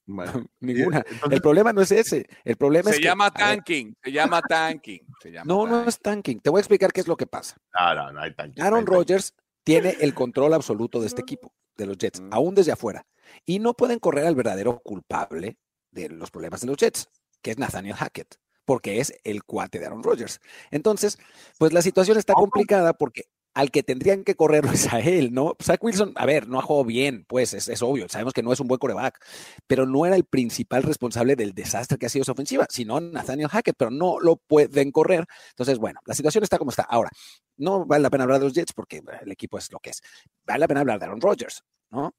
ninguna. 0.61 1.03
el 1.29 1.41
problema 1.41 1.73
no 1.73 1.81
es 1.81 1.91
ese. 1.91 2.25
El 2.45 2.55
problema 2.55 2.91
se 2.93 3.01
llama 3.01 3.29
tanking. 3.29 3.93
Se 4.01 4.11
llama 4.11 4.41
tanking. 4.41 5.01
no, 5.43 5.67
no 5.67 5.83
es 5.83 5.99
tanking. 5.99 6.39
Te 6.39 6.49
voy 6.49 6.59
a 6.59 6.61
explicar 6.61 6.93
qué 6.93 7.01
es 7.01 7.07
lo 7.07 7.17
que 7.17 7.27
pasa. 7.27 7.57
No, 7.77 7.93
no, 7.93 8.13
no 8.13 8.21
hay 8.21 8.33
tanking. 8.33 8.63
Aaron 8.63 8.85
Rodgers 8.85 9.33
tiene 9.65 9.97
el 9.99 10.13
control 10.13 10.53
absoluto 10.53 11.01
de 11.01 11.07
este 11.07 11.21
equipo, 11.21 11.53
de 11.75 11.87
los 11.87 11.97
Jets, 11.97 12.21
mm. 12.21 12.29
aún 12.31 12.55
desde 12.55 12.71
afuera. 12.71 13.05
Y 13.45 13.59
no 13.59 13.73
pueden 13.73 13.99
correr 13.99 14.25
al 14.25 14.35
verdadero 14.35 14.79
culpable 14.79 15.57
de 15.91 16.07
los 16.07 16.31
problemas 16.31 16.61
de 16.61 16.67
los 16.67 16.77
Jets, 16.77 17.09
que 17.41 17.51
es 17.51 17.57
Nathaniel 17.57 17.95
Hackett 17.95 18.37
porque 18.67 18.99
es 18.99 19.13
el 19.23 19.45
cuate 19.45 19.79
de 19.79 19.85
Aaron 19.85 20.03
Rodgers. 20.03 20.41
Entonces, 20.71 21.17
pues 21.57 21.71
la 21.71 21.81
situación 21.81 22.17
está 22.17 22.33
complicada 22.33 22.91
porque 22.91 23.29
al 23.53 23.71
que 23.71 23.81
tendrían 23.81 24.25
que 24.25 24.35
correrlo 24.35 24.71
es 24.73 24.91
a 24.91 24.99
él, 24.99 25.33
¿no? 25.33 25.55
Zach 25.63 25.81
Wilson, 25.81 26.11
a 26.17 26.25
ver, 26.25 26.49
no 26.49 26.59
ha 26.59 26.61
jugado 26.61 26.83
bien, 26.83 27.23
pues 27.29 27.53
es, 27.53 27.81
obvio, 27.81 28.09
sabemos 28.09 28.33
que 28.33 28.43
no 28.43 28.51
es 28.51 28.59
un 28.59 28.67
buen 28.67 28.77
coreback, 28.77 29.25
pero 29.67 29.85
no 29.85 30.05
era 30.05 30.17
el 30.17 30.25
principal 30.25 30.83
responsable 30.83 31.37
del 31.37 31.53
desastre 31.53 31.97
que 31.97 32.07
ha 32.07 32.09
sido 32.09 32.25
su 32.25 32.33
ofensiva, 32.33 32.67
sino 32.69 32.99
Nathaniel 32.99 33.47
Hackett, 33.47 33.77
pero 33.77 33.89
no 33.89 34.19
lo 34.19 34.35
pueden 34.35 34.91
correr. 34.91 35.25
Entonces, 35.51 35.77
bueno, 35.77 36.01
la 36.05 36.13
situación 36.13 36.43
está 36.43 36.57
como 36.57 36.71
está. 36.71 36.83
Ahora, 36.83 37.09
no 37.55 37.85
vale 37.85 38.03
la 38.03 38.09
pena 38.09 38.25
hablar 38.25 38.39
de 38.39 38.47
los 38.47 38.53
Jets 38.53 38.73
porque 38.73 39.01
el 39.21 39.31
equipo 39.31 39.57
es 39.57 39.71
lo 39.71 39.79
que 39.79 39.91
es. 39.91 40.01
Vale 40.45 40.59
la 40.59 40.67
pena 40.67 40.81
hablar 40.81 40.99
de 40.99 41.05
Aaron 41.05 41.21
Rodgers, 41.21 41.63
¿no? 41.89 42.13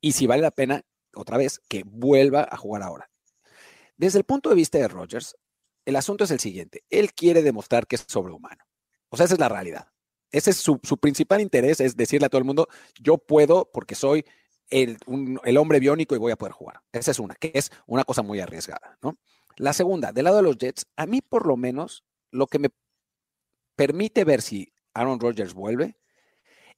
Y 0.00 0.12
si 0.12 0.28
vale 0.28 0.42
la 0.42 0.52
pena, 0.52 0.80
otra 1.12 1.38
vez, 1.38 1.60
que 1.68 1.82
vuelva 1.84 2.46
a 2.48 2.56
jugar 2.56 2.82
ahora. 2.84 3.10
Desde 3.96 4.18
el 4.18 4.24
punto 4.24 4.48
de 4.48 4.54
vista 4.54 4.78
de 4.78 4.88
Rodgers, 4.88 5.36
el 5.84 5.96
asunto 5.96 6.24
es 6.24 6.30
el 6.30 6.40
siguiente. 6.40 6.84
Él 6.90 7.12
quiere 7.12 7.42
demostrar 7.42 7.86
que 7.86 7.96
es 7.96 8.04
sobrehumano. 8.06 8.64
O 9.08 9.16
sea, 9.16 9.26
esa 9.26 9.34
es 9.34 9.40
la 9.40 9.48
realidad. 9.48 9.88
Ese 10.30 10.50
es 10.50 10.56
su, 10.56 10.78
principal 10.98 11.42
interés, 11.42 11.80
es 11.80 11.94
decirle 11.94 12.26
a 12.26 12.28
todo 12.30 12.38
el 12.38 12.46
mundo, 12.46 12.66
yo 12.98 13.18
puedo 13.18 13.70
porque 13.70 13.94
soy 13.94 14.24
el, 14.70 14.96
el, 15.44 15.56
hombre 15.58 15.78
biónico 15.78 16.14
y 16.14 16.18
voy 16.18 16.32
a 16.32 16.36
poder 16.36 16.52
jugar. 16.52 16.80
Esa 16.90 17.10
es 17.10 17.18
una, 17.18 17.34
que 17.34 17.52
es 17.54 17.70
una 17.86 18.04
cosa 18.04 18.22
muy 18.22 18.40
arriesgada, 18.40 18.98
¿no? 19.02 19.18
La 19.56 19.74
segunda, 19.74 20.12
del 20.12 20.24
lado 20.24 20.38
de 20.38 20.42
los 20.44 20.56
Jets, 20.56 20.86
a 20.96 21.04
mí 21.04 21.20
por 21.20 21.46
lo 21.46 21.58
menos 21.58 22.04
lo 22.30 22.46
que 22.46 22.58
me 22.58 22.70
permite 23.76 24.24
ver 24.24 24.40
si 24.40 24.72
Aaron 24.94 25.20
Rodgers 25.20 25.52
vuelve 25.52 25.98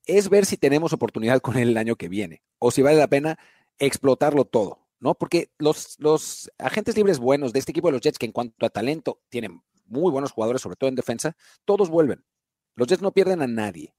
es 0.07 0.29
ver 0.29 0.47
si 0.47 0.57
tenemos 0.57 0.93
oportunidad 0.93 1.41
con 1.41 1.57
él 1.57 1.71
el 1.71 1.77
año 1.77 1.95
que 1.95 2.09
viene 2.09 2.43
o 2.59 2.73
si 2.73 2.83
vale 2.83 2.97
la 2.97 3.09
pena 3.09 3.39
explotarlo 3.79 4.45
todo, 4.45 4.84
¿no? 5.01 5.15
Porque 5.15 5.51
los, 5.59 5.97
los 5.99 6.51
agentes 6.59 6.97
libres 6.97 7.19
buenos 7.19 7.53
de 7.53 7.59
este 7.59 7.73
equipo 7.73 7.89
de 7.89 7.93
los 7.93 8.01
Jets, 8.01 8.19
que 8.19 8.27
en 8.27 8.33
cuanto 8.33 8.65
a 8.65 8.71
talento 8.71 9.21
tienen 9.29 9.63
muy 9.87 10.11
buenos 10.11 10.33
jugadores, 10.33 10.63
sobre 10.63 10.77
todo 10.77 10.89
en 10.89 10.97
defensa, 10.97 11.37
todos 11.65 11.89
vuelven. 11.89 12.25
Los 12.75 12.89
Jets 12.89 13.03
no 13.03 13.13
pierden 13.13 13.43
a 13.43 13.47
nadie. 13.47 13.95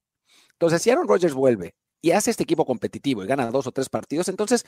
Entonces, 0.53 0.81
si 0.81 0.89
Aaron 0.89 1.07
Rodgers 1.07 1.33
vuelve 1.33 1.75
y 2.01 2.11
hace 2.11 2.31
este 2.31 2.43
equipo 2.43 2.65
competitivo 2.65 3.23
y 3.23 3.27
gana 3.27 3.49
dos 3.51 3.67
o 3.67 3.71
tres 3.71 3.89
partidos, 3.89 4.27
entonces 4.29 4.65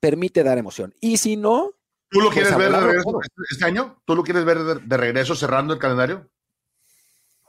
permite 0.00 0.42
dar 0.42 0.58
emoción. 0.58 0.94
Y 1.00 1.16
si 1.16 1.36
no... 1.36 1.72
¿Tú 2.08 2.20
lo 2.20 2.26
pues 2.26 2.40
quieres 2.40 2.56
ver 2.56 2.72
de 2.72 2.80
regreso 2.80 3.20
este 3.50 3.64
año? 3.64 4.02
¿Tú 4.04 4.14
lo 4.14 4.22
quieres 4.22 4.44
ver 4.44 4.58
de, 4.58 4.96
regreso 4.96 5.34
cerrando 5.34 5.72
el 5.72 5.78
calendario? 5.78 6.28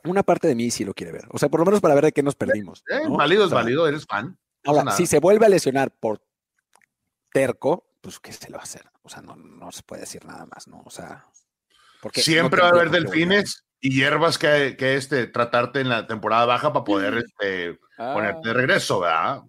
Una 0.05 0.23
parte 0.23 0.47
de 0.47 0.55
mí 0.55 0.71
sí 0.71 0.85
lo 0.85 0.93
quiere 0.93 1.11
ver. 1.11 1.25
O 1.29 1.37
sea, 1.37 1.49
por 1.49 1.59
lo 1.59 1.65
menos 1.65 1.81
para 1.81 1.95
ver 1.95 2.05
de 2.05 2.11
qué 2.11 2.23
nos 2.23 2.35
perdimos. 2.35 2.83
Eh, 2.89 3.07
válido 3.09 3.45
es 3.45 3.51
válido, 3.51 3.87
eres 3.87 4.05
fan. 4.05 4.37
ahora, 4.65 4.91
si 4.91 5.05
se 5.05 5.19
vuelve 5.19 5.45
a 5.45 5.49
lesionar 5.49 5.91
por 5.91 6.21
terco, 7.31 7.85
pues 8.03 8.19
¿qué 8.19 8.33
se 8.33 8.49
lo 8.49 8.57
va 8.57 8.63
a 8.63 8.63
hacer? 8.63 8.83
O 9.01 9.09
sea, 9.09 9.21
no, 9.21 9.37
no 9.37 9.71
se 9.71 9.81
puede 9.81 10.01
decir 10.01 10.25
nada 10.25 10.45
más, 10.45 10.67
¿no? 10.67 10.83
O 10.85 10.89
sea, 10.89 11.25
porque 12.01 12.21
siempre 12.21 12.61
va 12.61 12.67
a 12.67 12.71
haber 12.71 12.89
delfines 12.89 13.63
y 13.79 13.95
hierbas 13.95 14.37
que, 14.37 14.75
que, 14.77 14.97
este, 14.97 15.27
tratarte 15.27 15.79
en 15.79 15.87
la 15.87 16.05
temporada 16.05 16.45
baja 16.45 16.73
para 16.73 16.83
poder 16.83 17.17
este, 17.25 17.79
ponerte 17.95 18.49
de 18.49 18.51
ah. 18.51 18.53
regreso, 18.53 18.99
¿verdad? 18.99 19.41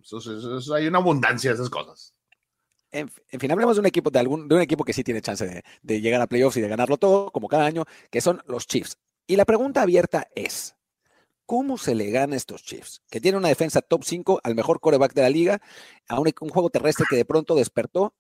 hay 0.77 0.87
una 0.87 0.99
abundancia 0.99 1.51
de 1.51 1.55
esas 1.55 1.69
cosas. 1.69 2.15
En, 2.93 3.11
fin, 3.11 3.51
hablemos 3.51 3.75
de 3.75 3.81
un 3.81 3.87
equipo 3.87 4.11
de 4.11 4.21
algún, 4.21 4.47
de 4.47 4.55
un 4.55 4.61
equipo 4.61 4.85
que 4.85 4.93
sí 4.93 5.03
tiene 5.03 5.21
chance 5.21 5.45
de, 5.45 5.65
de, 5.83 6.01
llegar 6.01 6.21
a 6.21 6.29
playoffs 6.29 6.57
y 6.59 6.61
de 6.61 6.69
ganarlo 6.69 6.97
todo, 6.97 7.33
como 7.33 7.49
cada 7.49 7.67
año, 7.67 7.85
que 8.09 8.21
son 8.21 8.41
los 8.47 8.69
Chiefs. 8.69 8.99
Y 9.27 9.35
la 9.35 9.45
pregunta 9.45 9.83
abierta 9.83 10.29
es: 10.37 10.77
¿cómo 11.45 11.77
se 11.77 11.97
le 11.97 12.13
gana 12.13 12.35
a 12.35 12.37
estos 12.37 12.63
Chiefs? 12.63 13.03
Que 13.11 13.21
tienen 13.21 13.41
una 13.41 13.49
defensa 13.49 13.83
top 13.83 14.05
5 14.05 14.41
al 14.45 14.55
mejor 14.55 14.79
coreback 14.79 15.13
de 15.13 15.23
la 15.23 15.31
liga, 15.31 15.61
a 16.09 16.21
un, 16.21 16.33
un 16.41 16.49
juego 16.51 16.71
terrestre 16.71 17.07
que 17.11 17.17
de 17.17 17.25
pronto 17.25 17.57
despertó 17.57 18.15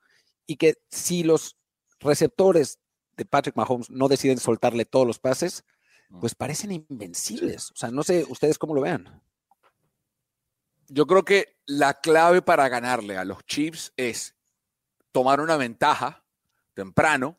y 0.46 0.56
que 0.56 0.74
si 0.90 1.22
los 1.22 1.56
receptores 2.00 2.78
de 3.16 3.24
Patrick 3.24 3.56
Mahomes 3.56 3.90
no 3.90 4.08
deciden 4.08 4.38
soltarle 4.38 4.84
todos 4.84 5.06
los 5.06 5.18
pases, 5.18 5.64
pues 6.20 6.34
parecen 6.34 6.72
invencibles. 6.72 7.70
O 7.70 7.76
sea, 7.76 7.90
no 7.90 8.02
sé 8.02 8.24
ustedes 8.28 8.58
cómo 8.58 8.74
lo 8.74 8.80
vean. 8.80 9.22
Yo 10.88 11.06
creo 11.06 11.24
que 11.24 11.56
la 11.66 11.94
clave 11.94 12.42
para 12.42 12.68
ganarle 12.68 13.16
a 13.16 13.24
los 13.24 13.44
Chiefs 13.46 13.92
es 13.96 14.36
tomar 15.12 15.40
una 15.40 15.56
ventaja 15.56 16.24
temprano, 16.74 17.38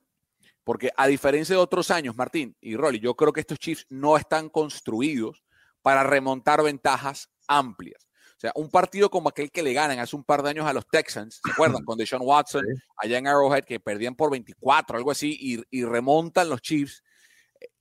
porque 0.64 0.92
a 0.98 1.08
diferencia 1.08 1.56
de 1.56 1.62
otros 1.62 1.92
años, 1.92 2.16
Martín 2.16 2.56
y 2.60 2.76
Rolly, 2.76 3.00
yo 3.00 3.16
creo 3.16 3.34
que 3.34 3.42
estos 3.42 3.60
Chiefs 3.60 3.86
no 3.90 4.18
están 4.18 4.50
construidos 4.50 5.44
para 5.82 6.04
remontar 6.04 6.64
ventajas 6.64 7.30
amplias. 7.48 8.05
Sea, 8.46 8.54
un 8.56 8.70
partido 8.70 9.10
como 9.10 9.30
aquel 9.30 9.52
que 9.52 9.64
le 9.64 9.74
ganan 9.74 10.00
hace 10.00 10.16
un 10.16 10.24
par 10.24 10.44
de 10.44 10.50
años 10.50 10.66
a 10.66 10.74
los 10.74 10.88
Texans, 10.88 11.42
¿se 11.44 11.52
acuerdan? 11.52 11.84
Con 11.86 11.98
Deshaun 11.98 12.22
Watson, 12.24 12.66
allá 12.98 13.18
en 13.18 13.28
Arrowhead, 13.28 13.64
que 13.64 13.80
perdían 13.80 14.16
por 14.16 14.32
24, 14.32 14.98
algo 14.98 15.12
así, 15.12 15.38
y, 15.40 15.62
y 15.70 15.84
remontan 15.84 16.50
los 16.50 16.62
Chiefs 16.62 17.04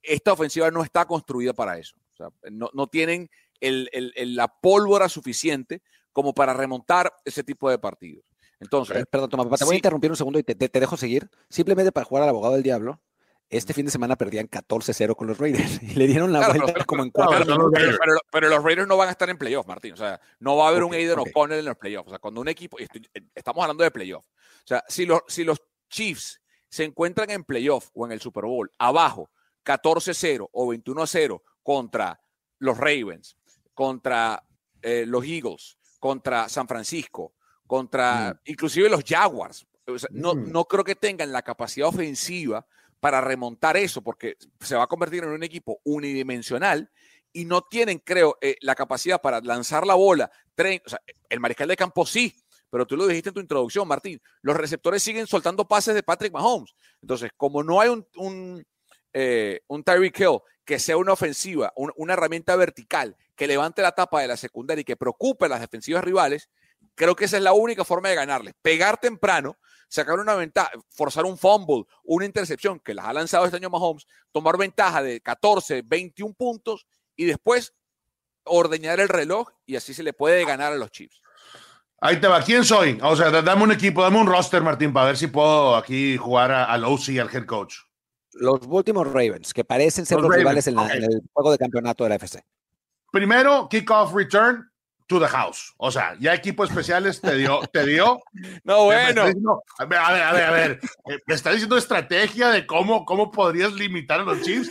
esta 0.02 0.32
ofensiva 0.32 0.70
no 0.70 0.82
está 0.82 1.06
construida 1.06 1.52
para 1.52 1.78
eso. 1.78 1.96
no, 2.50 2.86
tienen 2.88 3.30
la 3.60 4.48
pólvora 4.48 5.08
suficiente 5.08 5.82
como 6.12 6.34
para 6.34 6.54
remontar 6.54 7.12
ese 7.24 7.42
tipo 7.42 7.70
de 7.70 7.78
partidos. 7.78 8.24
Entonces, 8.60 9.04
perdón, 9.10 9.30
Tomás, 9.30 9.58
te 9.58 9.64
voy 9.64 9.74
a 9.74 9.78
interrumpir 9.78 10.10
un 10.10 10.16
segundo 10.16 10.38
y 10.38 10.42
te, 10.42 10.80
dejo 10.80 10.96
seguir. 10.96 11.28
Simplemente 11.50 11.92
para 11.92 12.04
jugar 12.04 12.22
al 12.22 12.28
abogado 12.28 12.54
del 12.54 12.62
diablo, 12.62 13.00
este 13.50 13.74
fin 13.74 13.84
de 13.84 13.92
semana 13.92 14.16
perdían 14.16 14.48
14-0 14.48 15.16
con 15.16 15.26
los 15.26 15.38
Raiders 15.38 15.82
y 15.82 15.94
le 15.94 16.06
dieron 16.06 16.32
la 16.32 16.48
vuelta 16.48 16.84
como 16.84 17.02
en 17.02 17.10
cuatro 17.10 17.70
pero, 18.30 18.48
los 18.48 18.64
Raiders 18.64 18.88
no 18.88 18.96
van 18.96 19.08
a 19.08 19.12
estar 19.12 19.30
en 19.30 19.38
playoffs, 19.38 19.68
Martín. 19.68 19.92
O 19.92 19.96
sea, 19.96 20.20
no 20.40 20.56
va 20.56 20.66
a 20.66 20.68
haber 20.68 20.84
un 20.84 20.94
Aiden 20.94 21.18
O'Connell 21.18 21.60
en 21.60 21.64
los 21.66 21.76
playoffs. 21.76 22.08
O 22.08 22.10
sea, 22.10 22.18
cuando 22.18 22.40
un 22.40 22.48
equipo, 22.48 22.78
estamos 23.34 23.62
hablando 23.62 23.84
de 23.84 23.90
playoffs. 23.90 24.28
O 24.28 24.66
sea, 24.66 24.84
si 24.88 25.06
los, 25.06 25.20
si 25.28 25.44
los 25.44 25.62
Chiefs 25.88 26.40
se 26.68 26.84
encuentran 26.84 27.30
en 27.30 27.44
playoffs 27.44 27.90
o 27.94 28.06
en 28.06 28.12
el 28.12 28.20
Super 28.20 28.44
Bowl 28.44 28.72
abajo 28.78 29.30
14-0 29.64 30.48
o 30.50 30.74
21-0 30.74 31.42
contra 31.62 32.20
los 32.58 32.76
Ravens, 32.76 33.36
contra 33.72 34.42
eh, 34.82 35.04
los 35.06 35.24
Eagles, 35.24 35.78
contra 36.00 36.48
San 36.48 36.66
Francisco, 36.66 37.34
contra 37.66 38.32
mm. 38.32 38.50
inclusive 38.50 38.88
los 38.88 39.04
Jaguars. 39.04 39.66
no, 40.10 40.34
mm. 40.34 40.50
no 40.50 40.64
creo 40.64 40.84
que 40.84 40.96
tengan 40.96 41.32
la 41.32 41.42
capacidad 41.42 41.88
ofensiva 41.88 42.66
para 43.04 43.20
remontar 43.20 43.76
eso, 43.76 44.00
porque 44.00 44.38
se 44.60 44.76
va 44.76 44.84
a 44.84 44.86
convertir 44.86 45.24
en 45.24 45.28
un 45.28 45.42
equipo 45.42 45.78
unidimensional 45.84 46.90
y 47.34 47.44
no 47.44 47.60
tienen, 47.60 47.98
creo, 47.98 48.38
eh, 48.40 48.56
la 48.62 48.74
capacidad 48.74 49.20
para 49.20 49.42
lanzar 49.42 49.86
la 49.86 49.92
bola. 49.92 50.30
el 50.56 51.38
mariscal 51.38 51.68
de 51.68 51.76
campo 51.76 52.06
sí, 52.06 52.34
pero 52.70 52.86
tú 52.86 52.96
lo 52.96 53.06
dijiste 53.06 53.28
en 53.28 53.34
tu 53.34 53.40
introducción, 53.42 53.86
Martín. 53.86 54.22
Los 54.40 54.56
receptores 54.56 55.02
siguen 55.02 55.26
soltando 55.26 55.68
pases 55.68 55.94
de 55.94 56.02
Patrick 56.02 56.32
Mahomes. 56.32 56.74
Entonces, 57.02 57.30
como 57.36 57.62
no 57.62 57.78
hay 57.78 57.90
un 57.90 58.64
eh, 59.12 59.60
un 59.66 59.84
Tyreek 59.84 60.18
Hill 60.18 60.38
que 60.64 60.78
sea 60.78 60.96
una 60.96 61.12
ofensiva, 61.12 61.74
una 61.76 62.14
herramienta 62.14 62.56
vertical 62.56 63.18
que 63.36 63.46
levante 63.46 63.82
la 63.82 63.92
tapa 63.92 64.22
de 64.22 64.28
la 64.28 64.38
secundaria 64.38 64.80
y 64.80 64.84
que 64.84 64.96
preocupe 64.96 65.44
a 65.44 65.48
las 65.48 65.60
defensivas 65.60 66.02
rivales, 66.02 66.48
creo 66.94 67.16
que 67.16 67.24
esa 67.24 67.36
es 67.36 67.42
la 67.42 67.52
única 67.52 67.84
forma 67.84 68.08
de 68.08 68.14
ganarles. 68.14 68.54
Pegar 68.62 68.98
temprano, 68.98 69.58
sacar 69.88 70.18
una 70.18 70.34
ventaja, 70.34 70.70
forzar 70.90 71.24
un 71.24 71.38
fumble, 71.38 71.84
una 72.04 72.24
intercepción 72.24 72.80
que 72.80 72.94
las 72.94 73.06
ha 73.06 73.12
lanzado 73.12 73.44
este 73.44 73.56
año 73.56 73.70
Mahomes, 73.70 74.06
tomar 74.32 74.58
ventaja 74.58 75.02
de 75.02 75.20
14, 75.20 75.82
21 75.84 76.34
puntos 76.34 76.86
y 77.16 77.24
después 77.24 77.74
ordeñar 78.44 79.00
el 79.00 79.08
reloj 79.08 79.48
y 79.66 79.76
así 79.76 79.94
se 79.94 80.02
le 80.02 80.12
puede 80.12 80.44
ganar 80.44 80.72
a 80.72 80.76
los 80.76 80.90
Chiefs. 80.90 81.20
Ahí 82.00 82.20
te 82.20 82.28
va. 82.28 82.42
¿Quién 82.42 82.64
soy? 82.64 82.98
O 83.02 83.16
sea, 83.16 83.30
dame 83.30 83.62
un 83.62 83.72
equipo, 83.72 84.02
dame 84.02 84.20
un 84.20 84.26
roster, 84.26 84.62
Martín, 84.62 84.92
para 84.92 85.06
ver 85.06 85.16
si 85.16 85.28
puedo 85.28 85.74
aquí 85.74 86.16
jugar 86.16 86.52
al 86.52 86.84
OC 86.84 87.08
y 87.10 87.18
al 87.18 87.34
head 87.34 87.46
coach. 87.46 87.76
Los 88.32 88.66
Baltimore 88.66 89.08
Ravens, 89.08 89.54
que 89.54 89.64
parecen 89.64 90.04
ser 90.04 90.20
los, 90.20 90.34
rivales 90.34 90.66
en, 90.66 90.78
el 90.78 91.22
juego 91.32 91.52
de 91.52 91.58
campeonato 91.58 92.04
de 92.04 92.10
la 92.10 92.16
FC. 92.16 92.44
Primero, 93.12 93.68
kickoff 93.70 94.12
return 94.12 94.70
to 95.06 95.20
the 95.20 95.28
house. 95.28 95.74
O 95.76 95.90
sea, 95.90 96.16
ya 96.18 96.34
equipos 96.34 96.70
especiales 96.70 97.20
te 97.20 97.36
dio, 97.36 97.60
te 97.72 97.84
dio. 97.84 98.20
No, 98.64 98.84
bueno. 98.84 99.22
a 99.78 99.84
ver, 99.84 99.98
a 99.98 100.32
ver, 100.32 100.42
a 100.42 100.50
ver, 100.50 100.80
eh, 101.08 101.18
Me 101.26 101.34
está 101.34 101.50
diciendo 101.50 101.76
estrategia 101.76 102.48
de 102.48 102.66
cómo, 102.66 103.04
cómo 103.04 103.30
podrías 103.30 103.72
limitar 103.72 104.20
a 104.20 104.24
los 104.24 104.40
Chiefs. 104.42 104.70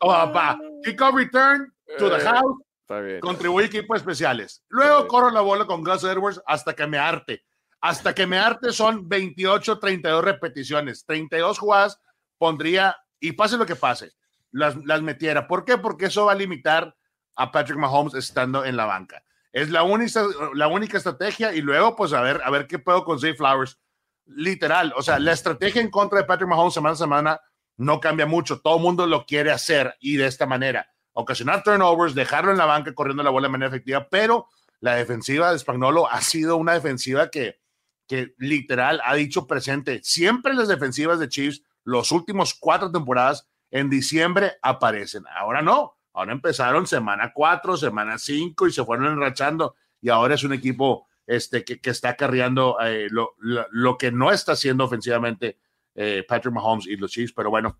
Oh, 0.00 0.10
papá. 0.10 0.58
Kickoff 0.84 1.14
return 1.14 1.72
to 1.98 2.08
the 2.10 2.16
eh, 2.16 2.20
house. 2.20 3.20
Contribuye 3.20 3.66
equipos 3.66 3.98
especiales. 3.98 4.62
Luego 4.68 5.06
corro 5.06 5.30
la 5.30 5.42
bola 5.42 5.66
con 5.66 5.84
Gus 5.84 6.04
Edwards 6.04 6.40
hasta 6.46 6.74
que 6.74 6.86
me 6.86 6.98
arte. 6.98 7.44
Hasta 7.80 8.14
que 8.14 8.26
me 8.26 8.38
arte 8.38 8.72
son 8.72 9.08
28, 9.08 9.78
32 9.78 10.24
repeticiones, 10.24 11.04
32 11.04 11.58
jugadas 11.58 12.00
pondría, 12.38 12.96
y 13.20 13.32
pase 13.32 13.56
lo 13.56 13.66
que 13.66 13.76
pase, 13.76 14.12
las, 14.52 14.76
las 14.84 15.02
metiera. 15.02 15.46
¿Por 15.46 15.64
qué? 15.64 15.76
Porque 15.76 16.06
eso 16.06 16.26
va 16.26 16.32
a 16.32 16.36
limitar 16.36 16.94
a 17.36 17.52
Patrick 17.52 17.78
Mahomes 17.78 18.14
estando 18.14 18.64
en 18.64 18.76
la 18.76 18.86
banca. 18.86 19.22
Es 19.52 19.70
la 19.70 19.82
única, 19.82 20.22
la 20.54 20.68
única 20.68 20.98
estrategia 20.98 21.54
y 21.54 21.60
luego 21.60 21.96
pues 21.96 22.12
a 22.12 22.20
ver, 22.20 22.40
a 22.44 22.50
ver 22.50 22.66
qué 22.66 22.78
puedo 22.78 23.04
conseguir 23.04 23.36
Flowers. 23.36 23.78
Literal, 24.26 24.92
o 24.96 25.02
sea, 25.02 25.18
la 25.18 25.32
estrategia 25.32 25.80
en 25.80 25.90
contra 25.90 26.18
de 26.18 26.24
Patrick 26.24 26.48
Mahomes 26.48 26.74
semana 26.74 26.92
a 26.92 26.96
semana 26.96 27.40
no 27.78 27.98
cambia 28.00 28.26
mucho. 28.26 28.60
Todo 28.60 28.76
el 28.76 28.82
mundo 28.82 29.06
lo 29.06 29.24
quiere 29.24 29.50
hacer 29.50 29.94
y 30.00 30.16
de 30.16 30.26
esta 30.26 30.44
manera. 30.46 30.86
Ocasionar 31.12 31.62
turnovers, 31.62 32.14
dejarlo 32.14 32.52
en 32.52 32.58
la 32.58 32.66
banca 32.66 32.94
corriendo 32.94 33.22
la 33.22 33.30
bola 33.30 33.48
de 33.48 33.52
manera 33.52 33.68
efectiva, 33.68 34.06
pero 34.10 34.48
la 34.80 34.94
defensiva 34.94 35.50
de 35.50 35.58
Spagnolo 35.58 36.08
ha 36.08 36.20
sido 36.20 36.56
una 36.56 36.74
defensiva 36.74 37.30
que, 37.30 37.58
que 38.06 38.34
literal 38.38 39.00
ha 39.04 39.14
dicho 39.14 39.46
presente. 39.46 40.00
Siempre 40.04 40.54
las 40.54 40.68
defensivas 40.68 41.18
de 41.18 41.28
Chiefs 41.28 41.62
los 41.84 42.12
últimos 42.12 42.54
cuatro 42.54 42.92
temporadas 42.92 43.48
en 43.70 43.88
diciembre 43.88 44.58
aparecen. 44.62 45.24
Ahora 45.34 45.62
no, 45.62 45.97
ahora 46.18 46.32
empezaron 46.32 46.86
semana 46.86 47.32
cuatro, 47.32 47.76
semana 47.76 48.18
cinco 48.18 48.66
y 48.66 48.72
se 48.72 48.84
fueron 48.84 49.06
enrachando 49.06 49.76
y 50.00 50.08
ahora 50.08 50.34
es 50.34 50.42
un 50.42 50.52
equipo 50.52 51.06
este, 51.26 51.64
que, 51.64 51.78
está 51.90 52.16
carreando 52.16 52.76
eh, 52.82 53.06
lo, 53.10 53.98
que 53.98 54.10
no 54.10 54.32
está 54.32 54.52
haciendo 54.52 54.84
ofensivamente 54.84 55.58
eh, 55.94 56.24
Patrick 56.26 56.52
Mahomes 56.52 56.86
y 56.86 56.96
los 56.96 57.10
Chiefs, 57.12 57.32
pero 57.32 57.50
bueno, 57.50 57.78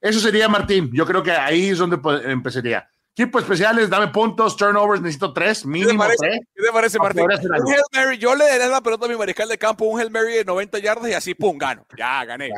eso 0.00 0.18
sería 0.18 0.48
Martín. 0.48 0.90
Yo 0.92 1.06
creo 1.06 1.22
que 1.22 1.30
ahí 1.30 1.68
es 1.68 1.78
donde 1.78 1.98
empezaría. 2.24 2.88
Equipos 3.12 3.42
especiales, 3.42 3.88
dame 3.88 4.08
puntos, 4.08 4.56
turnovers, 4.56 5.00
necesito 5.00 5.32
tres, 5.32 5.64
mínimo 5.64 5.90
¿Qué 5.90 5.92
te 5.92 6.18
parece, 6.18 6.40
¿Qué 6.54 6.62
te 6.62 6.72
parece 6.72 6.98
Martín? 6.98 7.22
Un 7.22 7.32
Hail 7.32 7.82
Mary, 7.94 8.18
yo 8.18 8.34
le 8.34 8.44
daré 8.46 8.68
la 8.68 8.80
pelota 8.80 9.06
a 9.06 9.08
mi 9.08 9.16
mariscal 9.16 9.48
de 9.48 9.58
campo, 9.58 9.84
un 9.84 10.00
Hail 10.00 10.10
Mary 10.10 10.34
de 10.34 10.44
90 10.44 10.78
yardas 10.80 11.10
y 11.10 11.14
así, 11.14 11.34
pum, 11.34 11.56
gano. 11.56 11.86
Ya, 11.96 12.24
gané. 12.24 12.50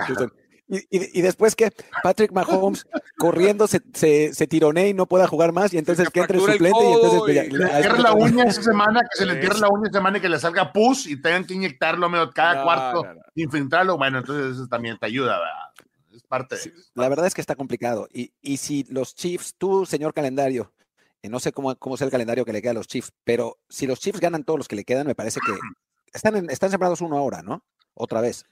Y, 0.71 1.23
después 1.23 1.57
que 1.57 1.73
Patrick 2.03 2.31
Mahomes 2.33 2.87
corriendo 3.17 3.67
se, 3.67 3.81
se, 3.95 4.35
se 4.35 4.47
tironee 4.47 4.91
y 4.91 4.95
no 4.95 5.07
pueda 5.07 5.27
jugar 5.27 5.53
más, 5.53 5.73
y 5.73 5.79
entonces 5.79 6.11
que 6.11 6.21
entre 6.21 6.39
suplente 6.39 6.85
y 6.85 6.93
entonces. 6.93 7.21
Pues, 7.21 7.35
le, 7.35 7.49
le 7.49 7.99
la 7.99 8.13
uña 8.13 8.45
esa 8.45 8.63
semana, 8.63 9.01
que 9.01 9.17
se 9.17 9.25
le 9.25 9.33
entierre 9.35 9.59
la 9.61 9.69
uña 9.69 9.89
esa 9.89 9.99
semana 9.99 10.19
y 10.19 10.21
que 10.21 10.29
le 10.29 10.39
salga 10.39 10.71
pus 10.71 11.07
y 11.07 11.21
tengan 11.21 11.47
que 11.47 11.55
inyectarlo 11.55 12.11
medio 12.11 12.31
cada 12.31 12.63
cuarto, 12.63 13.03
infiltrarlo. 13.35 13.97
Bueno, 13.97 14.19
entonces 14.19 14.57
eso 14.57 14.67
también 14.67 14.99
te 14.99 15.07
ayuda, 15.07 15.39
¿verdad? 15.39 15.89
Es 16.15 16.23
parte 16.25 16.57
de 16.57 16.73
La 16.95 17.09
verdad 17.09 17.27
es 17.27 17.35
que 17.35 17.41
está 17.41 17.57
complicado. 17.57 18.07
Y, 18.13 18.35
y 18.43 18.59
si 18.59 18.85
los 18.91 19.15
Chiefs, 19.15 19.55
tú, 19.57 19.87
señor 19.87 20.13
calendario, 20.13 20.75
eh, 21.23 21.31
no 21.31 21.41
sé 21.41 21.51
cómo, 21.53 21.75
cómo 21.77 21.95
es 21.95 22.03
el 22.03 22.11
calendario 22.11 22.45
que 22.45 22.53
le 22.53 22.61
queda 22.61 22.73
a 22.73 22.75
los 22.75 22.89
Chiefs, 22.89 23.13
pero 23.25 23.59
si 23.71 23.87
los 23.87 24.01
Chiefs 24.01 24.21
ganan 24.21 24.45
todos 24.45 24.59
los 24.59 24.69
que 24.69 24.77
le 24.77 24.85
quedan, 24.85 25.07
me 25.07 25.15
parece 25.15 25.41
que 25.41 25.53
están, 26.13 26.37
en, 26.37 26.51
están 26.51 26.71
sembrados 26.71 27.01
uno 27.01 27.17
ahora, 27.17 27.43
¿no? 27.43 27.65
Otra 27.95 28.21
vez. 28.21 28.45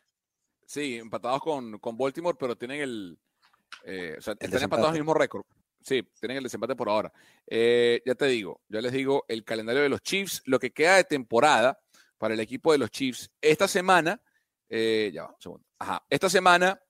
Sí, 0.66 0.96
empatados 0.96 1.40
con, 1.40 1.78
con 1.78 1.96
Baltimore, 1.96 2.36
pero 2.38 2.56
tienen 2.56 2.80
el. 2.80 3.18
Eh, 3.84 4.16
o 4.18 4.20
sea, 4.20 4.34
están 4.38 4.62
empatados 4.62 4.92
el 4.92 5.00
mismo 5.00 5.14
récord. 5.14 5.44
Sí, 5.80 6.02
tienen 6.20 6.38
el 6.38 6.42
desempate 6.42 6.74
por 6.74 6.88
ahora. 6.88 7.12
Eh, 7.46 8.02
ya 8.04 8.16
te 8.16 8.26
digo, 8.26 8.60
ya 8.68 8.80
les 8.80 8.92
digo, 8.92 9.24
el 9.28 9.44
calendario 9.44 9.82
de 9.82 9.88
los 9.88 10.02
Chiefs, 10.02 10.42
lo 10.44 10.58
que 10.58 10.72
queda 10.72 10.96
de 10.96 11.04
temporada 11.04 11.80
para 12.18 12.34
el 12.34 12.40
equipo 12.40 12.72
de 12.72 12.78
los 12.78 12.90
Chiefs, 12.90 13.30
esta 13.40 13.68
semana, 13.68 14.20
eh, 14.68 15.12
ya 15.14 15.22
va, 15.22 15.28
un 15.30 15.40
segundo. 15.40 15.66
Ajá, 15.78 16.04
esta 16.10 16.28
semana 16.28 16.80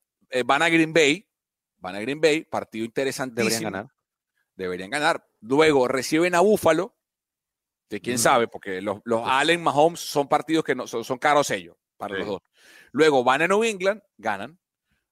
van 0.47 0.62
a 0.62 0.68
Green 0.70 0.95
Bay, 0.95 1.29
van 1.77 1.97
a 1.97 2.01
Green 2.01 2.20
Bay, 2.20 2.45
partido 2.45 2.87
interesantísimo. 2.87 3.51
Deberían 3.51 3.72
ganar. 3.72 3.95
Deberían 4.55 4.91
ganar. 4.91 5.29
Luego 5.41 5.87
reciben 5.87 6.35
a 6.35 6.41
Buffalo, 6.41 6.97
que 7.91 8.01
quién 8.01 8.16
mm. 8.16 8.20
sabe, 8.20 8.49
porque 8.49 8.81
los, 8.81 9.01
los 9.05 9.22
Allen 9.24 9.62
Mahomes 9.62 10.01
son 10.01 10.29
partidos 10.29 10.64
que 10.64 10.74
no, 10.74 10.87
son, 10.87 11.05
son 11.05 11.18
caros 11.18 11.51
ellos, 11.51 11.77
para 11.99 12.16
los 12.16 12.27
dos. 12.27 12.43
Luego 12.97 13.22
van 13.22 13.42
a 13.42 13.47
New 13.47 13.62
England, 13.62 14.01
ganan. 14.16 14.59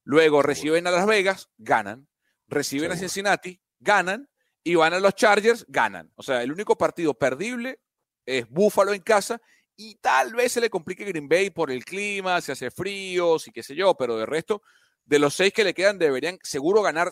Luego 0.05 0.41
reciben 0.41 0.87
a 0.87 0.91
Las 0.91 1.07
Vegas, 1.07 1.51
ganan. 1.59 2.09
Reciben 2.47 2.91
a 2.91 2.97
Cincinnati, 2.97 3.61
ganan. 3.78 4.30
Y 4.62 4.74
van 4.76 4.95
a 4.95 5.01
los 5.01 5.14
Chargers, 5.14 5.66
ganan. 5.68 6.11
O 6.14 6.22
sea, 6.22 6.43
el 6.43 6.51
único 6.51 6.78
partido 6.78 7.12
perdible 7.12 7.80
es 8.24 8.49
Buffalo 8.49 8.95
en 8.95 9.03
casa. 9.03 9.39
Y 9.76 9.97
tal 9.97 10.32
vez 10.32 10.53
se 10.53 10.62
le 10.62 10.70
complique 10.70 11.05
Green 11.05 11.28
Bay 11.28 11.51
por 11.51 11.70
el 11.70 11.85
clima, 11.85 12.41
se 12.41 12.53
hace 12.53 12.70
frío, 12.70 13.37
y 13.45 13.51
qué 13.51 13.62
sé 13.62 13.74
yo, 13.74 13.95
pero 13.95 14.16
de 14.16 14.24
resto, 14.24 14.62
de 15.05 15.18
los 15.18 15.35
seis 15.35 15.53
que 15.53 15.62
le 15.62 15.74
quedan, 15.74 15.99
deberían 15.99 16.39
seguro 16.43 16.80
ganar 16.80 17.11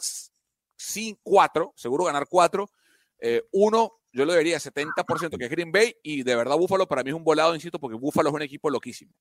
sin 0.74 1.18
cuatro, 1.22 1.74
seguro 1.76 2.04
ganar 2.04 2.26
cuatro. 2.30 2.70
Eh, 3.18 3.42
uno, 3.52 4.00
yo 4.10 4.24
lo 4.24 4.32
diría 4.32 4.56
70% 4.56 5.36
que 5.36 5.44
es 5.44 5.50
Green 5.50 5.70
Bay, 5.70 5.94
y 6.02 6.22
de 6.22 6.34
verdad 6.34 6.56
Buffalo 6.56 6.88
para 6.88 7.02
mí 7.02 7.10
es 7.10 7.16
un 7.16 7.24
volado, 7.24 7.54
insisto, 7.54 7.78
porque 7.78 7.98
Buffalo 7.98 8.30
es 8.30 8.34
un 8.34 8.42
equipo 8.42 8.70
loquísimo. 8.70 9.12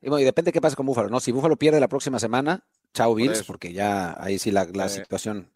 Y, 0.00 0.08
bueno, 0.08 0.20
y 0.20 0.24
depende 0.24 0.52
qué 0.52 0.60
pasa 0.60 0.76
con 0.76 0.86
Búfalo, 0.86 1.08
¿no? 1.08 1.20
Si 1.20 1.32
Búfalo 1.32 1.56
pierde 1.56 1.80
la 1.80 1.88
próxima 1.88 2.18
semana, 2.18 2.66
chao 2.94 3.14
Bills, 3.14 3.42
porque 3.42 3.72
ya 3.72 4.16
ahí 4.22 4.38
sí 4.38 4.50
la, 4.50 4.88
situación. 4.88 5.50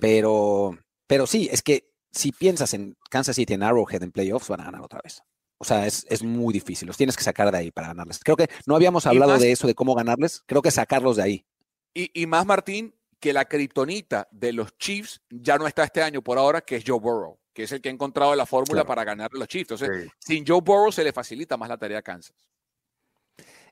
Pero, 0.00 0.78
pero 1.06 1.26
sí, 1.26 1.48
es 1.50 1.62
que 1.62 1.92
si 2.12 2.32
piensas 2.32 2.74
en 2.74 2.96
Kansas 3.10 3.36
City 3.36 3.54
en 3.54 3.62
Arrowhead 3.62 4.02
en 4.02 4.12
playoffs, 4.12 4.48
van 4.48 4.60
a 4.60 4.64
ganar 4.64 4.82
otra 4.82 5.00
vez. 5.02 5.22
O 5.58 5.64
sea, 5.64 5.86
es, 5.86 6.06
es 6.10 6.22
muy 6.22 6.52
difícil. 6.52 6.86
Los 6.86 6.96
tienes 6.96 7.16
que 7.16 7.24
sacar 7.24 7.50
de 7.50 7.58
ahí 7.58 7.70
para 7.70 7.88
ganarles. 7.88 8.20
Creo 8.20 8.36
que 8.36 8.48
no 8.66 8.76
habíamos 8.76 9.06
hablado 9.06 9.38
de 9.38 9.52
eso, 9.52 9.66
de 9.66 9.74
cómo 9.74 9.94
ganarles. 9.94 10.42
Creo 10.46 10.62
que 10.62 10.70
sacarlos 10.70 11.16
de 11.16 11.22
ahí. 11.22 11.46
Y, 11.94 12.22
y 12.22 12.26
más, 12.26 12.44
Martín, 12.44 12.94
que 13.20 13.32
la 13.32 13.46
kriptonita 13.46 14.28
de 14.30 14.52
los 14.52 14.76
Chiefs 14.76 15.22
ya 15.30 15.56
no 15.56 15.66
está 15.66 15.84
este 15.84 16.02
año 16.02 16.22
por 16.22 16.38
ahora, 16.38 16.60
que 16.60 16.76
es 16.76 16.84
Joe 16.86 17.00
Burrow, 17.00 17.38
que 17.52 17.62
es 17.62 17.72
el 17.72 17.80
que 17.80 17.88
ha 17.88 17.92
encontrado 17.92 18.34
la 18.34 18.44
fórmula 18.44 18.84
para 18.84 19.04
ganar 19.04 19.30
a 19.32 19.38
los 19.38 19.48
Chiefs. 19.48 19.72
Entonces, 19.72 20.10
sin 20.18 20.46
Joe 20.46 20.60
Burrow 20.60 20.92
se 20.92 21.04
le 21.04 21.12
facilita 21.12 21.56
más 21.56 21.68
la 21.68 21.78
tarea 21.78 21.98
a 21.98 22.02
Kansas. 22.02 22.36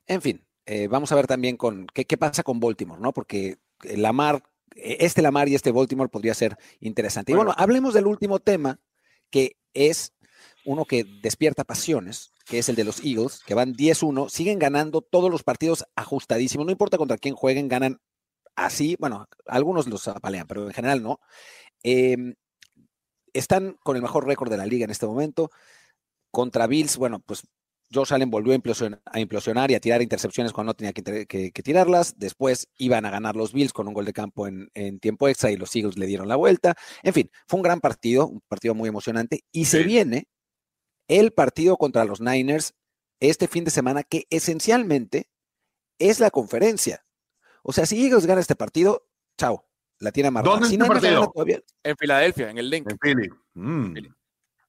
En 0.07 0.21
fin, 0.21 0.45
eh, 0.65 0.87
vamos 0.87 1.11
a 1.11 1.15
ver 1.15 1.27
también 1.27 1.57
con 1.57 1.87
qué, 1.87 2.17
pasa 2.17 2.43
con 2.43 2.59
Baltimore, 2.59 3.01
¿no? 3.01 3.13
Porque 3.13 3.57
Lamar, 3.83 4.43
e, 4.75 4.97
este 5.01 5.21
Lamar 5.21 5.49
y 5.49 5.55
este 5.55 5.71
Baltimore 5.71 6.09
podría 6.09 6.33
ser 6.33 6.57
interesante. 6.79 7.31
Y 7.31 7.35
bueno, 7.35 7.53
hablemos 7.57 7.93
del 7.93 8.07
último 8.07 8.39
tema, 8.39 8.79
que 9.29 9.57
es 9.73 10.13
uno 10.65 10.85
que 10.85 11.03
despierta 11.21 11.63
pasiones, 11.63 12.33
que 12.45 12.59
es 12.59 12.69
el 12.69 12.75
de 12.75 12.83
los 12.83 13.03
Eagles, 13.03 13.41
que 13.45 13.53
van 13.53 13.73
10-1, 13.73 14.29
siguen 14.29 14.59
ganando 14.59 15.01
todos 15.01 15.29
los 15.29 15.43
partidos 15.43 15.85
ajustadísimos, 15.95 16.65
no 16.65 16.71
importa 16.71 16.97
contra 16.97 17.17
quién 17.17 17.35
jueguen, 17.35 17.67
ganan 17.67 17.99
así, 18.55 18.95
bueno, 18.99 19.27
algunos 19.45 19.87
los 19.87 20.07
apalean, 20.07 20.47
pero 20.47 20.67
en 20.67 20.73
general 20.73 21.03
no. 21.03 21.19
Em, 21.83 22.35
están 23.33 23.77
con 23.83 23.95
el 23.95 24.01
mejor 24.01 24.25
récord 24.25 24.49
de 24.49 24.57
la 24.57 24.65
liga 24.65 24.85
en 24.85 24.91
este 24.91 25.05
momento. 25.05 25.51
Contra 26.31 26.67
Bills, 26.67 26.97
bueno, 26.97 27.19
pues 27.19 27.43
Josh 27.95 28.13
Allen 28.13 28.29
volvió 28.29 28.53
a 28.53 29.19
implosionar, 29.19 29.71
y 29.71 29.75
a 29.75 29.79
tirar 29.79 30.01
intercepciones 30.01 30.51
cuando 30.51 30.71
no 30.71 30.73
tenía 30.75 30.93
que, 30.93 31.51
tirarlas. 31.63 32.17
Después 32.17 32.67
iban 32.77 33.05
a 33.05 33.09
ganar 33.09 33.35
los 33.35 33.53
Bills 33.53 33.73
con 33.73 33.87
un 33.87 33.93
gol 33.93 34.05
de 34.05 34.13
campo 34.13 34.47
en, 34.47 34.99
tiempo 34.99 35.27
extra 35.27 35.51
y 35.51 35.57
los 35.57 35.75
Eagles 35.75 35.97
le 35.97 36.05
dieron 36.05 36.27
la 36.27 36.35
vuelta. 36.35 36.75
En 37.03 37.13
fin, 37.13 37.31
fue 37.47 37.57
un 37.57 37.63
gran 37.63 37.79
partido, 37.79 38.27
un 38.27 38.41
partido 38.41 38.75
muy 38.75 38.89
emocionante. 38.89 39.45
Y 39.51 39.65
se 39.65 39.83
viene 39.83 40.27
el 41.07 41.31
partido 41.31 41.77
contra 41.77 42.05
los 42.05 42.21
Niners 42.21 42.73
este 43.19 43.47
fin 43.47 43.63
de 43.63 43.71
semana, 43.71 44.03
que 44.03 44.25
esencialmente 44.29 45.29
es 45.97 46.19
la 46.19 46.29
conferencia. 46.29 47.05
O 47.63 47.71
sea, 47.71 47.85
si 47.85 48.03
Eagles 48.03 48.25
gana 48.25 48.41
este 48.41 48.55
partido, 48.55 49.07
chao, 49.37 49.65
la 49.99 50.11
tiene 50.11 50.27
amarrada. 50.27 50.59
¿Dónde 50.59 50.69
si 50.69 50.77
partido? 50.77 51.33
En 51.83 51.97
Filadelfia, 51.97 52.49
en 52.49 52.57
el 52.57 52.69
link. 52.69 52.91
En 52.91 52.97
Philly. 52.97 53.29
Mm. 53.53 53.93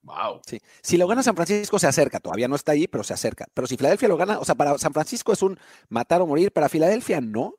Wow. 0.06 0.40
Sí. 0.46 0.60
Si 0.82 0.96
lo 0.96 1.08
gana 1.08 1.22
San 1.24 1.34
Francisco, 1.34 1.80
se 1.80 1.88
acerca. 1.88 2.20
Todavía 2.20 2.46
no 2.46 2.54
está 2.54 2.72
ahí, 2.72 2.86
pero 2.86 3.02
se 3.02 3.12
acerca. 3.12 3.46
Pero 3.52 3.66
si 3.66 3.76
Filadelfia 3.76 4.06
lo 4.06 4.16
gana, 4.16 4.38
o 4.38 4.44
sea, 4.44 4.54
para 4.54 4.78
San 4.78 4.92
Francisco 4.92 5.32
es 5.32 5.42
un 5.42 5.58
matar 5.88 6.22
o 6.22 6.26
morir. 6.26 6.52
Para 6.52 6.68
Filadelfia, 6.68 7.20
no. 7.20 7.54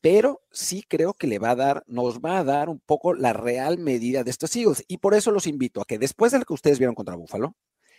Pero 0.00 0.42
sí 0.50 0.82
creo 0.82 1.14
que 1.14 1.28
le 1.28 1.38
va 1.38 1.50
a 1.50 1.54
dar, 1.54 1.84
nos 1.86 2.18
va 2.18 2.38
a 2.38 2.44
dar 2.44 2.68
un 2.68 2.80
poco 2.80 3.14
la 3.14 3.32
real 3.32 3.78
medida 3.78 4.24
de 4.24 4.32
estos 4.32 4.54
Eagles. 4.56 4.84
Y 4.88 4.98
por 4.98 5.14
eso 5.14 5.30
los 5.30 5.46
invito 5.46 5.80
a 5.80 5.84
que 5.84 6.00
después 6.00 6.32
de 6.32 6.40
lo 6.40 6.44
que 6.44 6.54
ustedes 6.54 6.80
vieron 6.80 6.96
contra 6.96 7.14
Buffalo, 7.14 7.54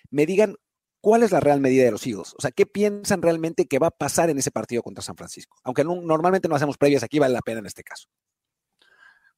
me 0.10 0.26
digan 0.26 0.58
cuál 1.00 1.24
es 1.24 1.32
la 1.32 1.40
real 1.40 1.62
medida 1.62 1.86
de 1.86 1.92
los 1.92 2.06
Eagles. 2.06 2.34
O 2.38 2.42
sea, 2.42 2.52
qué 2.52 2.66
piensan 2.66 3.22
realmente 3.22 3.66
que 3.68 3.80
va 3.80 3.88
a 3.88 3.92
pasar 3.92 4.30
en 4.30 4.38
ese 4.38 4.52
partido 4.52 4.84
contra 4.84 5.02
San 5.02 5.16
Francisco. 5.16 5.56
Aunque 5.64 5.86
normalmente 5.86 6.50
no 6.50 6.56
hacemos 6.56 6.78
previas 6.78 7.04
aquí, 7.04 7.20
vale 7.20 7.34
la 7.34 7.42
pena 7.42 7.60
en 7.60 7.66
este 7.68 7.84
caso. 7.84 8.10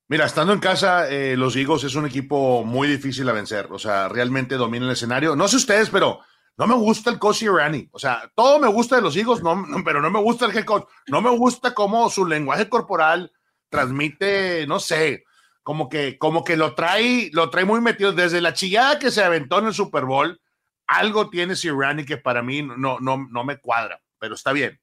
Mira, 0.08 0.26
estando 0.26 0.54
en 0.54 0.60
casa, 0.60 1.10
eh, 1.10 1.36
los 1.36 1.56
Eagles 1.56 1.84
es 1.84 1.96
un 1.96 2.06
equipo 2.06 2.64
muy 2.64 2.88
difícil 2.88 3.28
a 3.28 3.34
vencer. 3.34 3.68
O 3.72 3.80
sea, 3.80 4.08
realmente 4.08 4.56
domina 4.56 4.86
el 4.86 4.92
escenario. 4.92 5.36
No 5.36 5.48
sé 5.48 5.56
ustedes, 5.56 5.90
pero 5.90 6.20
no 6.58 6.68
me 6.68 6.76
gusta 6.76 7.10
el 7.10 7.18
coach 7.18 7.42
Irani. 7.42 7.90
O 7.92 7.98
sea, 7.98 8.32
todo 8.36 8.60
me 8.60 8.68
gusta 8.68 8.98
de 8.98 9.02
los 9.02 9.16
Eagles, 9.16 9.42
no, 9.42 9.66
pero 9.84 10.02
no 10.02 10.12
me 10.12 10.20
gusta 10.20 10.46
el 10.46 10.56
head 10.56 10.64
coach. 10.64 10.86
No 11.08 11.22
me 11.22 11.32
gusta 11.32 11.74
cómo 11.74 12.10
su 12.12 12.26
lenguaje 12.26 12.70
corporal 12.70 13.32
transmite, 13.70 14.68
no 14.68 14.80
sé, 14.80 15.24
como 15.64 15.90
que, 15.90 16.20
como 16.20 16.44
que 16.44 16.56
lo 16.56 16.76
trae, 16.76 17.32
lo 17.34 17.50
trae 17.50 17.66
muy 17.66 17.82
metido. 17.82 18.14
Desde 18.14 18.42
la 18.42 18.54
chillada 18.54 19.00
que 19.00 19.10
se 19.10 19.24
aventó 19.24 19.58
en 19.58 19.66
el 19.66 19.74
Super 19.74 20.06
Bowl, 20.06 20.40
algo 20.86 21.32
tiene 21.32 21.56
Sirianni 21.56 22.06
que 22.06 22.18
para 22.18 22.44
mí 22.44 22.62
no, 22.62 23.00
no, 23.00 23.28
no 23.30 23.44
me 23.44 23.58
cuadra, 23.58 24.00
pero 24.20 24.36
está 24.36 24.54
bien. 24.54 24.80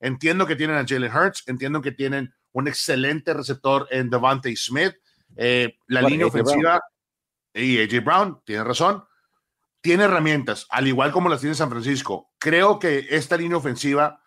Entiendo 0.00 0.46
que 0.46 0.56
tienen 0.56 0.76
a 0.76 0.86
Jalen 0.86 1.14
Hurts, 1.14 1.44
entiendo 1.46 1.82
que 1.82 1.92
tienen 1.92 2.34
un 2.52 2.68
excelente 2.68 3.34
receptor 3.34 3.86
en 3.90 4.10
Devante 4.10 4.54
Smith. 4.56 4.94
Eh, 5.36 5.76
la 5.86 6.02
línea 6.02 6.26
ofensiva 6.26 6.80
y 7.54 7.80
AJ 7.80 8.04
Brown, 8.04 8.40
tiene 8.44 8.64
razón, 8.64 9.04
tiene 9.80 10.04
herramientas, 10.04 10.66
al 10.70 10.86
igual 10.86 11.12
como 11.12 11.28
las 11.28 11.40
tiene 11.40 11.54
San 11.54 11.70
Francisco. 11.70 12.30
Creo 12.38 12.78
que 12.78 13.06
esta 13.10 13.36
línea 13.36 13.56
ofensiva, 13.56 14.22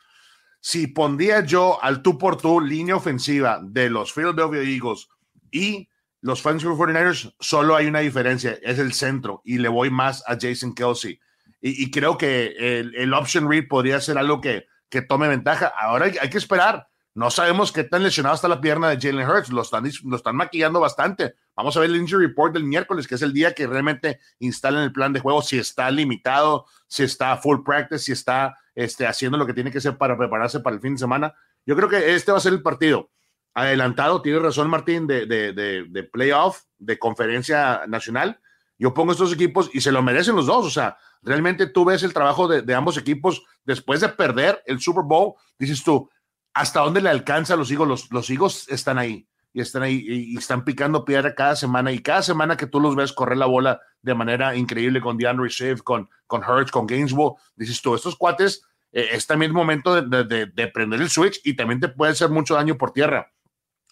si 0.60 0.88
pondría 0.88 1.42
yo 1.42 1.82
al 1.82 2.02
tú 2.02 2.18
por 2.18 2.38
tú 2.38 2.60
línea 2.60 2.96
ofensiva 2.96 3.60
de 3.64 3.90
los 3.90 4.14
Philadelphia 4.14 4.62
Eagles 4.62 5.08
y 5.52 5.90
los 6.22 6.42
Philadelphia 6.42 6.72
49ers, 6.72 7.36
solo 7.40 7.76
hay 7.76 7.86
una 7.88 8.00
diferencia, 8.00 8.58
es 8.62 8.80
el 8.80 8.94
centro, 8.94 9.42
y 9.46 9.60
le 9.60 9.70
voy 9.70 9.90
más 9.90 10.24
a 10.28 10.38
Jason 10.40 10.74
Kelsey. 10.74 11.20
Y, 11.62 11.90
creo 11.90 12.16
que 12.16 12.80
el, 12.80 13.14
option 13.14 13.50
read 13.50 13.68
podría 13.68 14.00
ser 14.00 14.20
algo 14.20 14.40
que, 14.40 14.68
que 14.88 15.02
tome 15.02 15.28
ventaja. 15.28 15.74
Ahora 15.76 16.06
hay 16.06 16.30
que 16.30 16.38
esperar 16.38 16.88
no 17.16 17.32
sabemos 17.32 17.72
qué 17.72 17.86
tan 17.86 18.04
lesionado 18.04 18.36
está 18.36 18.50
la 18.50 18.60
pierna 18.60 18.90
de 18.90 19.00
Jalen 19.00 19.28
Hurts. 19.28 19.50
Lo 19.50 19.62
están, 19.62 19.90
lo 20.04 20.18
están 20.18 20.36
maquillando 20.36 20.82
bastante. 20.82 21.36
Vamos 21.56 21.76
a 21.78 21.80
ver 21.80 21.90
el 21.90 21.96
injury 21.96 22.28
report 22.28 22.54
del 22.54 22.66
miércoles, 22.66 23.08
que 23.08 23.16
es 23.16 23.22
el 23.22 23.32
día 23.32 23.54
que 23.54 23.68
realmente 23.68 24.20
instalan 24.40 24.84
el 24.84 24.92
plan 24.92 25.14
de 25.14 25.22
juego, 25.22 25.42
si 25.42 25.58
está 25.58 25.90
limitado, 25.90 26.66
si 26.88 27.04
está 27.04 27.38
full 27.38 27.64
practice, 27.64 28.00
si 28.00 28.12
está 28.12 28.58
este, 28.76 29.08
haciendo 29.08 29.38
lo 29.38 29.46
que 29.46 29.54
tiene 29.54 29.72
que 29.72 29.78
hacer 29.78 29.98
para 29.98 30.18
prepararse 30.18 30.60
para 30.60 30.76
el 30.76 30.82
fin 30.82 30.96
de 30.96 31.00
semana. 31.00 31.34
Yo 31.66 31.78
creo 31.78 31.88
que 31.88 32.16
este 32.16 32.34
va 32.34 32.38
a 32.38 32.42
ser 32.42 32.52
el 32.52 32.62
partido 32.62 33.10
adelantado. 33.54 34.22
Tiene 34.22 34.40
razón 34.40 34.70
Martín 34.70 35.08
de, 35.08 35.26
de, 35.26 35.54
de, 35.90 36.04
playoff, 36.04 36.64
de 36.78 37.00
conferencia 37.00 37.84
nacional. 37.88 38.42
Yo 38.78 38.94
pongo 38.94 39.14
estos 39.14 39.32
equipos 39.32 39.70
y 39.74 39.80
se 39.80 39.94
lo 39.94 40.04
merecen 40.04 40.36
los 40.36 40.48
dos. 40.48 40.66
O 40.66 40.70
sea, 40.70 40.98
realmente 41.22 41.68
tú 41.68 41.86
ves 41.86 42.04
el 42.04 42.14
trabajo 42.14 42.50
de, 42.50 42.62
de 42.62 42.76
ambos 42.76 42.98
equipos 42.98 43.42
después 43.64 44.02
de 44.02 44.10
perder 44.10 44.62
el 44.66 44.82
Super 44.82 45.06
Bowl. 45.06 45.36
Dices 45.58 45.82
tú, 45.82 46.10
hasta 46.56 46.80
dónde 46.80 47.02
le 47.02 47.10
alcanza 47.10 47.58
los 47.58 47.70
higos, 47.70 47.88
los, 47.88 48.12
los 48.12 48.30
higos 48.30 48.68
están 48.70 48.98
ahí 48.98 49.28
y 49.54 49.60
están 49.62 49.84
ahí 49.84 50.04
y, 50.08 50.38
están 50.38 50.64
picando 50.64 51.06
piedra 51.06 51.36
cada 51.36 51.56
semana 51.56 51.92
y 51.92 52.00
cada 52.00 52.24
semana 52.24 52.56
que 52.56 52.66
tú 52.66 52.80
los 52.80 52.96
ves 52.96 53.12
correr 53.12 53.38
la 53.38 53.46
bola 53.46 53.82
de 54.02 54.16
manera 54.16 54.56
increíble 54.56 55.02
con 55.02 55.18
DeAndre 55.18 55.50
Swift, 55.50 55.82
con, 55.82 56.10
con 56.28 56.44
Hurts, 56.44 56.72
con 56.72 56.88
Gainesville, 56.88 57.34
dices 57.56 57.82
tú, 57.82 57.94
estos 57.94 58.16
cuates 58.16 58.64
eh, 58.94 59.10
es 59.12 59.28
también 59.28 59.52
momento 59.52 60.02
de, 60.02 60.24
de, 60.24 60.68
prender 60.68 61.02
el 61.02 61.10
switch 61.10 61.42
y 61.44 61.56
también 61.56 61.82
te 61.82 61.90
puede 61.90 62.14
hacer 62.14 62.30
mucho 62.30 62.56
daño 62.56 62.78
por 62.78 62.92
tierra. 62.92 63.32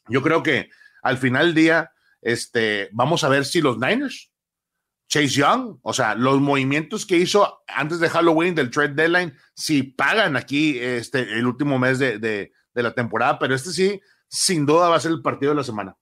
Yo 0.07 0.21
creo 0.21 0.41
que 0.41 0.69
al 1.01 1.17
final 1.17 1.47
del 1.47 1.55
día, 1.55 1.91
este, 2.21 2.89
vamos 2.93 3.25
a 3.25 3.29
ver 3.29 3.43
si 3.43 3.61
los 3.61 3.77
Niners, 3.77 4.31
Chase 5.07 5.27
Young, 5.27 5.77
o 5.81 5.93
sea, 5.93 6.15
los 6.15 6.39
movimientos 6.39 7.05
que 7.05 7.17
hizo 7.17 7.63
antes 7.67 7.99
de 7.99 8.09
Halloween 8.09 8.55
del 8.55 8.71
trade 8.71 8.93
deadline, 8.93 9.33
si 9.53 9.83
pagan 9.83 10.35
aquí 10.35 10.79
este, 10.79 11.21
el 11.21 11.45
último 11.45 11.77
mes 11.77 11.99
de, 11.99 12.19
de, 12.19 12.51
la 12.73 12.93
temporada, 12.93 13.37
pero 13.37 13.53
este 13.53 13.71
sí, 13.71 14.01
sin 14.27 14.65
duda 14.65 14.89
va 14.89 14.95
a 14.95 14.99
ser 14.99 15.11
el 15.11 15.21
partido 15.21 15.51
de 15.51 15.57
la 15.57 15.63
semana. 15.63 15.95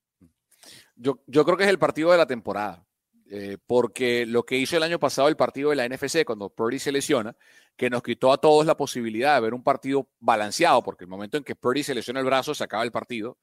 Yo, 0.95 1.21
yo 1.27 1.43
creo 1.43 1.57
que 1.57 1.63
es 1.63 1.69
el 1.69 1.79
partido 1.79 2.11
de 2.11 2.17
la 2.17 2.27
temporada. 2.27 2.85
Eh, 3.33 3.57
porque 3.65 4.25
lo 4.25 4.43
que 4.43 4.57
hizo 4.57 4.75
el 4.75 4.83
año 4.83 4.99
pasado 4.99 5.29
el 5.29 5.37
partido 5.37 5.69
de 5.69 5.77
la 5.77 5.87
NFC 5.87 6.25
cuando 6.25 6.49
Purdy 6.49 6.79
se 6.79 6.91
lesiona, 6.91 7.33
que 7.77 7.89
nos 7.89 8.03
quitó 8.03 8.33
a 8.33 8.37
todos 8.37 8.65
la 8.65 8.75
posibilidad 8.75 9.35
de 9.35 9.41
ver 9.41 9.53
un 9.53 9.63
partido 9.63 10.09
balanceado, 10.19 10.83
porque 10.83 11.05
el 11.05 11.09
momento 11.09 11.37
en 11.37 11.45
que 11.45 11.55
Purdy 11.55 11.81
se 11.81 11.95
lesiona 11.95 12.19
el 12.19 12.25
brazo 12.25 12.53
se 12.53 12.65
acaba 12.65 12.83
el 12.83 12.91
partido. 12.91 13.37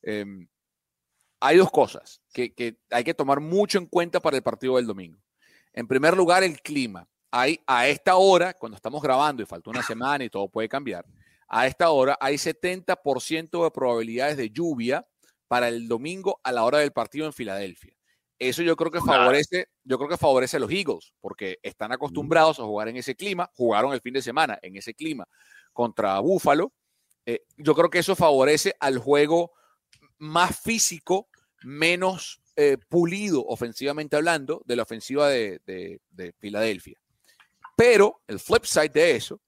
Em, 0.00 0.48
hay 1.40 1.56
dos 1.56 1.70
cosas 1.70 2.20
que, 2.32 2.78
hay 2.90 3.04
que 3.04 3.14
tomar 3.14 3.40
mucho 3.40 3.78
en 3.78 3.86
cuenta 3.86 4.20
para 4.20 4.36
el 4.36 4.42
partido 4.42 4.76
del 4.76 4.86
domingo. 4.86 5.20
En 5.72 5.86
primer 5.86 6.16
lugar, 6.16 6.42
el 6.42 6.60
clima. 6.60 7.08
Hay, 7.30 7.60
a 7.66 7.88
esta 7.88 8.16
hora, 8.16 8.54
cuando 8.54 8.76
estamos 8.76 9.02
grabando 9.02 9.42
y 9.42 9.46
falta 9.46 9.70
una 9.70 9.82
semana 9.82 10.24
y 10.24 10.30
todo 10.30 10.48
puede 10.48 10.68
cambiar, 10.68 11.04
a 11.48 11.66
esta 11.66 11.90
hora 11.90 12.16
hay 12.20 12.36
70% 12.36 13.62
de 13.62 13.70
probabilidades 13.70 14.36
de 14.36 14.50
lluvia 14.50 15.06
para 15.48 15.68
el 15.68 15.86
domingo 15.86 16.40
a 16.42 16.52
la 16.52 16.64
hora 16.64 16.78
del 16.78 16.92
partido 16.92 17.26
en 17.26 17.32
Filadelfia. 17.32 17.94
Eso 18.38 18.62
yo 18.62 18.76
creo 18.76 18.90
que 18.90 19.00
favorece, 19.00 19.68
yo 19.84 19.96
creo 19.98 20.10
que 20.10 20.18
favorece 20.18 20.58
a 20.58 20.60
los 20.60 20.70
Eagles, 20.70 21.14
porque 21.20 21.58
están 21.62 21.92
acostumbrados 21.92 22.60
a 22.60 22.64
jugar 22.64 22.88
en 22.88 22.96
ese 22.96 23.14
clima, 23.14 23.50
jugaron 23.54 23.92
el 23.92 24.00
fin 24.00 24.12
de 24.12 24.22
semana 24.22 24.58
en 24.62 24.76
ese 24.76 24.94
clima 24.94 25.26
contra 25.72 26.18
Buffalo. 26.20 26.72
Eh, 27.24 27.44
yo 27.56 27.74
creo 27.74 27.88
que 27.88 27.98
eso 27.98 28.14
favorece 28.14 28.74
al 28.78 28.98
juego 28.98 29.52
más 30.18 30.60
físico, 30.60 31.28
menos 31.62 32.40
eh, 32.56 32.78
pulido 32.88 33.44
ofensivamente 33.44 34.16
hablando 34.16 34.62
de 34.64 34.76
la 34.76 34.82
ofensiva 34.82 35.28
de, 35.28 36.00
Filadelfia. 36.38 36.98
Pero 37.76 38.22
el 38.26 38.38
flip 38.38 38.64
side 38.64 38.88
de 38.88 39.16
eso 39.16 39.40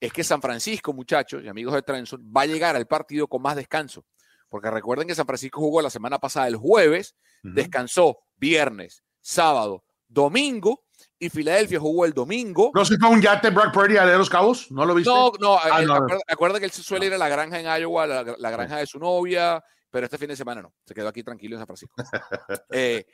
es 0.00 0.12
que 0.12 0.22
San 0.22 0.40
Francisco, 0.40 0.92
muchachos 0.92 1.42
y 1.44 1.48
amigos 1.48 1.74
de 1.74 1.82
Trenson, 1.82 2.20
va 2.24 2.42
a 2.42 2.46
llegar 2.46 2.76
al 2.76 2.86
partido 2.86 3.26
con 3.26 3.42
más 3.42 3.56
descanso. 3.56 4.04
Porque 4.48 4.70
recuerden 4.70 5.08
que 5.08 5.14
San 5.14 5.26
Francisco 5.26 5.60
jugó 5.60 5.80
la 5.82 5.90
semana 5.90 6.18
pasada 6.18 6.46
el 6.46 6.56
jueves, 6.56 7.16
descansó 7.42 8.18
viernes, 8.36 9.02
sábado, 9.20 9.84
domingo, 10.08 10.81
y 11.22 11.30
Filadelfia 11.30 11.78
jugó 11.78 12.04
el 12.04 12.12
domingo. 12.12 12.72
¿No 12.74 12.84
se 12.84 12.98
fue 12.98 13.08
un 13.08 13.22
yate 13.22 13.50
Brock 13.50 13.72
Purdy 13.72 13.96
a 13.96 14.04
los 14.06 14.28
cabos? 14.28 14.68
¿No 14.72 14.84
lo 14.84 14.92
viste? 14.92 15.08
No, 15.08 15.30
no, 15.38 15.56
ah, 15.56 15.80
eh, 15.80 16.18
Acuerda, 16.26 16.58
que 16.58 16.64
él 16.64 16.72
se 16.72 16.82
suele 16.82 17.06
ir 17.06 17.14
a 17.14 17.18
la 17.18 17.28
granja 17.28 17.60
en 17.60 17.80
Iowa, 17.80 18.08
la, 18.08 18.34
la 18.36 18.50
granja 18.50 18.78
de 18.78 18.88
su 18.88 18.98
novia, 18.98 19.62
pero 19.88 20.06
este 20.06 20.18
fin 20.18 20.26
de 20.26 20.34
semana 20.34 20.62
no, 20.62 20.74
se 20.84 20.92
quedó 20.92 21.06
aquí 21.06 21.22
tranquilo 21.22 21.54
en 21.54 21.60
San 21.60 21.66
Francisco. 21.68 21.94
eh, 22.72 23.04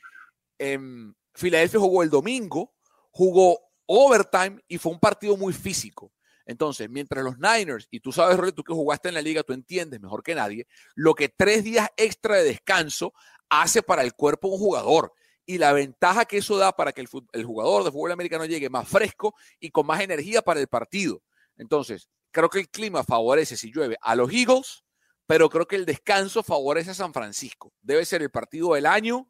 em, 0.56 1.12
Filadelfia 1.34 1.78
jugó 1.78 2.02
el 2.02 2.08
domingo, 2.08 2.76
jugó 3.10 3.58
overtime 3.84 4.58
y 4.66 4.78
fue 4.78 4.92
un 4.92 5.00
partido 5.00 5.36
muy 5.36 5.52
físico. 5.52 6.10
Entonces, 6.46 6.88
mientras 6.88 7.22
los 7.22 7.36
Niners, 7.36 7.88
y 7.90 8.00
tú 8.00 8.10
sabes, 8.10 8.38
Rolly, 8.38 8.52
tú 8.52 8.64
que 8.64 8.72
jugaste 8.72 9.08
en 9.08 9.16
la 9.16 9.20
liga, 9.20 9.42
tú 9.42 9.52
entiendes 9.52 10.00
mejor 10.00 10.22
que 10.22 10.34
nadie, 10.34 10.66
lo 10.94 11.14
que 11.14 11.28
tres 11.28 11.62
días 11.62 11.90
extra 11.94 12.36
de 12.36 12.44
descanso 12.44 13.12
hace 13.50 13.82
para 13.82 14.00
el 14.00 14.14
cuerpo 14.14 14.48
de 14.48 14.54
un 14.54 14.60
jugador 14.60 15.12
y 15.48 15.56
la 15.56 15.72
ventaja 15.72 16.26
que 16.26 16.36
eso 16.36 16.58
da 16.58 16.72
para 16.72 16.92
que 16.92 17.00
el, 17.00 17.08
el, 17.32 17.44
jugador 17.46 17.82
de 17.82 17.90
fútbol 17.90 18.12
americano 18.12 18.44
llegue 18.44 18.68
más 18.68 18.86
fresco 18.86 19.34
y 19.58 19.70
con 19.70 19.86
más 19.86 20.02
energía 20.02 20.42
para 20.42 20.60
el 20.60 20.68
partido. 20.68 21.22
Entonces, 21.56 22.10
creo 22.30 22.50
que 22.50 22.58
el 22.58 22.68
clima 22.68 23.02
favorece 23.02 23.56
si 23.56 23.72
llueve 23.72 23.96
a 24.02 24.14
los 24.14 24.30
Eagles, 24.30 24.84
pero 25.26 25.48
creo 25.48 25.66
que 25.66 25.76
el 25.76 25.86
descanso 25.86 26.42
favorece 26.42 26.90
a 26.90 26.94
San 26.94 27.14
Francisco. 27.14 27.72
Debe 27.80 28.04
ser 28.04 28.20
el 28.20 28.30
partido 28.30 28.74
del 28.74 28.84
año. 28.84 29.26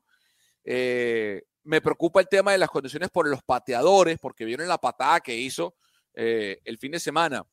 Eh, 0.65 1.45
me 1.63 1.81
preocupa 1.81 2.21
el 2.21 2.29
tema 2.29 2.51
de 2.51 2.59
las 2.59 2.71
condiciones 2.71 3.11
por 3.11 3.29
los 3.29 3.45
pateadores, 3.45 4.19
porque 4.19 4.45
vieron 4.45 4.67
la 4.67 4.79
patada 4.79 5.21
que 5.21 5.37
hizo 5.37 5.77
eh, 6.15 6.59
el 6.65 6.79
fin 6.79 6.91
de 6.91 6.99
semana. 6.99 7.47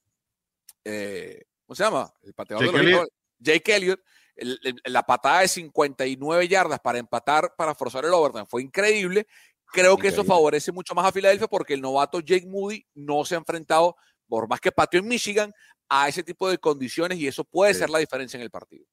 Eh, 0.84 1.44
¿Cómo 1.68 1.76
se 1.76 1.84
llama? 1.84 2.12
El 2.24 2.34
pateador 2.34 2.66
Jake, 2.66 2.78
de 2.80 2.84
Elliott. 2.84 3.10
Jake 3.38 3.76
Elliott. 3.76 4.00
La 4.38 5.04
patada 5.04 5.42
de 5.42 5.48
59 5.48 6.48
yardas 6.48 6.80
para 6.80 6.98
empatar, 6.98 7.54
para 7.58 7.76
forzar 7.76 8.06
el 8.06 8.14
overtime, 8.14 8.46
fue 8.48 8.62
increíble. 8.62 9.28
Creo 9.72 9.98
que 9.98 10.10
eso 10.10 10.24
favorece 10.24 10.72
mucho 10.72 10.94
más 10.94 11.06
a 11.06 11.12
Filadelfia 11.12 11.48
porque 11.48 11.74
el 11.74 11.82
novato 11.82 12.20
Jake 12.20 12.46
Moody 12.46 12.86
no 12.94 13.26
se 13.26 13.36
ha 13.36 13.38
enfrentado, 13.38 13.96
por 14.28 14.48
más 14.48 14.60
que 14.60 14.72
pateó 14.72 15.00
en 15.00 15.08
Michigan, 15.08 15.54
a 15.90 16.08
ese 16.08 16.24
tipo 16.24 16.50
de 16.50 16.58
condiciones 16.58 17.18
y 17.20 17.28
eso 17.28 17.44
puede 17.44 17.74
ser 17.74 17.90
la 17.90 18.00
diferencia 18.00 18.38
en 18.38 18.44
el 18.44 18.52
partido. 18.52 18.86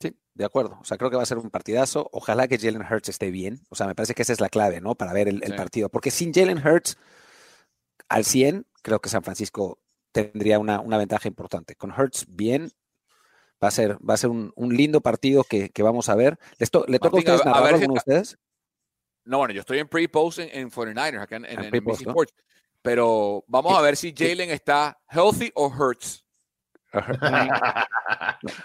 Sí, 0.00 0.16
de 0.34 0.44
acuerdo. 0.44 0.78
O 0.80 0.84
sea, 0.84 0.96
creo 0.96 1.10
que 1.10 1.16
va 1.16 1.22
a 1.22 1.26
ser 1.26 1.38
un 1.38 1.50
partidazo. 1.50 2.08
Ojalá 2.12 2.48
que 2.48 2.58
Jalen 2.58 2.82
Hurts 2.82 3.08
esté 3.08 3.30
bien. 3.30 3.60
O 3.70 3.76
sea, 3.76 3.86
me 3.86 3.94
parece 3.94 4.14
que 4.14 4.22
esa 4.22 4.32
es 4.32 4.40
la 4.40 4.48
clave, 4.48 4.80
¿no? 4.80 4.94
Para 4.94 5.12
ver 5.12 5.28
el, 5.28 5.54
partido. 5.54 5.88
Porque 5.88 6.10
sin 6.10 6.32
Jalen 6.32 6.58
Hurts 6.58 6.98
al 8.08 8.24
100, 8.24 8.66
creo 8.82 9.00
que 9.00 9.08
San 9.08 9.22
Francisco 9.22 9.80
tendría 10.12 10.58
una, 10.58 10.98
ventaja 10.98 11.28
importante. 11.28 11.74
Con 11.76 11.92
Hurts 11.92 12.26
bien, 12.28 12.70
va 13.62 13.68
a 13.68 13.70
ser, 13.70 13.96
va 14.08 14.14
a 14.14 14.16
ser 14.16 14.30
un, 14.30 14.52
lindo 14.56 15.00
partido 15.00 15.44
que, 15.44 15.70
vamos 15.82 16.08
a 16.08 16.14
ver. 16.14 16.38
¿Le 16.58 16.66
toca 16.66 17.16
a 17.16 17.18
ustedes 17.18 17.44
narrarlo 17.44 17.90
a, 17.90 17.92
ustedes? 17.92 18.38
No, 19.24 19.38
bueno, 19.38 19.54
yo 19.54 19.60
estoy 19.60 19.78
en 19.78 19.88
pre-post 19.88 20.40
en, 20.40 20.70
49ers, 20.70 21.20
acá 21.20 21.36
en, 21.36 21.44
en, 21.44 21.64
en 21.64 21.90
Sports. 21.90 22.34
Pero 22.82 23.44
vamos 23.46 23.78
a 23.78 23.80
ver 23.80 23.96
si 23.96 24.12
Jalen 24.16 24.50
está 24.50 24.98
healthy 25.08 25.52
o 25.54 25.68
hurts. 25.68 26.24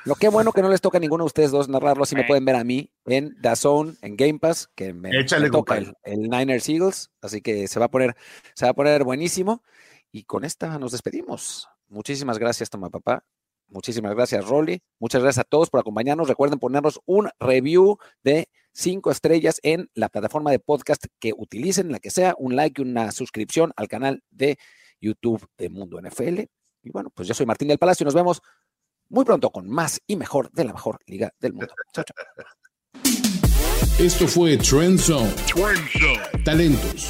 Lo 0.05 0.15
que 0.15 0.27
bueno 0.27 0.51
que 0.51 0.61
no 0.61 0.69
les 0.69 0.81
toca 0.81 0.97
a 0.97 1.01
ninguno 1.01 1.23
de 1.23 1.27
ustedes 1.27 1.51
dos 1.51 1.69
narrarlo, 1.69 2.03
así 2.03 2.15
me 2.15 2.25
pueden 2.25 2.43
ver 2.43 2.55
a 2.55 2.63
mí 2.63 2.91
en 3.05 3.37
Zone, 3.55 3.93
en 4.01 4.17
Game 4.17 4.39
Pass, 4.39 4.69
que 4.75 4.93
me, 4.93 5.11
toca 5.51 5.77
el, 5.77 6.29
Niners 6.29 6.67
Eagles, 6.67 7.11
así 7.21 7.41
que 7.41 7.67
se 7.67 7.79
va 7.79 7.85
a 7.85 7.91
poner, 7.91 8.15
se 8.53 8.65
va 8.65 8.71
a 8.71 8.75
poner 8.75 9.03
buenísimo. 9.03 9.63
Y 10.11 10.23
con 10.23 10.43
esta 10.43 10.79
nos 10.79 10.93
despedimos. 10.93 11.69
Muchísimas 11.87 12.39
gracias, 12.39 12.69
Toma 12.69 12.89
Papá. 12.89 13.23
Muchísimas 13.67 14.15
gracias, 14.15 14.47
Rolly. 14.47 14.81
Muchas 14.99 15.21
gracias 15.21 15.45
a 15.45 15.47
todos 15.47 15.69
por 15.69 15.79
acompañarnos. 15.79 16.27
Recuerden 16.27 16.59
ponernos 16.59 16.99
un 17.05 17.29
review 17.39 17.97
de 18.23 18.49
cinco 18.71 19.11
estrellas 19.11 19.59
en 19.63 19.89
la 19.93 20.09
plataforma 20.09 20.51
de 20.51 20.59
podcast 20.59 21.05
que 21.19 21.33
utilicen, 21.35 21.91
la 21.91 21.99
que 21.99 22.11
sea, 22.11 22.35
un 22.37 22.55
like 22.55 22.81
y 22.81 22.85
una 22.85 23.11
suscripción 23.11 23.73
al 23.75 23.87
canal 23.87 24.23
de 24.29 24.57
YouTube 25.01 25.45
de 25.57 25.69
Mundo 25.69 25.99
NFL. 26.01 26.41
Y 26.83 26.91
bueno, 26.91 27.09
pues 27.13 27.27
yo 27.27 27.33
soy 27.33 27.45
Martín 27.45 27.67
del 27.67 27.77
Palacio 27.77 28.03
y 28.03 28.05
nos 28.05 28.13
vemos 28.13 28.41
muy 29.09 29.25
pronto 29.25 29.49
con 29.51 29.69
más 29.69 30.01
y 30.07 30.15
mejor 30.15 30.51
de 30.51 30.65
la 30.65 30.73
mejor 30.73 30.99
liga 31.05 31.31
del 31.39 31.53
mundo. 31.53 31.73
Chao, 31.93 32.03
chao. 32.03 32.15
Esto 33.99 34.27
fue 34.27 34.57
Trend 34.57 34.99
Zone. 34.99 35.33
Talentos. 36.43 37.09